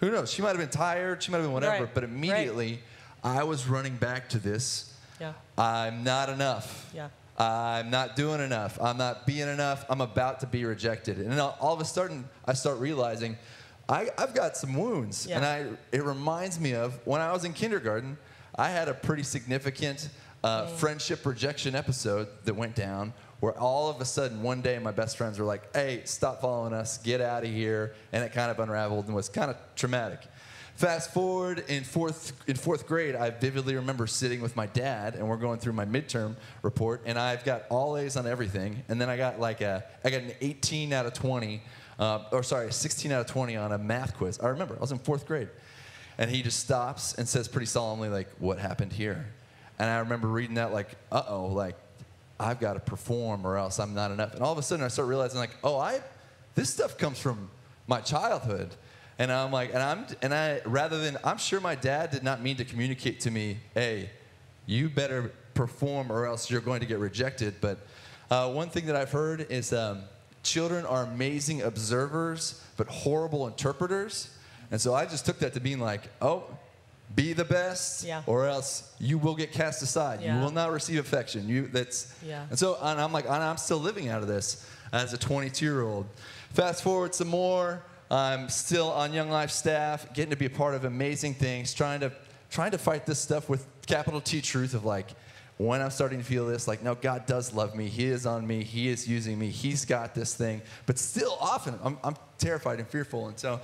who 0.00 0.10
knows? 0.10 0.28
She 0.28 0.42
might 0.42 0.48
have 0.48 0.58
been 0.58 0.70
tired, 0.70 1.22
she 1.22 1.30
might 1.30 1.38
have 1.38 1.46
been 1.46 1.54
whatever, 1.54 1.84
Right, 1.84 1.94
but 1.94 2.02
right. 2.02 2.12
immediately 2.12 2.80
I 3.22 3.44
was 3.44 3.68
running 3.68 3.94
back 3.94 4.28
to 4.30 4.38
this 4.38 4.92
Yeah. 5.20 5.34
I'm 5.56 6.02
not 6.02 6.30
enough. 6.30 6.90
Yeah. 6.92 7.10
I'm 7.38 7.90
not 7.90 8.16
doing 8.16 8.40
enough. 8.40 8.76
I'm 8.80 8.98
not 8.98 9.24
being 9.24 9.46
enough. 9.46 9.84
I'm 9.88 10.00
about 10.00 10.40
to 10.40 10.48
be 10.48 10.64
rejected. 10.64 11.18
And 11.18 11.38
all, 11.38 11.56
all 11.60 11.74
of 11.74 11.80
a 11.80 11.84
sudden, 11.84 12.28
I 12.44 12.54
start 12.54 12.78
realizing 12.80 13.36
I, 13.88 14.10
I've 14.18 14.34
got 14.34 14.56
some 14.56 14.74
wounds. 14.74 15.26
Yeah. 15.26 15.36
And 15.36 15.44
I, 15.44 15.66
it 15.92 16.04
reminds 16.04 16.60
me 16.60 16.74
of 16.74 16.98
when 17.06 17.20
I 17.20 17.32
was 17.32 17.44
in 17.44 17.52
kindergarten, 17.52 18.18
I 18.54 18.68
had 18.68 18.88
a 18.88 18.94
pretty 18.94 19.22
significant 19.22 20.08
uh, 20.44 20.66
friendship 20.66 21.24
rejection 21.24 21.74
episode 21.74 22.28
that 22.44 22.54
went 22.54 22.74
down 22.74 23.12
where 23.40 23.56
all 23.58 23.88
of 23.88 24.00
a 24.00 24.04
sudden 24.04 24.42
one 24.42 24.60
day 24.60 24.78
my 24.78 24.90
best 24.90 25.16
friends 25.16 25.38
were 25.38 25.44
like, 25.44 25.74
hey, 25.74 26.02
stop 26.04 26.40
following 26.40 26.72
us, 26.72 26.98
get 26.98 27.20
out 27.20 27.44
of 27.44 27.50
here. 27.50 27.94
And 28.12 28.24
it 28.24 28.32
kind 28.32 28.50
of 28.50 28.58
unraveled 28.58 29.06
and 29.06 29.14
was 29.14 29.28
kind 29.28 29.50
of 29.50 29.56
traumatic. 29.76 30.20
Fast 30.74 31.12
forward 31.12 31.64
in 31.66 31.82
fourth 31.82 32.32
in 32.46 32.54
fourth 32.54 32.86
grade, 32.86 33.16
I 33.16 33.30
vividly 33.30 33.74
remember 33.74 34.06
sitting 34.06 34.40
with 34.40 34.54
my 34.54 34.66
dad, 34.66 35.16
and 35.16 35.28
we're 35.28 35.36
going 35.36 35.58
through 35.58 35.72
my 35.72 35.84
midterm 35.84 36.36
report, 36.62 37.02
and 37.04 37.18
I've 37.18 37.44
got 37.44 37.64
all 37.68 37.96
A's 37.96 38.16
on 38.16 38.28
everything, 38.28 38.84
and 38.88 39.00
then 39.00 39.08
I 39.08 39.16
got 39.16 39.40
like 39.40 39.60
a 39.60 39.82
I 40.04 40.10
got 40.10 40.22
an 40.22 40.34
18 40.40 40.92
out 40.92 41.04
of 41.04 41.14
20, 41.14 41.60
uh, 41.98 42.24
or 42.32 42.42
sorry, 42.42 42.72
16 42.72 43.10
out 43.12 43.20
of 43.20 43.26
20 43.26 43.56
on 43.56 43.72
a 43.72 43.78
math 43.78 44.16
quiz. 44.16 44.38
I 44.40 44.48
remember 44.48 44.76
I 44.76 44.80
was 44.80 44.92
in 44.92 44.98
fourth 44.98 45.26
grade, 45.26 45.48
and 46.16 46.30
he 46.30 46.42
just 46.42 46.60
stops 46.60 47.14
and 47.14 47.28
says 47.28 47.48
pretty 47.48 47.66
solemnly 47.66 48.08
like, 48.08 48.28
"What 48.38 48.58
happened 48.58 48.92
here?" 48.92 49.26
And 49.78 49.88
I 49.88 49.98
remember 49.98 50.28
reading 50.28 50.56
that 50.56 50.72
like, 50.72 50.88
"Uh 51.10 51.22
oh, 51.28 51.46
like 51.46 51.76
I've 52.38 52.60
got 52.60 52.74
to 52.74 52.80
perform 52.80 53.46
or 53.46 53.56
else 53.56 53.78
I'm 53.78 53.94
not 53.94 54.10
enough." 54.10 54.34
And 54.34 54.42
all 54.42 54.52
of 54.52 54.58
a 54.58 54.62
sudden, 54.62 54.84
I 54.84 54.88
start 54.88 55.08
realizing 55.08 55.38
like, 55.38 55.56
"Oh, 55.64 55.78
I 55.78 56.00
this 56.54 56.70
stuff 56.70 56.98
comes 56.98 57.18
from 57.18 57.50
my 57.86 58.00
childhood." 58.00 58.74
And 59.20 59.32
I'm 59.32 59.50
like, 59.50 59.74
and 59.74 59.82
I'm, 59.82 60.06
and 60.22 60.32
I, 60.32 60.60
rather 60.64 60.98
than, 61.00 61.16
I'm 61.24 61.38
sure 61.38 61.60
my 61.60 61.74
dad 61.74 62.12
did 62.12 62.22
not 62.22 62.40
mean 62.40 62.56
to 62.58 62.64
communicate 62.64 63.18
to 63.20 63.32
me, 63.32 63.58
hey, 63.74 64.10
you 64.64 64.88
better 64.88 65.32
perform 65.54 66.12
or 66.12 66.24
else 66.24 66.48
you're 66.48 66.60
going 66.60 66.78
to 66.80 66.86
get 66.86 67.00
rejected. 67.00 67.56
But 67.60 67.78
uh, 68.30 68.52
one 68.52 68.70
thing 68.70 68.86
that 68.86 68.94
I've 68.94 69.10
heard 69.10 69.50
is 69.50 69.72
um, 69.72 70.02
children 70.42 70.84
are 70.86 71.02
amazing 71.04 71.62
observers, 71.62 72.62
but 72.76 72.86
horrible 72.88 73.46
interpreters. 73.46 74.30
And 74.70 74.80
so 74.80 74.94
I 74.94 75.06
just 75.06 75.24
took 75.26 75.38
that 75.40 75.54
to 75.54 75.60
being 75.60 75.80
like, 75.80 76.02
oh, 76.20 76.44
be 77.14 77.32
the 77.32 77.44
best, 77.44 78.04
Yeah. 78.04 78.22
or 78.26 78.46
else 78.46 78.94
you 79.00 79.16
will 79.18 79.34
get 79.34 79.50
cast 79.52 79.82
aside. 79.82 80.20
Yeah. 80.20 80.36
You 80.36 80.44
will 80.44 80.50
not 80.52 80.70
receive 80.70 80.98
affection. 80.98 81.48
You 81.48 81.68
that's 81.68 82.12
Yeah. 82.22 82.44
and 82.50 82.58
so 82.58 82.76
and 82.82 83.00
I'm 83.00 83.12
like, 83.12 83.24
and 83.24 83.34
I'm 83.34 83.56
still 83.56 83.78
living 83.78 84.08
out 84.08 84.20
of 84.22 84.28
this 84.28 84.64
as 84.92 85.12
a 85.14 85.18
22 85.18 85.64
year 85.64 85.82
old. 85.82 86.06
Fast 86.52 86.82
forward 86.82 87.14
some 87.14 87.28
more. 87.28 87.82
I'm 88.10 88.48
still 88.48 88.90
on 88.90 89.12
Young 89.12 89.30
Life 89.30 89.50
staff, 89.50 90.12
getting 90.14 90.30
to 90.30 90.36
be 90.36 90.46
a 90.46 90.50
part 90.50 90.74
of 90.74 90.84
amazing 90.84 91.34
things, 91.34 91.72
trying 91.74 92.00
to 92.00 92.12
trying 92.50 92.70
to 92.70 92.78
fight 92.78 93.04
this 93.06 93.18
stuff 93.18 93.48
with 93.48 93.66
capital 93.86 94.20
T 94.20 94.40
truth 94.40 94.72
of 94.74 94.84
like 94.84 95.08
when 95.58 95.82
I'm 95.82 95.90
starting 95.90 96.18
to 96.18 96.24
feel 96.24 96.46
this, 96.46 96.66
like, 96.68 96.82
no, 96.82 96.94
God 96.94 97.26
does 97.26 97.52
love 97.52 97.74
me. 97.74 97.88
He 97.88 98.06
is 98.06 98.26
on 98.26 98.46
me. 98.46 98.62
He 98.62 98.88
is 98.88 99.06
using 99.08 99.38
me. 99.38 99.50
He's 99.50 99.84
got 99.84 100.14
this 100.14 100.34
thing. 100.34 100.62
But 100.86 100.98
still, 100.98 101.36
often, 101.40 101.78
I'm, 101.82 101.98
I'm 102.02 102.14
terrified 102.38 102.78
and 102.78 102.88
fearful. 102.88 103.28
And 103.28 103.38
so, 103.38 103.60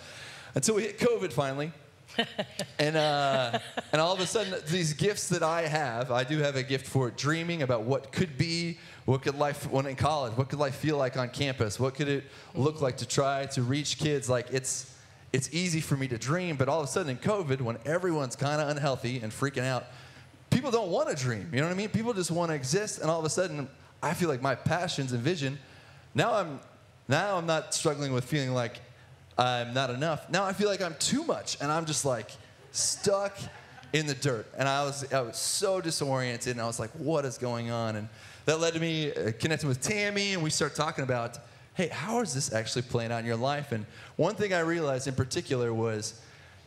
until 0.56 0.74
we 0.74 0.82
hit 0.82 0.98
COVID 0.98 1.32
finally, 1.32 1.72
and 2.78 2.96
uh, 2.96 3.58
and 3.92 4.00
all 4.00 4.12
of 4.12 4.20
a 4.20 4.26
sudden, 4.26 4.54
these 4.68 4.92
gifts 4.92 5.28
that 5.28 5.42
I 5.42 5.62
have, 5.62 6.10
I 6.10 6.24
do 6.24 6.38
have 6.38 6.56
a 6.56 6.62
gift 6.62 6.86
for 6.86 7.10
dreaming 7.10 7.62
about 7.62 7.82
what 7.84 8.12
could 8.12 8.36
be, 8.36 8.78
what 9.04 9.22
could 9.22 9.36
life 9.36 9.68
when 9.70 9.86
in 9.86 9.96
college, 9.96 10.36
what 10.36 10.48
could 10.48 10.58
life 10.58 10.76
feel 10.76 10.96
like 10.96 11.16
on 11.16 11.28
campus, 11.30 11.80
what 11.80 11.94
could 11.94 12.08
it 12.08 12.24
look 12.54 12.80
like 12.80 12.98
to 12.98 13.06
try 13.06 13.46
to 13.46 13.62
reach 13.62 13.98
kids. 13.98 14.28
Like 14.28 14.46
it's 14.52 14.94
it's 15.32 15.52
easy 15.52 15.80
for 15.80 15.96
me 15.96 16.06
to 16.08 16.18
dream, 16.18 16.56
but 16.56 16.68
all 16.68 16.80
of 16.80 16.84
a 16.84 16.90
sudden 16.90 17.10
in 17.10 17.18
COVID, 17.18 17.60
when 17.60 17.78
everyone's 17.84 18.36
kind 18.36 18.60
of 18.60 18.68
unhealthy 18.68 19.18
and 19.20 19.32
freaking 19.32 19.64
out, 19.64 19.86
people 20.54 20.70
don't 20.70 20.90
want 20.90 21.08
to 21.08 21.16
dream. 21.16 21.50
You 21.52 21.60
know 21.60 21.66
what 21.66 21.74
I 21.74 21.76
mean? 21.76 21.88
People 21.88 22.14
just 22.14 22.30
want 22.30 22.50
to 22.50 22.54
exist, 22.54 23.00
and 23.00 23.10
all 23.10 23.18
of 23.18 23.24
a 23.24 23.30
sudden, 23.30 23.68
I 24.02 24.14
feel 24.14 24.28
like 24.28 24.40
my 24.40 24.54
passions 24.54 25.12
and 25.12 25.20
vision. 25.20 25.58
Now 26.14 26.34
I'm 26.34 26.60
now 27.08 27.36
I'm 27.36 27.46
not 27.46 27.74
struggling 27.74 28.12
with 28.12 28.24
feeling 28.24 28.54
like 28.54 28.80
I'm 29.36 29.74
not 29.74 29.90
enough. 29.90 30.30
Now 30.30 30.44
I 30.44 30.52
feel 30.52 30.68
like 30.68 30.80
I'm 30.80 30.94
too 31.00 31.24
much, 31.24 31.58
and 31.60 31.70
I'm 31.72 31.86
just 31.86 32.04
like 32.04 32.30
stuck 32.70 33.36
in 33.92 34.06
the 34.06 34.14
dirt. 34.14 34.46
And 34.56 34.68
I 34.68 34.84
was 34.84 35.12
I 35.12 35.20
was 35.22 35.36
so 35.36 35.80
disoriented, 35.80 36.52
and 36.52 36.60
I 36.60 36.66
was 36.66 36.78
like, 36.78 36.90
what 36.92 37.24
is 37.24 37.36
going 37.36 37.70
on? 37.70 37.96
And 37.96 38.08
that 38.46 38.60
led 38.60 38.74
to 38.74 38.80
me 38.80 39.12
uh, 39.12 39.32
connecting 39.38 39.68
with 39.68 39.80
Tammy, 39.80 40.34
and 40.34 40.42
we 40.42 40.50
start 40.50 40.76
talking 40.76 41.02
about, 41.02 41.38
hey, 41.74 41.88
how 41.88 42.20
is 42.20 42.32
this 42.32 42.52
actually 42.52 42.82
playing 42.82 43.10
out 43.10 43.18
in 43.18 43.26
your 43.26 43.36
life? 43.36 43.72
And 43.72 43.86
one 44.16 44.36
thing 44.36 44.54
I 44.54 44.60
realized 44.60 45.08
in 45.08 45.14
particular 45.14 45.74
was 45.74 46.20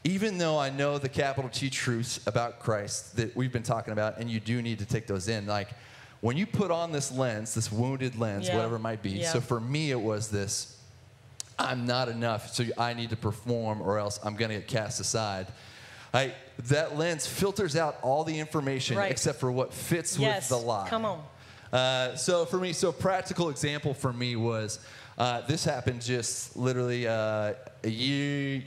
even 0.04 0.38
though 0.38 0.58
I 0.58 0.70
know 0.70 0.98
the 0.98 1.10
capital 1.10 1.50
T 1.50 1.70
truths 1.70 2.20
about 2.28 2.60
Christ 2.60 3.16
that 3.18 3.36
we've 3.36 3.52
been 3.52 3.64
talking 3.64 3.94
about, 3.94 4.18
and 4.20 4.30
you 4.30 4.40
do 4.40 4.62
need 4.62 4.80
to 4.80 4.86
take 4.86 5.08
those 5.08 5.28
in, 5.28 5.46
like 5.48 5.70
when 6.22 6.38
you 6.38 6.46
put 6.46 6.72
on 6.72 6.92
this 6.92 7.12
lens, 7.12 7.54
this 7.54 7.72
wounded 7.72 8.18
lens, 8.18 8.48
Yeah. 8.48 8.56
whatever 8.56 8.78
it 8.78 8.80
might 8.80 9.02
be. 9.04 9.12
Yeah. 9.12 9.32
So 9.34 9.42
for 9.42 9.60
me, 9.60 9.92
it 9.92 10.00
was 10.02 10.30
this 10.30 10.74
I'm 11.60 11.88
not 11.88 12.08
enough, 12.08 12.54
so 12.54 12.66
I 12.78 12.94
need 12.94 13.10
to 13.10 13.16
perform, 13.18 13.82
or 13.82 13.98
else 13.98 14.20
I'm 14.24 14.36
going 14.36 14.50
to 14.50 14.58
get 14.58 14.68
cast 14.68 15.00
aside. 15.00 15.48
I, 16.14 16.34
that 16.68 16.98
lens 16.98 17.26
filters 17.26 17.76
out 17.76 17.98
all 18.04 18.24
the 18.24 18.40
information 18.40 18.96
Right. 18.96 19.10
except 19.12 19.40
for 19.40 19.52
what 19.52 19.74
fits 19.74 20.18
Yes. 20.20 20.50
with 20.52 20.60
the 20.62 20.66
lie. 20.68 20.88
Come 20.88 21.06
on. 21.06 21.24
Uh, 21.74 22.16
so 22.16 22.46
for 22.46 22.58
me, 22.60 22.74
so 22.74 22.90
a 22.90 22.94
practical 22.94 23.50
example 23.50 23.94
for 23.96 24.14
me 24.14 24.36
was 24.36 24.80
uh, 25.18 25.42
this 25.42 25.66
happened 25.66 26.02
just 26.04 26.56
literally 26.56 27.08
uh, 27.08 27.54
a 27.84 27.90
year, 27.90 28.64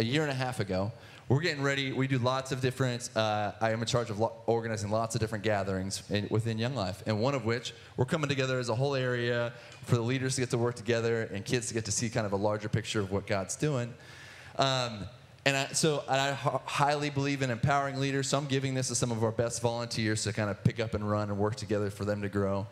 a 0.00 0.02
year 0.02 0.22
and 0.22 0.30
a 0.30 0.34
half 0.34 0.60
ago. 0.60 0.90
We're 1.28 1.42
getting 1.42 1.62
ready. 1.62 1.92
We 1.92 2.08
do 2.08 2.18
lots 2.18 2.52
of 2.52 2.62
different. 2.62 3.10
Uh, 3.14 3.52
I 3.60 3.70
am 3.70 3.80
in 3.80 3.86
charge 3.86 4.08
of 4.08 4.18
lo- 4.18 4.32
organizing 4.46 4.90
lots 4.90 5.14
of 5.14 5.20
different 5.20 5.44
gatherings 5.44 6.02
in, 6.08 6.26
within 6.30 6.58
Young 6.58 6.74
Life, 6.74 7.02
and 7.06 7.20
one 7.20 7.34
of 7.34 7.44
which 7.44 7.74
we're 7.98 8.06
coming 8.06 8.28
together 8.28 8.58
as 8.58 8.70
a 8.70 8.74
whole 8.74 8.94
area 8.94 9.52
for 9.84 9.96
the 9.96 10.00
leaders 10.00 10.36
to 10.36 10.40
get 10.40 10.50
to 10.50 10.58
work 10.58 10.74
together 10.74 11.28
and 11.34 11.44
kids 11.44 11.68
to 11.68 11.74
get 11.74 11.84
to 11.84 11.92
see 11.92 12.08
kind 12.08 12.24
of 12.24 12.32
a 12.32 12.36
larger 12.36 12.70
picture 12.70 12.98
of 12.98 13.12
what 13.12 13.26
God's 13.26 13.56
doing. 13.56 13.92
Um, 14.56 15.04
and 15.44 15.54
I, 15.54 15.66
so 15.68 16.02
I 16.08 16.32
highly 16.32 17.10
believe 17.10 17.42
in 17.42 17.50
empowering 17.50 18.00
leaders. 18.00 18.28
So 18.28 18.38
I'm 18.38 18.46
giving 18.46 18.72
this 18.72 18.88
to 18.88 18.94
some 18.94 19.12
of 19.12 19.22
our 19.22 19.32
best 19.32 19.60
volunteers 19.60 20.24
to 20.24 20.32
kind 20.32 20.48
of 20.48 20.64
pick 20.64 20.80
up 20.80 20.94
and 20.94 21.08
run 21.08 21.28
and 21.28 21.38
work 21.38 21.56
together 21.56 21.90
for 21.90 22.06
them 22.06 22.22
to 22.22 22.30
grow. 22.30 22.66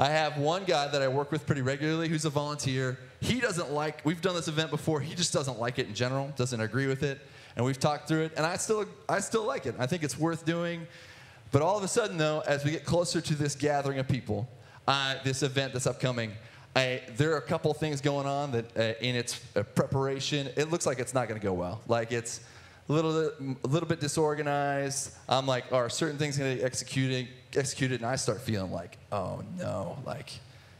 I 0.00 0.08
have 0.08 0.38
one 0.38 0.64
guy 0.64 0.88
that 0.88 1.02
I 1.02 1.08
work 1.08 1.30
with 1.30 1.44
pretty 1.44 1.60
regularly 1.60 2.08
who's 2.08 2.24
a 2.24 2.30
volunteer. 2.30 2.98
He 3.20 3.38
doesn't 3.38 3.70
like, 3.70 4.00
we've 4.02 4.22
done 4.22 4.34
this 4.34 4.48
event 4.48 4.70
before, 4.70 4.98
he 4.98 5.14
just 5.14 5.30
doesn't 5.30 5.60
like 5.60 5.78
it 5.78 5.88
in 5.88 5.94
general, 5.94 6.32
doesn't 6.36 6.58
agree 6.58 6.86
with 6.86 7.02
it. 7.02 7.20
And 7.54 7.66
we've 7.66 7.78
talked 7.78 8.08
through 8.08 8.22
it, 8.22 8.32
and 8.34 8.46
I 8.46 8.56
still, 8.56 8.86
I 9.10 9.20
still 9.20 9.44
like 9.44 9.66
it. 9.66 9.74
I 9.78 9.86
think 9.86 10.02
it's 10.02 10.18
worth 10.18 10.46
doing. 10.46 10.86
But 11.52 11.60
all 11.60 11.76
of 11.76 11.84
a 11.84 11.88
sudden, 11.88 12.16
though, 12.16 12.42
as 12.46 12.64
we 12.64 12.70
get 12.70 12.86
closer 12.86 13.20
to 13.20 13.34
this 13.34 13.54
gathering 13.54 13.98
of 13.98 14.08
people, 14.08 14.48
uh, 14.88 15.16
this 15.22 15.42
event 15.42 15.74
that's 15.74 15.86
upcoming, 15.86 16.32
I, 16.74 17.02
there 17.16 17.34
are 17.34 17.38
a 17.38 17.42
couple 17.42 17.74
things 17.74 18.00
going 18.00 18.26
on 18.26 18.52
that 18.52 18.76
uh, 18.78 18.94
in 19.02 19.16
its 19.16 19.38
uh, 19.54 19.64
preparation, 19.64 20.48
it 20.56 20.70
looks 20.70 20.86
like 20.86 20.98
it's 20.98 21.12
not 21.12 21.28
going 21.28 21.38
to 21.38 21.46
go 21.46 21.52
well. 21.52 21.82
Like 21.86 22.10
it's 22.10 22.40
a 22.88 22.92
little, 22.92 23.18
a 23.18 23.68
little 23.68 23.88
bit 23.88 24.00
disorganized. 24.00 25.14
I'm 25.28 25.46
like, 25.46 25.70
are 25.72 25.90
certain 25.90 26.16
things 26.16 26.38
going 26.38 26.52
to 26.52 26.62
be 26.62 26.64
executed, 26.64 27.28
executed? 27.56 28.00
And 28.00 28.06
I 28.10 28.16
start 28.16 28.40
feeling 28.40 28.72
like, 28.72 28.98
oh 29.12 29.42
no, 29.58 29.98
like 30.06 30.30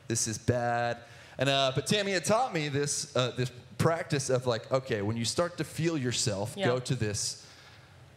this 0.08 0.26
is 0.26 0.38
bad. 0.38 0.98
And 1.38 1.48
uh, 1.48 1.72
but 1.74 1.86
Tammy 1.86 2.12
had 2.12 2.24
taught 2.24 2.52
me 2.52 2.68
this 2.68 3.14
uh, 3.16 3.32
this 3.36 3.50
practice 3.78 4.28
of 4.30 4.46
like, 4.46 4.70
okay, 4.70 5.02
when 5.02 5.16
you 5.16 5.24
start 5.24 5.56
to 5.58 5.64
feel 5.64 5.96
yourself, 5.96 6.54
Yeah. 6.56 6.66
go 6.66 6.78
to 6.80 6.94
this 6.94 7.46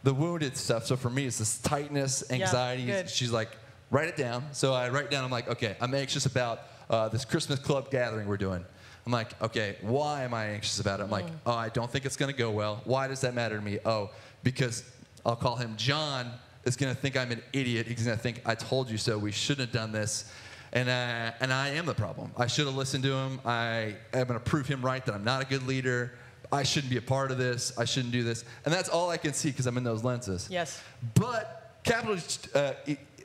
the 0.02 0.12
wounded 0.12 0.56
stuff. 0.56 0.84
So 0.86 0.96
for 0.96 1.08
me, 1.08 1.24
it's 1.26 1.38
this 1.38 1.56
tightness, 1.58 2.30
anxiety. 2.30 2.84
good. 2.84 3.08
She's 3.08 3.30
like, 3.32 3.48
write 3.90 4.08
it 4.08 4.16
down. 4.16 4.44
So 4.52 4.74
I 4.74 4.90
write 4.90 5.10
down. 5.10 5.24
I'm 5.24 5.30
like, 5.30 5.48
okay, 5.48 5.76
I'm 5.80 5.94
anxious 5.94 6.26
about 6.26 6.60
uh, 6.90 7.08
this 7.08 7.24
Christmas 7.24 7.58
club 7.58 7.90
gathering 7.90 8.28
we're 8.28 8.36
doing. 8.36 8.62
I'm 9.06 9.12
like, 9.12 9.40
okay, 9.42 9.76
why 9.80 10.24
am 10.24 10.34
I 10.34 10.46
anxious 10.48 10.78
about 10.80 11.00
it? 11.00 11.04
I'm 11.04 11.10
like, 11.10 11.24
oh, 11.46 11.52
I 11.54 11.68
don't 11.70 11.90
think 11.90 12.04
it's 12.04 12.16
going 12.16 12.30
to 12.32 12.36
go 12.36 12.50
well. 12.50 12.82
Why 12.84 13.08
does 13.08 13.20
that 13.22 13.34
matter 13.34 13.56
to 13.56 13.62
me? 13.62 13.78
Oh, 13.86 14.10
because 14.42 14.82
I'll 15.24 15.36
call 15.36 15.56
him 15.56 15.74
John 15.76 16.30
is 16.64 16.76
going 16.76 16.94
to 16.94 17.00
think 17.00 17.16
I'm 17.16 17.30
an 17.30 17.42
idiot. 17.52 17.86
He's 17.86 18.04
going 18.04 18.16
to 18.16 18.22
think 18.22 18.42
I 18.44 18.54
told 18.54 18.90
you 18.90 18.98
so. 18.98 19.18
We 19.18 19.32
shouldn't 19.32 19.68
have 19.68 19.72
done 19.72 19.92
this. 19.92 20.30
And, 20.72 20.88
uh, 20.88 21.32
and 21.40 21.52
I 21.52 21.68
am 21.70 21.86
the 21.86 21.94
problem. 21.94 22.32
I 22.36 22.46
should 22.46 22.66
have 22.66 22.74
listened 22.74 23.04
to 23.04 23.12
him. 23.12 23.40
I 23.44 23.96
am 24.12 24.26
going 24.26 24.38
to 24.38 24.44
prove 24.44 24.66
him 24.66 24.82
right 24.82 25.04
that 25.06 25.14
I'm 25.14 25.24
not 25.24 25.40
a 25.40 25.44
good 25.44 25.66
leader. 25.66 26.12
I 26.50 26.62
shouldn't 26.62 26.90
be 26.90 26.96
a 26.96 27.02
part 27.02 27.30
of 27.30 27.38
this. 27.38 27.76
I 27.78 27.84
shouldn't 27.84 28.12
do 28.12 28.22
this. 28.22 28.44
And 28.64 28.74
that's 28.74 28.88
all 28.88 29.10
I 29.10 29.16
can 29.16 29.32
see 29.32 29.50
because 29.50 29.66
I'm 29.66 29.76
in 29.76 29.84
those 29.84 30.02
lenses. 30.02 30.48
Yes. 30.50 30.82
But 31.14 31.78
capital, 31.84 32.16
uh, 32.54 32.72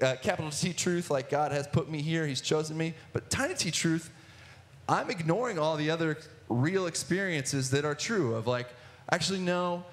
uh, 0.01 0.15
capital 0.21 0.51
T 0.51 0.73
truth, 0.73 1.09
like 1.09 1.29
God 1.29 1.51
has 1.51 1.67
put 1.67 1.89
me 1.89 2.01
here, 2.01 2.27
He's 2.27 2.41
chosen 2.41 2.77
me. 2.77 2.93
But 3.13 3.29
tiny 3.29 3.55
T 3.55 3.71
truth, 3.71 4.11
I'm 4.87 5.09
ignoring 5.09 5.57
all 5.59 5.75
the 5.75 5.89
other 5.89 6.17
real 6.49 6.87
experiences 6.87 7.69
that 7.71 7.85
are 7.85 7.95
true 7.95 8.35
of 8.35 8.47
like, 8.47 8.67
actually, 9.11 9.39
no, 9.39 9.83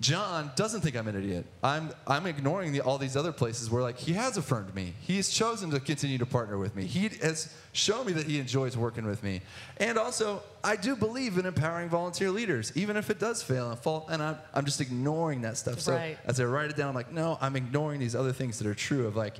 John 0.00 0.50
doesn't 0.56 0.80
think 0.80 0.96
I'm 0.96 1.06
an 1.06 1.14
idiot. 1.16 1.46
I'm, 1.62 1.90
I'm 2.06 2.26
ignoring 2.26 2.72
the, 2.72 2.80
all 2.80 2.98
these 2.98 3.16
other 3.16 3.30
places 3.30 3.70
where, 3.70 3.80
like, 3.80 3.96
he 3.96 4.12
has 4.14 4.36
affirmed 4.36 4.74
me. 4.74 4.92
He's 5.00 5.30
chosen 5.30 5.70
to 5.70 5.78
continue 5.78 6.18
to 6.18 6.26
partner 6.26 6.58
with 6.58 6.74
me. 6.74 6.84
He 6.84 7.08
has 7.22 7.54
shown 7.72 8.06
me 8.06 8.12
that 8.14 8.26
he 8.26 8.40
enjoys 8.40 8.76
working 8.76 9.06
with 9.06 9.22
me. 9.22 9.40
And 9.76 9.96
also, 9.96 10.42
I 10.64 10.74
do 10.74 10.96
believe 10.96 11.38
in 11.38 11.46
empowering 11.46 11.88
volunteer 11.88 12.30
leaders, 12.30 12.72
even 12.74 12.96
if 12.96 13.08
it 13.08 13.20
does 13.20 13.40
fail 13.42 13.70
and 13.70 13.78
fall. 13.78 14.06
And 14.10 14.20
I'm, 14.20 14.36
I'm 14.52 14.64
just 14.64 14.80
ignoring 14.80 15.42
that 15.42 15.56
stuff. 15.56 15.78
So 15.78 15.92
Right. 15.94 16.18
as 16.24 16.40
I 16.40 16.44
write 16.44 16.70
it 16.70 16.76
down, 16.76 16.88
I'm 16.88 16.94
like, 16.96 17.12
no, 17.12 17.38
I'm 17.40 17.54
ignoring 17.54 18.00
these 18.00 18.16
other 18.16 18.32
things 18.32 18.58
that 18.58 18.66
are 18.66 18.74
true 18.74 19.06
of, 19.06 19.14
like, 19.14 19.36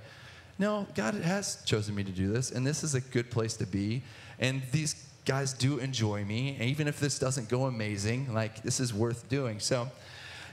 no, 0.56 0.86
God 0.94 1.14
has 1.14 1.64
chosen 1.64 1.96
me 1.96 2.04
to 2.04 2.12
do 2.12 2.32
this, 2.32 2.52
and 2.52 2.64
this 2.64 2.84
is 2.84 2.94
a 2.94 3.00
good 3.00 3.28
place 3.28 3.56
to 3.56 3.66
be. 3.66 4.04
And 4.38 4.62
these 4.70 4.94
guys 5.24 5.52
do 5.52 5.78
enjoy 5.78 6.24
me. 6.24 6.50
And 6.60 6.68
even 6.68 6.86
if 6.86 7.00
this 7.00 7.18
doesn't 7.18 7.48
go 7.48 7.64
amazing, 7.64 8.32
like, 8.32 8.62
this 8.62 8.78
is 8.78 8.94
worth 8.94 9.28
doing. 9.28 9.58
So, 9.58 9.88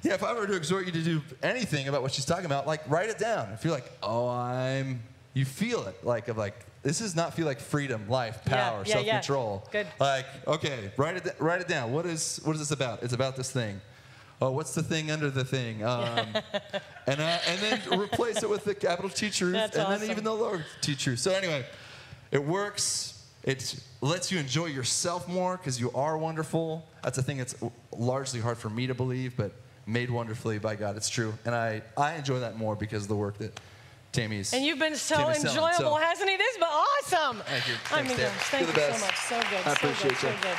yeah, 0.04 0.14
if 0.14 0.24
I 0.24 0.34
were 0.34 0.48
to 0.48 0.56
exhort 0.56 0.86
you 0.86 0.92
to 0.92 1.02
do 1.02 1.22
anything 1.44 1.88
about 1.88 2.02
what 2.02 2.12
she's 2.14 2.26
talking 2.26 2.46
about, 2.46 2.66
like 2.68 2.82
write 2.90 3.10
it 3.10 3.18
down. 3.18 3.52
If 3.54 3.64
you're 3.64 3.74
like, 3.74 3.92
oh, 4.02 4.28
I'm, 4.28 5.02
you 5.34 5.46
feel 5.46 5.86
it, 5.88 6.04
like 6.04 6.28
of 6.28 6.38
like, 6.38 6.56
this 6.84 7.00
does 7.00 7.16
not 7.16 7.36
feel 7.36 7.46
like 7.46 7.60
freedom, 7.60 8.10
life, 8.10 8.42
Yeah, 8.48 8.70
power, 8.70 8.84
yeah, 8.86 9.00
yeah. 9.00 9.22
self-control. 9.22 9.68
Good. 9.72 9.88
Like, 10.00 10.26
okay, 10.48 10.92
write 10.98 11.18
it, 11.18 11.36
write 11.40 11.62
it 11.62 11.68
down. 11.68 11.92
What 11.92 12.06
is, 12.06 12.40
what 12.44 12.54
is 12.54 12.60
this 12.60 12.72
about? 12.72 13.04
It's 13.04 13.14
about 13.14 13.36
this 13.36 13.52
thing. 13.52 13.80
Oh, 14.42 14.50
what's 14.50 14.74
the 14.74 14.82
thing 14.82 15.12
under 15.12 15.30
the 15.30 15.46
thing? 15.46 15.84
Um, 15.92 16.28
and 17.08 17.20
uh, 17.20 17.38
and 17.48 17.60
then 17.62 18.00
replace 18.00 18.42
it 18.44 18.50
with 18.50 18.64
the 18.64 18.74
capital 18.76 19.10
T 19.10 19.30
truth, 19.30 19.54
That's 19.54 19.76
and 19.76 19.86
awesome. 19.88 20.02
then 20.02 20.12
even 20.12 20.24
the 20.24 20.34
lower 20.34 20.64
T 20.82 20.96
truth. 20.96 21.20
So 21.20 21.32
anyway, 21.32 21.66
it 22.32 22.44
works. 22.44 23.24
It 23.44 23.76
lets 24.02 24.32
you 24.32 24.40
enjoy 24.40 24.68
yourself 24.68 25.28
more 25.28 25.58
because 25.58 25.80
you 25.80 25.92
are 25.94 26.18
wonderful. 26.18 26.88
That's 27.04 27.18
a 27.18 27.24
thing 27.24 27.38
that's 27.38 27.56
largely 27.92 28.40
hard 28.40 28.58
for 28.60 28.70
me 28.70 28.86
to 28.88 28.94
believe, 28.94 29.36
but 29.36 29.52
made 29.86 30.10
wonderfully 30.10 30.60
by 30.60 30.76
God. 30.76 30.98
It's 30.98 31.10
true, 31.10 31.34
and 31.46 31.54
I 31.56 31.82
I 31.98 32.14
enjoy 32.16 32.40
that 32.40 32.58
more 32.58 32.76
because 32.76 33.04
of 33.04 33.10
the 33.10 33.16
work 33.16 33.38
that 33.40 33.60
Tammy's. 34.12 34.54
And 34.54 34.66
you've 34.66 34.80
been 34.80 34.96
so 34.96 35.16
Tammy's 35.16 35.42
selling, 35.42 35.58
enjoyable, 35.74 35.96
so- 35.98 36.02
hasn't 36.02 36.30
he? 36.30 36.38
This 36.38 36.56
has 36.56 36.58
been 36.58 37.20
awesome. 37.24 37.44
Thank 37.46 37.68
you. 37.68 37.74
I 37.92 38.02
mean, 38.02 38.18
Dave. 38.18 38.30
thank 38.30 38.68
You're 38.68 38.86
you 38.86 38.92
the 38.92 38.98
so 38.98 39.06
much. 39.06 39.16
So 39.18 39.36
good. 39.50 39.60
I 39.60 39.64
so 39.64 39.72
appreciate 39.72 40.10
good, 40.10 40.18
so 40.18 40.28
you. 40.30 40.36
good. 40.42 40.58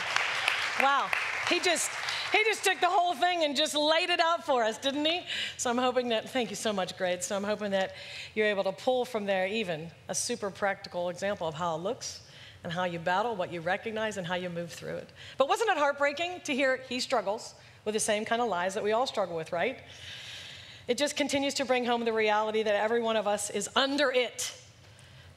Wow. 0.82 1.08
He 1.48 1.60
just 1.60 1.90
he 2.32 2.42
just 2.44 2.64
took 2.64 2.80
the 2.80 2.88
whole 2.88 3.14
thing 3.14 3.44
and 3.44 3.54
just 3.54 3.74
laid 3.74 4.08
it 4.08 4.20
out 4.20 4.46
for 4.46 4.64
us, 4.64 4.78
didn't 4.78 5.04
he? 5.04 5.20
So 5.58 5.68
I'm 5.68 5.76
hoping 5.76 6.08
that 6.08 6.30
thank 6.30 6.48
you 6.50 6.56
so 6.56 6.72
much, 6.72 6.96
Grade. 6.96 7.22
So 7.22 7.36
I'm 7.36 7.44
hoping 7.44 7.72
that 7.72 7.94
you're 8.34 8.46
able 8.46 8.64
to 8.64 8.72
pull 8.72 9.04
from 9.04 9.26
there 9.26 9.46
even 9.46 9.90
a 10.08 10.14
super 10.14 10.50
practical 10.50 11.10
example 11.10 11.46
of 11.46 11.54
how 11.54 11.76
it 11.76 11.82
looks 11.82 12.20
and 12.64 12.72
how 12.72 12.84
you 12.84 12.98
battle, 12.98 13.34
what 13.36 13.52
you 13.52 13.60
recognize, 13.60 14.16
and 14.16 14.26
how 14.26 14.36
you 14.36 14.48
move 14.48 14.72
through 14.72 14.94
it. 14.96 15.10
But 15.36 15.48
wasn't 15.48 15.70
it 15.70 15.76
heartbreaking 15.76 16.40
to 16.44 16.54
hear 16.54 16.80
he 16.88 17.00
struggles 17.00 17.54
with 17.84 17.94
the 17.94 18.00
same 18.00 18.24
kind 18.24 18.40
of 18.40 18.48
lies 18.48 18.74
that 18.74 18.84
we 18.84 18.92
all 18.92 19.06
struggle 19.06 19.36
with, 19.36 19.52
right? 19.52 19.78
It 20.88 20.98
just 20.98 21.16
continues 21.16 21.54
to 21.54 21.64
bring 21.64 21.84
home 21.84 22.04
the 22.04 22.12
reality 22.12 22.62
that 22.62 22.74
every 22.74 23.00
one 23.00 23.16
of 23.16 23.26
us 23.26 23.50
is 23.50 23.68
under 23.76 24.10
it, 24.10 24.52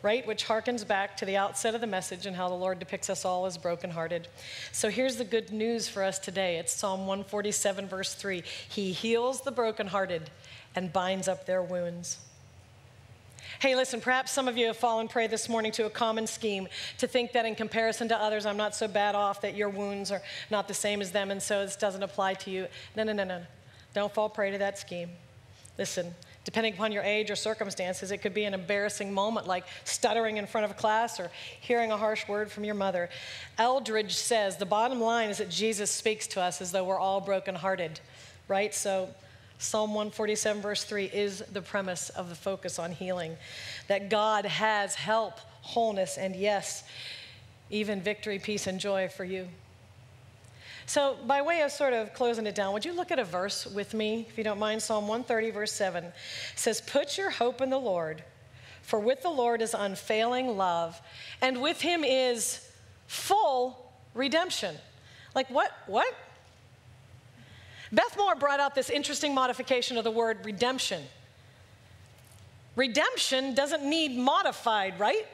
right? 0.02 0.26
Which 0.26 0.46
harkens 0.46 0.88
back 0.88 1.18
to 1.18 1.26
the 1.26 1.38
outset 1.38 1.76
of 1.76 1.82
the 1.82 1.88
message 1.88 2.26
and 2.26 2.36
how 2.36 2.50
the 2.50 2.56
Lord 2.56 2.80
depicts 2.80 3.10
us 3.10 3.26
all 3.26 3.46
as 3.46 3.58
brokenhearted. 3.58 4.28
So 4.72 4.90
here's 4.90 5.18
the 5.18 5.24
good 5.24 5.52
news 5.52 5.88
for 5.88 6.04
us 6.04 6.20
today 6.20 6.58
it's 6.58 6.74
Psalm 6.74 7.02
147, 7.02 7.88
verse 7.88 8.14
3. 8.16 8.44
He 8.70 8.92
heals 8.92 9.42
the 9.42 9.52
brokenhearted 9.52 10.30
and 10.76 10.92
binds 10.92 11.28
up 11.28 11.46
their 11.46 11.62
wounds. 11.62 12.18
Hey, 13.60 13.76
listen, 13.76 14.02
perhaps 14.02 14.32
some 14.32 14.48
of 14.48 14.58
you 14.58 14.68
have 14.68 14.78
fallen 14.78 15.08
prey 15.08 15.28
this 15.28 15.48
morning 15.48 15.72
to 15.74 15.86
a 15.86 15.90
common 15.90 16.28
scheme 16.28 16.68
to 16.98 17.08
think 17.08 17.32
that 17.32 17.46
in 17.46 17.56
comparison 17.56 18.10
to 18.10 18.18
others, 18.18 18.46
I'm 18.46 18.58
not 18.58 18.76
so 18.76 18.88
bad 18.88 19.16
off, 19.16 19.42
that 19.42 19.56
your 19.56 19.70
wounds 19.70 20.12
are 20.12 20.22
not 20.52 20.68
the 20.68 20.74
same 20.74 21.02
as 21.02 21.12
them, 21.12 21.32
and 21.32 21.42
so 21.42 21.66
this 21.66 21.76
doesn't 21.76 22.04
apply 22.04 22.34
to 22.36 22.52
you. 22.52 22.68
No, 22.96 23.04
no, 23.04 23.14
no, 23.14 23.24
no. 23.24 23.42
Don't 23.94 24.14
fall 24.14 24.28
prey 24.28 24.52
to 24.52 24.58
that 24.58 24.78
scheme. 24.78 25.10
Listen, 25.78 26.14
depending 26.44 26.74
upon 26.74 26.92
your 26.92 27.04
age 27.04 27.32
or 27.32 27.36
circumstances, 27.36 28.12
it 28.12 28.18
could 28.18 28.34
be 28.34 28.44
an 28.44 28.54
embarrassing 28.54 29.14
moment 29.14 29.48
like 29.48 29.66
stuttering 29.86 30.38
in 30.38 30.46
front 30.48 30.66
of 30.66 30.72
a 30.72 30.76
class 30.76 31.20
or 31.20 31.32
hearing 31.62 31.92
a 31.92 31.98
harsh 31.98 32.28
word 32.28 32.52
from 32.52 32.66
your 32.66 32.76
mother. 32.76 33.10
Eldredge 33.58 34.12
says 34.12 34.58
the 34.58 34.66
bottom 34.66 35.00
line 35.00 35.30
is 35.30 35.38
that 35.38 35.50
Jesus 35.50 35.90
speaks 35.90 36.28
to 36.28 36.42
us 36.42 36.62
as 36.62 36.72
though 36.72 36.84
we're 36.84 37.00
all 37.00 37.22
brokenhearted, 37.22 38.02
right? 38.50 38.74
So, 38.74 39.10
Psalm 39.58 39.92
147, 39.92 40.62
verse 40.62 40.84
3, 40.84 41.06
is 41.06 41.40
the 41.52 41.62
premise 41.62 42.10
of 42.10 42.30
the 42.30 42.36
focus 42.36 42.78
on 42.78 42.92
healing 42.92 43.38
that 43.88 44.10
God 44.10 44.46
has 44.46 44.96
help, 44.96 45.40
wholeness, 45.62 46.18
and 46.18 46.36
yes, 46.36 46.84
even 47.70 48.02
victory, 48.02 48.38
peace, 48.38 48.68
and 48.68 48.80
joy 48.80 49.08
for 49.08 49.24
you. 49.24 49.48
So, 50.88 51.18
by 51.26 51.42
way 51.42 51.62
of 51.62 51.72
sort 51.72 51.94
of 51.94 52.14
closing 52.14 52.46
it 52.46 52.54
down, 52.54 52.74
would 52.74 52.86
you 52.86 52.94
look 52.94 53.12
at 53.12 53.18
a 53.18 53.24
verse 53.24 53.66
with 53.66 53.94
me, 53.94 54.28
if 54.30 54.38
you 54.38 54.44
don't 54.44 54.60
mind? 54.60 54.84
Psalm 54.84 55.08
130, 55.08 55.52
verse 55.52 55.72
7 55.72 56.06
says, 56.56 56.82
Put 56.82 57.18
your 57.18 57.32
hope 57.32 57.62
in 57.62 57.72
the 57.72 57.80
Lord, 57.80 58.24
for 58.84 59.00
with 59.00 59.24
the 59.24 59.30
Lord 59.30 59.64
is 59.64 59.74
unfailing 59.74 60.58
love, 60.58 61.02
and 61.42 61.62
with 61.62 61.82
him 61.82 62.04
is 62.04 62.70
full 63.08 63.94
redemption. 64.14 64.76
Like, 65.34 65.50
what? 65.50 65.72
What? 65.88 66.14
Beth 67.96 68.18
Moore 68.18 68.36
brought 68.36 68.60
out 68.60 68.76
this 68.76 68.90
interesting 68.90 69.34
modification 69.34 69.98
of 69.98 70.04
the 70.04 70.12
word 70.12 70.46
redemption. 70.46 71.02
Redemption 72.76 73.56
doesn't 73.56 73.84
need 73.84 74.18
modified, 74.18 75.00
right? 75.00 75.26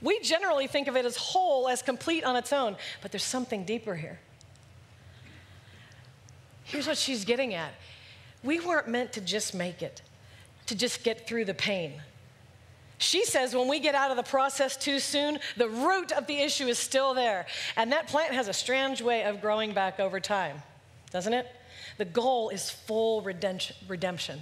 We 0.00 0.18
generally 0.20 0.66
think 0.66 0.88
of 0.88 0.96
it 0.96 1.04
as 1.04 1.16
whole, 1.16 1.68
as 1.68 1.82
complete 1.82 2.24
on 2.24 2.34
its 2.34 2.52
own, 2.52 2.76
but 3.02 3.12
there's 3.12 3.22
something 3.22 3.64
deeper 3.64 3.94
here. 3.94 4.18
Here's 6.64 6.86
what 6.86 6.96
she's 6.96 7.24
getting 7.24 7.54
at 7.54 7.72
we 8.42 8.58
weren't 8.58 8.88
meant 8.88 9.12
to 9.12 9.20
just 9.20 9.54
make 9.54 9.82
it, 9.82 10.02
to 10.66 10.74
just 10.74 11.04
get 11.04 11.28
through 11.28 11.44
the 11.44 11.54
pain. 11.54 11.92
She 12.98 13.24
says 13.24 13.54
when 13.54 13.68
we 13.68 13.80
get 13.80 13.94
out 13.94 14.10
of 14.10 14.16
the 14.16 14.22
process 14.22 14.76
too 14.76 14.98
soon, 14.98 15.38
the 15.56 15.68
root 15.68 16.10
of 16.10 16.26
the 16.26 16.38
issue 16.38 16.68
is 16.68 16.78
still 16.78 17.14
there. 17.14 17.46
And 17.76 17.92
that 17.92 18.06
plant 18.06 18.32
has 18.32 18.48
a 18.48 18.52
strange 18.52 19.02
way 19.02 19.24
of 19.24 19.40
growing 19.40 19.72
back 19.72 20.00
over 20.00 20.20
time, 20.20 20.62
doesn't 21.12 21.32
it? 21.32 21.46
The 21.98 22.04
goal 22.04 22.48
is 22.48 22.70
full 22.70 23.22
redemption. 23.22 24.40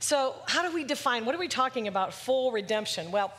So, 0.00 0.34
how 0.46 0.62
do 0.62 0.74
we 0.74 0.84
define, 0.84 1.24
what 1.24 1.34
are 1.34 1.38
we 1.38 1.48
talking 1.48 1.88
about, 1.88 2.14
full 2.14 2.52
redemption? 2.52 3.10
Well, 3.10 3.32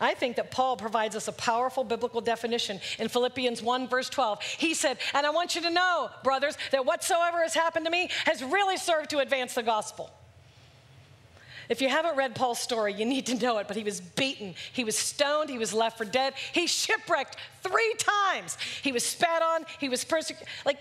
I 0.00 0.14
think 0.14 0.36
that 0.36 0.50
Paul 0.50 0.76
provides 0.76 1.16
us 1.16 1.28
a 1.28 1.32
powerful 1.32 1.82
biblical 1.82 2.20
definition 2.20 2.80
in 2.98 3.08
Philippians 3.08 3.62
1, 3.62 3.88
verse 3.88 4.08
12. 4.08 4.40
He 4.42 4.74
said, 4.74 4.98
And 5.12 5.26
I 5.26 5.30
want 5.30 5.54
you 5.54 5.62
to 5.62 5.70
know, 5.70 6.08
brothers, 6.22 6.56
that 6.70 6.86
whatsoever 6.86 7.42
has 7.42 7.54
happened 7.54 7.84
to 7.86 7.90
me 7.90 8.10
has 8.24 8.42
really 8.42 8.76
served 8.76 9.10
to 9.10 9.18
advance 9.18 9.54
the 9.54 9.62
gospel. 9.62 10.10
If 11.68 11.82
you 11.82 11.88
haven't 11.88 12.16
read 12.16 12.34
Paul's 12.34 12.58
story, 12.58 12.94
you 12.94 13.04
need 13.04 13.26
to 13.26 13.34
know 13.34 13.58
it, 13.58 13.68
but 13.68 13.76
he 13.76 13.84
was 13.84 14.00
beaten, 14.00 14.54
he 14.72 14.84
was 14.84 14.96
stoned, 14.96 15.50
he 15.50 15.58
was 15.58 15.74
left 15.74 15.98
for 15.98 16.04
dead, 16.06 16.32
he 16.52 16.66
shipwrecked 16.66 17.36
three 17.62 17.94
times. 17.98 18.56
He 18.82 18.90
was 18.90 19.04
spat 19.04 19.42
on, 19.42 19.66
he 19.78 19.88
was 19.88 20.04
persecuted. 20.04 20.48
Like, 20.64 20.78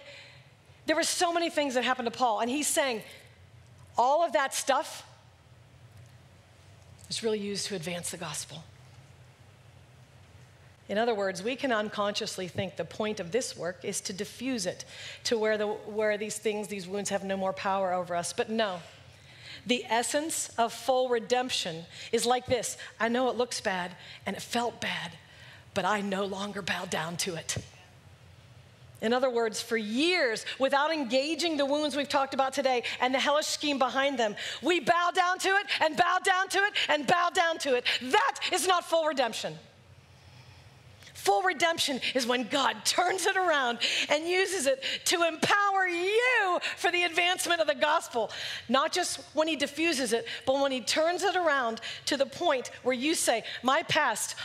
there 0.85 0.95
were 0.95 1.03
so 1.03 1.33
many 1.33 1.49
things 1.49 1.73
that 1.73 1.83
happened 1.83 2.11
to 2.11 2.17
Paul, 2.17 2.39
and 2.39 2.49
he's 2.49 2.67
saying, 2.67 3.01
all 3.97 4.23
of 4.23 4.33
that 4.33 4.53
stuff 4.53 5.05
was 7.07 7.23
really 7.23 7.39
used 7.39 7.67
to 7.67 7.75
advance 7.75 8.11
the 8.11 8.17
gospel. 8.17 8.63
In 10.89 10.97
other 10.97 11.13
words, 11.13 11.43
we 11.43 11.57
can 11.57 11.73
unconsciously 11.73 12.47
think 12.47 12.77
the 12.77 12.85
point 12.85 13.19
of 13.19 13.31
this 13.31 13.57
work 13.57 13.83
is 13.83 13.99
to 14.01 14.13
diffuse 14.13 14.65
it 14.65 14.85
to 15.25 15.37
where, 15.37 15.57
the, 15.57 15.67
where 15.67 16.17
these 16.17 16.37
things, 16.37 16.69
these 16.69 16.87
wounds 16.87 17.09
have 17.09 17.25
no 17.25 17.35
more 17.35 17.51
power 17.51 17.91
over 17.91 18.15
us. 18.15 18.31
But 18.31 18.49
no, 18.49 18.79
the 19.67 19.85
essence 19.89 20.49
of 20.57 20.73
full 20.73 21.09
redemption 21.09 21.85
is 22.11 22.25
like 22.25 22.45
this 22.47 22.77
I 22.99 23.09
know 23.09 23.29
it 23.29 23.35
looks 23.35 23.61
bad 23.61 23.91
and 24.25 24.35
it 24.35 24.41
felt 24.41 24.81
bad, 24.81 25.11
but 25.73 25.85
I 25.85 26.01
no 26.01 26.25
longer 26.25 26.61
bow 26.61 26.85
down 26.85 27.17
to 27.17 27.35
it. 27.35 27.57
In 28.99 29.13
other 29.13 29.29
words, 29.29 29.61
for 29.61 29.77
years, 29.77 30.43
without 30.57 30.91
engaging 30.91 31.55
the 31.55 31.65
wounds 31.65 31.95
we've 31.95 32.09
talked 32.09 32.33
about 32.33 32.53
today 32.53 32.81
and 32.99 33.13
the 33.13 33.19
hellish 33.19 33.45
scheme 33.45 33.77
behind 33.77 34.17
them, 34.17 34.35
we 34.63 34.79
bow 34.79 35.11
down 35.13 35.37
to 35.39 35.49
it 35.49 35.67
and 35.81 35.95
bow 35.95 36.17
down 36.23 36.49
to 36.49 36.57
it 36.59 36.73
and 36.89 37.05
bow 37.05 37.29
down 37.31 37.59
to 37.59 37.75
it. 37.75 37.83
That 38.01 38.39
is 38.51 38.67
not 38.67 38.85
full 38.85 39.05
redemption. 39.05 39.55
Full 41.27 41.41
redemption 41.41 41.99
is 42.15 42.25
when 42.25 42.43
God 42.43 42.85
turns 42.85 43.25
it 43.25 43.35
around 43.35 43.79
and 44.07 44.25
uses 44.25 44.65
it 44.65 44.81
to 45.03 45.23
empower 45.23 45.85
you 45.85 46.57
for 46.77 46.89
the 46.89 47.03
advancement 47.03 47.59
of 47.59 47.67
the 47.67 47.75
gospel. 47.75 48.31
Not 48.69 48.93
just 48.93 49.19
when 49.33 49.49
He 49.49 49.57
diffuses 49.57 50.13
it, 50.13 50.25
but 50.45 50.61
when 50.61 50.71
He 50.71 50.79
turns 50.79 51.23
it 51.23 51.35
around 51.35 51.81
to 52.05 52.15
the 52.15 52.25
point 52.25 52.71
where 52.83 52.95
you 52.95 53.13
say, 53.13 53.43
My 53.61 53.83
past, 53.83 54.37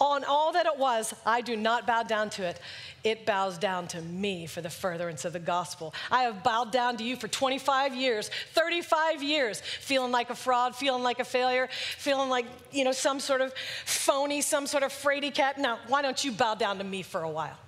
on 0.00 0.24
all 0.24 0.52
that 0.52 0.66
it 0.66 0.76
was, 0.76 1.14
I 1.26 1.40
do 1.40 1.56
not 1.56 1.86
bow 1.86 2.02
down 2.02 2.30
to 2.30 2.44
it. 2.44 2.60
It 3.04 3.26
bows 3.26 3.58
down 3.58 3.88
to 3.88 4.02
me 4.02 4.46
for 4.46 4.60
the 4.60 4.70
furtherance 4.70 5.24
of 5.24 5.32
the 5.32 5.38
gospel. 5.38 5.94
I 6.10 6.22
have 6.22 6.42
bowed 6.42 6.72
down 6.72 6.96
to 6.98 7.04
you 7.04 7.16
for 7.16 7.28
25 7.28 7.94
years, 7.94 8.30
35 8.52 9.22
years, 9.22 9.60
feeling 9.60 10.12
like 10.12 10.30
a 10.30 10.34
fraud, 10.34 10.76
feeling 10.76 11.02
like 11.02 11.20
a 11.20 11.24
failure, 11.24 11.68
feeling 11.96 12.28
like, 12.28 12.46
you 12.70 12.84
know, 12.84 12.92
some 12.92 13.20
sort 13.20 13.40
of 13.40 13.52
phony, 13.84 14.40
some 14.40 14.66
sort 14.66 14.82
of 14.82 14.92
fraidy 14.92 15.34
cat. 15.34 15.58
Now, 15.58 15.78
why 15.88 16.02
don't 16.02 16.22
you 16.24 16.32
bow 16.32 16.54
down 16.54 16.78
to 16.78 16.84
me 16.84 17.02
for 17.02 17.22
a 17.22 17.30
while? 17.30 17.58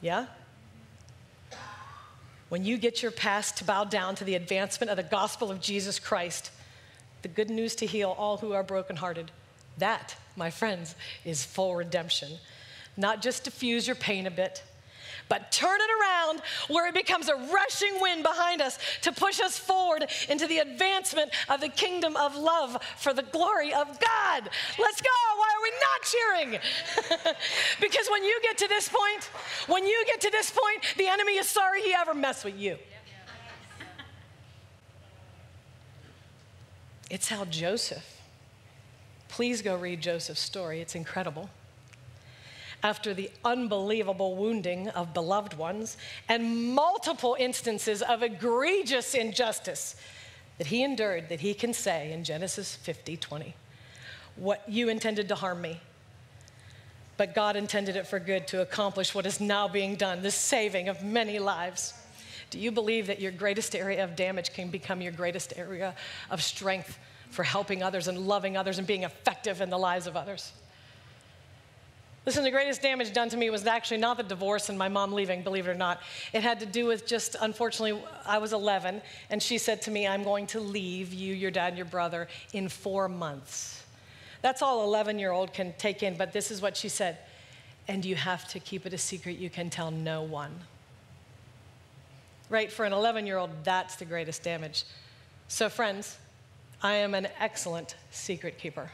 Yeah? 0.00 0.26
When 2.48 2.64
you 2.64 2.78
get 2.78 3.02
your 3.02 3.12
past 3.12 3.58
to 3.58 3.64
bow 3.64 3.84
down 3.84 4.14
to 4.16 4.24
the 4.24 4.34
advancement 4.34 4.90
of 4.90 4.96
the 4.96 5.02
gospel 5.02 5.50
of 5.50 5.60
Jesus 5.60 5.98
Christ, 5.98 6.50
the 7.22 7.28
good 7.28 7.50
news 7.50 7.74
to 7.76 7.86
heal 7.86 8.14
all 8.16 8.38
who 8.38 8.52
are 8.52 8.62
brokenhearted, 8.62 9.30
that 9.78 10.16
my 10.38 10.50
friends, 10.50 10.94
is 11.24 11.44
full 11.44 11.76
redemption. 11.76 12.32
Not 12.96 13.20
just 13.20 13.44
diffuse 13.44 13.86
your 13.86 13.96
pain 13.96 14.26
a 14.26 14.30
bit, 14.30 14.62
but 15.28 15.52
turn 15.52 15.78
it 15.80 15.90
around 16.00 16.42
where 16.68 16.88
it 16.88 16.94
becomes 16.94 17.28
a 17.28 17.34
rushing 17.34 18.00
wind 18.00 18.22
behind 18.22 18.62
us 18.62 18.78
to 19.02 19.12
push 19.12 19.40
us 19.40 19.58
forward 19.58 20.06
into 20.28 20.46
the 20.46 20.58
advancement 20.58 21.30
of 21.48 21.60
the 21.60 21.68
kingdom 21.68 22.16
of 22.16 22.34
love 22.36 22.82
for 22.96 23.12
the 23.12 23.22
glory 23.22 23.72
of 23.74 23.86
God. 24.00 24.48
Let's 24.78 25.00
go. 25.00 25.08
Why 25.36 25.50
are 25.54 25.62
we 25.62 25.72
not 25.80 26.02
cheering? 26.02 27.34
because 27.80 28.08
when 28.10 28.24
you 28.24 28.38
get 28.42 28.58
to 28.58 28.68
this 28.68 28.88
point, 28.88 29.24
when 29.66 29.86
you 29.86 30.02
get 30.06 30.20
to 30.22 30.30
this 30.30 30.50
point, 30.50 30.84
the 30.96 31.06
enemy 31.06 31.36
is 31.36 31.48
sorry 31.48 31.82
he 31.82 31.94
ever 31.94 32.14
messed 32.14 32.44
with 32.44 32.58
you. 32.58 32.78
It's 37.10 37.28
how 37.28 37.44
Joseph 37.46 38.17
Please 39.38 39.62
go 39.62 39.76
read 39.76 40.00
Joseph's 40.00 40.40
story, 40.40 40.80
it's 40.80 40.96
incredible. 40.96 41.48
After 42.82 43.14
the 43.14 43.30
unbelievable 43.44 44.34
wounding 44.34 44.88
of 44.88 45.14
beloved 45.14 45.54
ones 45.54 45.96
and 46.28 46.74
multiple 46.74 47.36
instances 47.38 48.02
of 48.02 48.24
egregious 48.24 49.14
injustice 49.14 49.94
that 50.58 50.66
he 50.66 50.82
endured, 50.82 51.28
that 51.28 51.38
he 51.38 51.54
can 51.54 51.72
say 51.72 52.10
in 52.10 52.24
Genesis 52.24 52.74
50 52.74 53.16
20, 53.16 53.54
What 54.34 54.64
you 54.68 54.88
intended 54.88 55.28
to 55.28 55.36
harm 55.36 55.60
me, 55.60 55.82
but 57.16 57.32
God 57.32 57.54
intended 57.54 57.94
it 57.94 58.08
for 58.08 58.18
good 58.18 58.48
to 58.48 58.60
accomplish 58.60 59.14
what 59.14 59.24
is 59.24 59.40
now 59.40 59.68
being 59.68 59.94
done, 59.94 60.20
the 60.20 60.32
saving 60.32 60.88
of 60.88 61.04
many 61.04 61.38
lives. 61.38 61.94
Do 62.50 62.58
you 62.58 62.72
believe 62.72 63.06
that 63.06 63.20
your 63.20 63.30
greatest 63.30 63.76
area 63.76 64.02
of 64.02 64.16
damage 64.16 64.52
can 64.52 64.68
become 64.68 65.00
your 65.00 65.12
greatest 65.12 65.52
area 65.56 65.94
of 66.28 66.42
strength 66.42 66.98
for 67.30 67.42
helping 67.42 67.82
others 67.82 68.08
and 68.08 68.26
loving 68.26 68.56
others 68.56 68.78
and 68.78 68.86
being 68.86 69.02
effective 69.02 69.60
in 69.60 69.70
the 69.70 69.78
lives 69.78 70.06
of 70.06 70.16
others. 70.16 70.52
Listen, 72.28 72.44
the 72.44 72.50
greatest 72.50 72.82
damage 72.82 73.14
done 73.14 73.30
to 73.30 73.38
me 73.38 73.48
was 73.48 73.66
actually 73.66 73.96
not 73.96 74.18
the 74.18 74.22
divorce 74.22 74.68
and 74.68 74.78
my 74.78 74.88
mom 74.88 75.14
leaving, 75.14 75.42
believe 75.42 75.66
it 75.66 75.70
or 75.70 75.74
not. 75.74 76.02
It 76.34 76.42
had 76.42 76.60
to 76.60 76.66
do 76.66 76.84
with 76.84 77.06
just, 77.06 77.36
unfortunately, 77.40 78.02
I 78.26 78.36
was 78.36 78.52
11, 78.52 79.00
and 79.30 79.42
she 79.42 79.56
said 79.56 79.80
to 79.82 79.90
me, 79.90 80.06
I'm 80.06 80.24
going 80.24 80.46
to 80.48 80.60
leave 80.60 81.14
you, 81.14 81.32
your 81.32 81.50
dad, 81.50 81.68
and 81.68 81.76
your 81.78 81.86
brother 81.86 82.28
in 82.52 82.68
four 82.68 83.08
months. 83.08 83.82
That's 84.42 84.60
all 84.60 84.84
11 84.84 85.18
year 85.18 85.30
old 85.30 85.54
can 85.54 85.72
take 85.78 86.02
in, 86.02 86.18
but 86.18 86.34
this 86.34 86.50
is 86.50 86.60
what 86.60 86.76
she 86.76 86.90
said. 86.90 87.16
And 87.88 88.04
you 88.04 88.14
have 88.14 88.46
to 88.48 88.60
keep 88.60 88.84
it 88.84 88.92
a 88.92 88.98
secret. 88.98 89.38
You 89.38 89.48
can 89.48 89.70
tell 89.70 89.90
no 89.90 90.22
one. 90.22 90.54
Right? 92.50 92.70
For 92.70 92.84
an 92.84 92.92
11 92.92 93.26
year 93.26 93.38
old, 93.38 93.50
that's 93.64 93.96
the 93.96 94.04
greatest 94.04 94.42
damage. 94.42 94.84
So, 95.48 95.70
friends, 95.70 96.18
I 96.82 96.94
am 96.94 97.14
an 97.14 97.28
excellent 97.40 97.96
secret 98.10 98.58
keeper. 98.58 98.90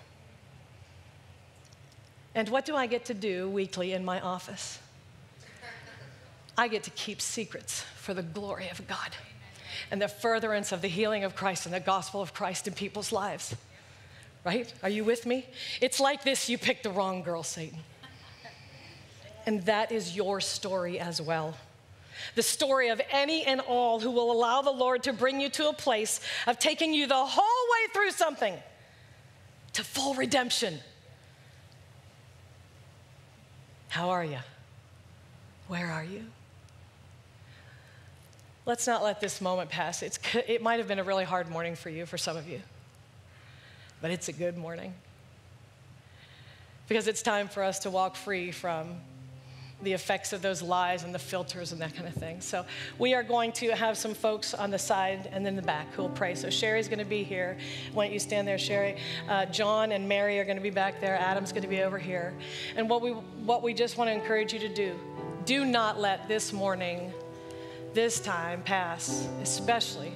And 2.35 2.49
what 2.49 2.65
do 2.65 2.75
I 2.75 2.87
get 2.87 3.05
to 3.07 3.15
do 3.15 3.49
weekly 3.49 3.93
in 3.93 4.05
my 4.05 4.21
office? 4.21 4.79
I 6.57 6.69
get 6.69 6.83
to 6.85 6.91
keep 6.91 7.21
secrets 7.21 7.83
for 7.97 8.15
the 8.15 8.23
glory 8.23 8.69
of 8.71 8.87
God 8.87 9.17
and 9.91 10.01
the 10.01 10.09
furtherance 10.09 10.73
of 10.73 10.83
the 10.83 10.89
healing 10.89 11.25
of 11.25 11.35
Christ 11.35 11.67
and 11.67 11.75
the 11.75 11.81
gospel 11.81 12.23
of 12.23 12.33
Christ 12.33 12.67
in 12.67 12.75
people's 12.75 13.13
lives. 13.13 13.55
Right? 14.45 14.73
Are 14.83 14.89
you 14.89 15.05
with 15.05 15.27
me? 15.27 15.47
It's 15.81 16.01
like 16.01 16.23
this 16.23 16.49
you 16.49 16.59
picked 16.59 16.85
the 16.85 16.91
wrong 16.91 17.23
girl, 17.23 17.43
Satan. 17.43 17.79
And 19.47 19.63
that 19.67 19.93
is 19.93 20.17
your 20.17 20.41
story 20.41 20.99
as 20.99 21.21
well 21.21 21.55
the 22.35 22.43
story 22.43 22.89
of 22.89 23.01
any 23.11 23.45
and 23.45 23.61
all 23.61 24.01
who 24.01 24.11
will 24.11 24.33
allow 24.33 24.63
the 24.63 24.71
Lord 24.71 25.03
to 25.05 25.13
bring 25.13 25.41
you 25.41 25.49
to 25.51 25.69
a 25.69 25.73
place 25.73 26.21
of 26.47 26.59
taking 26.59 26.95
you 26.95 27.07
the 27.07 27.15
whole 27.15 27.71
way 27.73 27.93
through 27.93 28.11
something 28.11 28.55
to 29.75 29.85
full 29.85 30.15
redemption. 30.15 30.79
How 33.89 34.11
are 34.11 34.25
you? 34.25 34.39
Where 35.69 35.91
are 35.91 36.05
you? 36.05 36.25
Let's 38.67 38.87
not 38.87 39.03
let 39.03 39.21
this 39.21 39.41
moment 39.41 39.71
pass. 39.71 40.03
It's, 40.03 40.19
it 40.49 40.63
might 40.63 40.79
have 40.79 40.89
been 40.89 40.99
a 40.99 41.05
really 41.05 41.25
hard 41.25 41.51
morning 41.51 41.77
for 41.77 41.91
you, 41.91 42.07
for 42.07 42.17
some 42.17 42.37
of 42.37 42.49
you, 42.49 42.61
but 44.01 44.11
it's 44.11 44.29
a 44.29 44.33
good 44.33 44.57
morning. 44.57 44.95
Because 46.89 47.09
it's 47.09 47.23
time 47.23 47.49
for 47.49 47.63
us 47.63 47.81
to 47.81 47.91
walk 47.91 48.17
free 48.17 48.53
from 48.53 48.97
the 49.83 49.93
effects 49.93 50.33
of 50.33 50.41
those 50.41 50.63
lies 50.63 51.05
and 51.05 51.15
the 51.15 51.19
filters 51.19 51.73
and 51.73 51.81
that 51.81 51.95
kind 51.95 52.07
of 52.09 52.15
thing. 52.15 52.41
So 52.41 52.65
we 52.99 53.15
are 53.15 53.23
going 53.23 53.53
to 53.53 53.75
have 53.75 53.99
some 53.99 54.15
folks 54.15 54.55
on 54.55 54.71
the 54.71 54.79
side 54.79 55.29
and 55.33 55.45
then 55.45 55.57
the 55.57 55.63
back 55.63 55.93
who 55.93 56.03
will 56.03 56.11
pray. 56.11 56.35
So 56.35 56.49
Sherry's 56.49 56.89
going 56.89 57.01
to 57.01 57.05
be 57.05 57.23
here. 57.23 57.59
Why 57.93 58.07
don't 58.07 58.13
you 58.13 58.21
stand 58.21 58.49
there, 58.49 58.59
Sherry? 58.59 58.97
Uh, 59.29 59.47
John 59.47 59.93
and 59.93 60.09
Mary 60.09 60.39
are 60.39 60.45
going 60.45 60.57
to 60.57 60.63
be 60.63 60.71
back 60.71 61.01
there. 61.01 61.17
Adam's 61.17 61.53
going 61.53 61.63
to 61.63 61.69
be 61.69 61.83
over 61.83 61.99
here. 61.99 62.35
And 62.77 62.89
what 62.89 63.03
we 63.03 63.11
what 63.11 63.63
we 63.63 63.75
just 63.75 63.99
want 63.99 64.09
to 64.09 64.15
encourage 64.15 64.53
you 64.53 64.61
to 64.61 64.73
do: 64.73 64.99
do 65.45 65.65
not 65.65 66.01
let 66.01 66.29
this 66.29 66.53
morning, 66.53 67.13
this 67.93 68.21
time 68.21 68.63
pass, 68.63 69.29
especially 69.43 70.13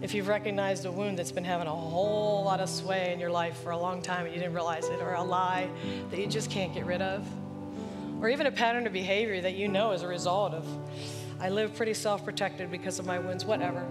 if 0.00 0.14
you've 0.14 0.26
recognized 0.26 0.84
a 0.84 0.90
wound 0.90 1.16
that's 1.16 1.30
been 1.30 1.44
having 1.44 1.68
a 1.68 1.70
whole 1.70 2.42
lot 2.42 2.58
of 2.58 2.68
sway 2.68 3.12
in 3.12 3.20
your 3.20 3.30
life 3.30 3.56
for 3.62 3.70
a 3.70 3.78
long 3.78 4.02
time 4.02 4.26
and 4.26 4.34
you 4.34 4.40
didn't 4.40 4.54
realize 4.54 4.88
it, 4.88 5.00
or 5.00 5.14
a 5.14 5.22
lie 5.22 5.70
that 6.10 6.18
you 6.18 6.26
just 6.26 6.50
can't 6.50 6.74
get 6.74 6.84
rid 6.84 7.00
of 7.00 7.24
or 8.22 8.28
even 8.28 8.46
a 8.46 8.52
pattern 8.52 8.86
of 8.86 8.92
behavior 8.92 9.40
that 9.40 9.54
you 9.54 9.66
know 9.66 9.90
as 9.90 10.02
a 10.02 10.08
result 10.08 10.54
of, 10.54 10.64
I 11.40 11.48
live 11.48 11.74
pretty 11.74 11.92
self 11.92 12.24
protected 12.24 12.70
because 12.70 13.00
of 13.00 13.04
my 13.04 13.18
wounds, 13.18 13.44
whatever. 13.44 13.84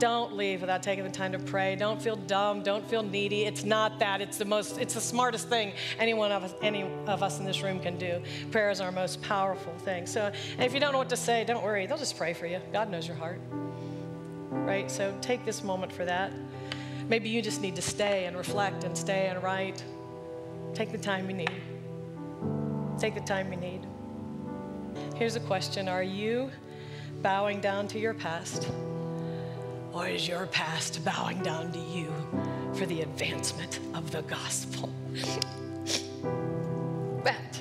Don't 0.00 0.34
leave 0.34 0.62
without 0.62 0.82
taking 0.82 1.04
the 1.04 1.10
time 1.10 1.30
to 1.30 1.38
pray. 1.38 1.76
Don't 1.76 2.02
feel 2.02 2.16
dumb. 2.16 2.64
Don't 2.64 2.84
feel 2.90 3.04
needy. 3.04 3.44
It's 3.44 3.62
not 3.62 4.00
that. 4.00 4.20
It's 4.20 4.36
the 4.36 4.44
most, 4.44 4.78
it's 4.78 4.94
the 4.94 5.00
smartest 5.00 5.48
thing 5.48 5.74
any 6.00 6.12
one 6.12 6.32
of 6.32 6.42
us, 6.42 6.54
any 6.60 6.82
of 6.82 7.22
us 7.22 7.38
in 7.38 7.44
this 7.44 7.62
room 7.62 7.78
can 7.78 7.98
do. 7.98 8.20
Prayer 8.50 8.70
is 8.70 8.80
our 8.80 8.90
most 8.90 9.22
powerful 9.22 9.72
thing. 9.78 10.08
So 10.08 10.32
if 10.58 10.74
you 10.74 10.80
don't 10.80 10.90
know 10.90 10.98
what 10.98 11.10
to 11.10 11.16
say, 11.16 11.44
don't 11.44 11.62
worry. 11.62 11.86
They'll 11.86 11.98
just 11.98 12.16
pray 12.16 12.32
for 12.34 12.46
you. 12.46 12.58
God 12.72 12.90
knows 12.90 13.06
your 13.06 13.16
heart. 13.16 13.40
Right? 14.50 14.90
So 14.90 15.16
take 15.20 15.44
this 15.44 15.62
moment 15.62 15.92
for 15.92 16.04
that. 16.04 16.32
Maybe 17.08 17.28
you 17.28 17.40
just 17.40 17.60
need 17.60 17.76
to 17.76 17.82
stay 17.82 18.24
and 18.24 18.36
reflect 18.36 18.82
and 18.82 18.98
stay 18.98 19.28
and 19.28 19.40
write. 19.40 19.84
Take 20.74 20.90
the 20.90 20.98
time 20.98 21.30
you 21.30 21.36
need. 21.36 21.71
Take 22.98 23.14
the 23.14 23.20
time 23.20 23.52
you 23.52 23.58
need. 23.58 23.86
Here's 25.16 25.36
a 25.36 25.40
question 25.40 25.88
Are 25.88 26.02
you 26.02 26.50
bowing 27.22 27.60
down 27.60 27.88
to 27.88 27.98
your 27.98 28.14
past? 28.14 28.68
Or 29.92 30.08
is 30.08 30.26
your 30.26 30.46
past 30.46 31.04
bowing 31.04 31.42
down 31.42 31.72
to 31.72 31.78
you 31.78 32.10
for 32.74 32.86
the 32.86 33.02
advancement 33.02 33.80
of 33.94 34.10
the 34.10 34.22
gospel? 34.22 34.90
that 37.24 37.60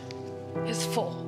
is 0.65 0.85
full 0.85 1.27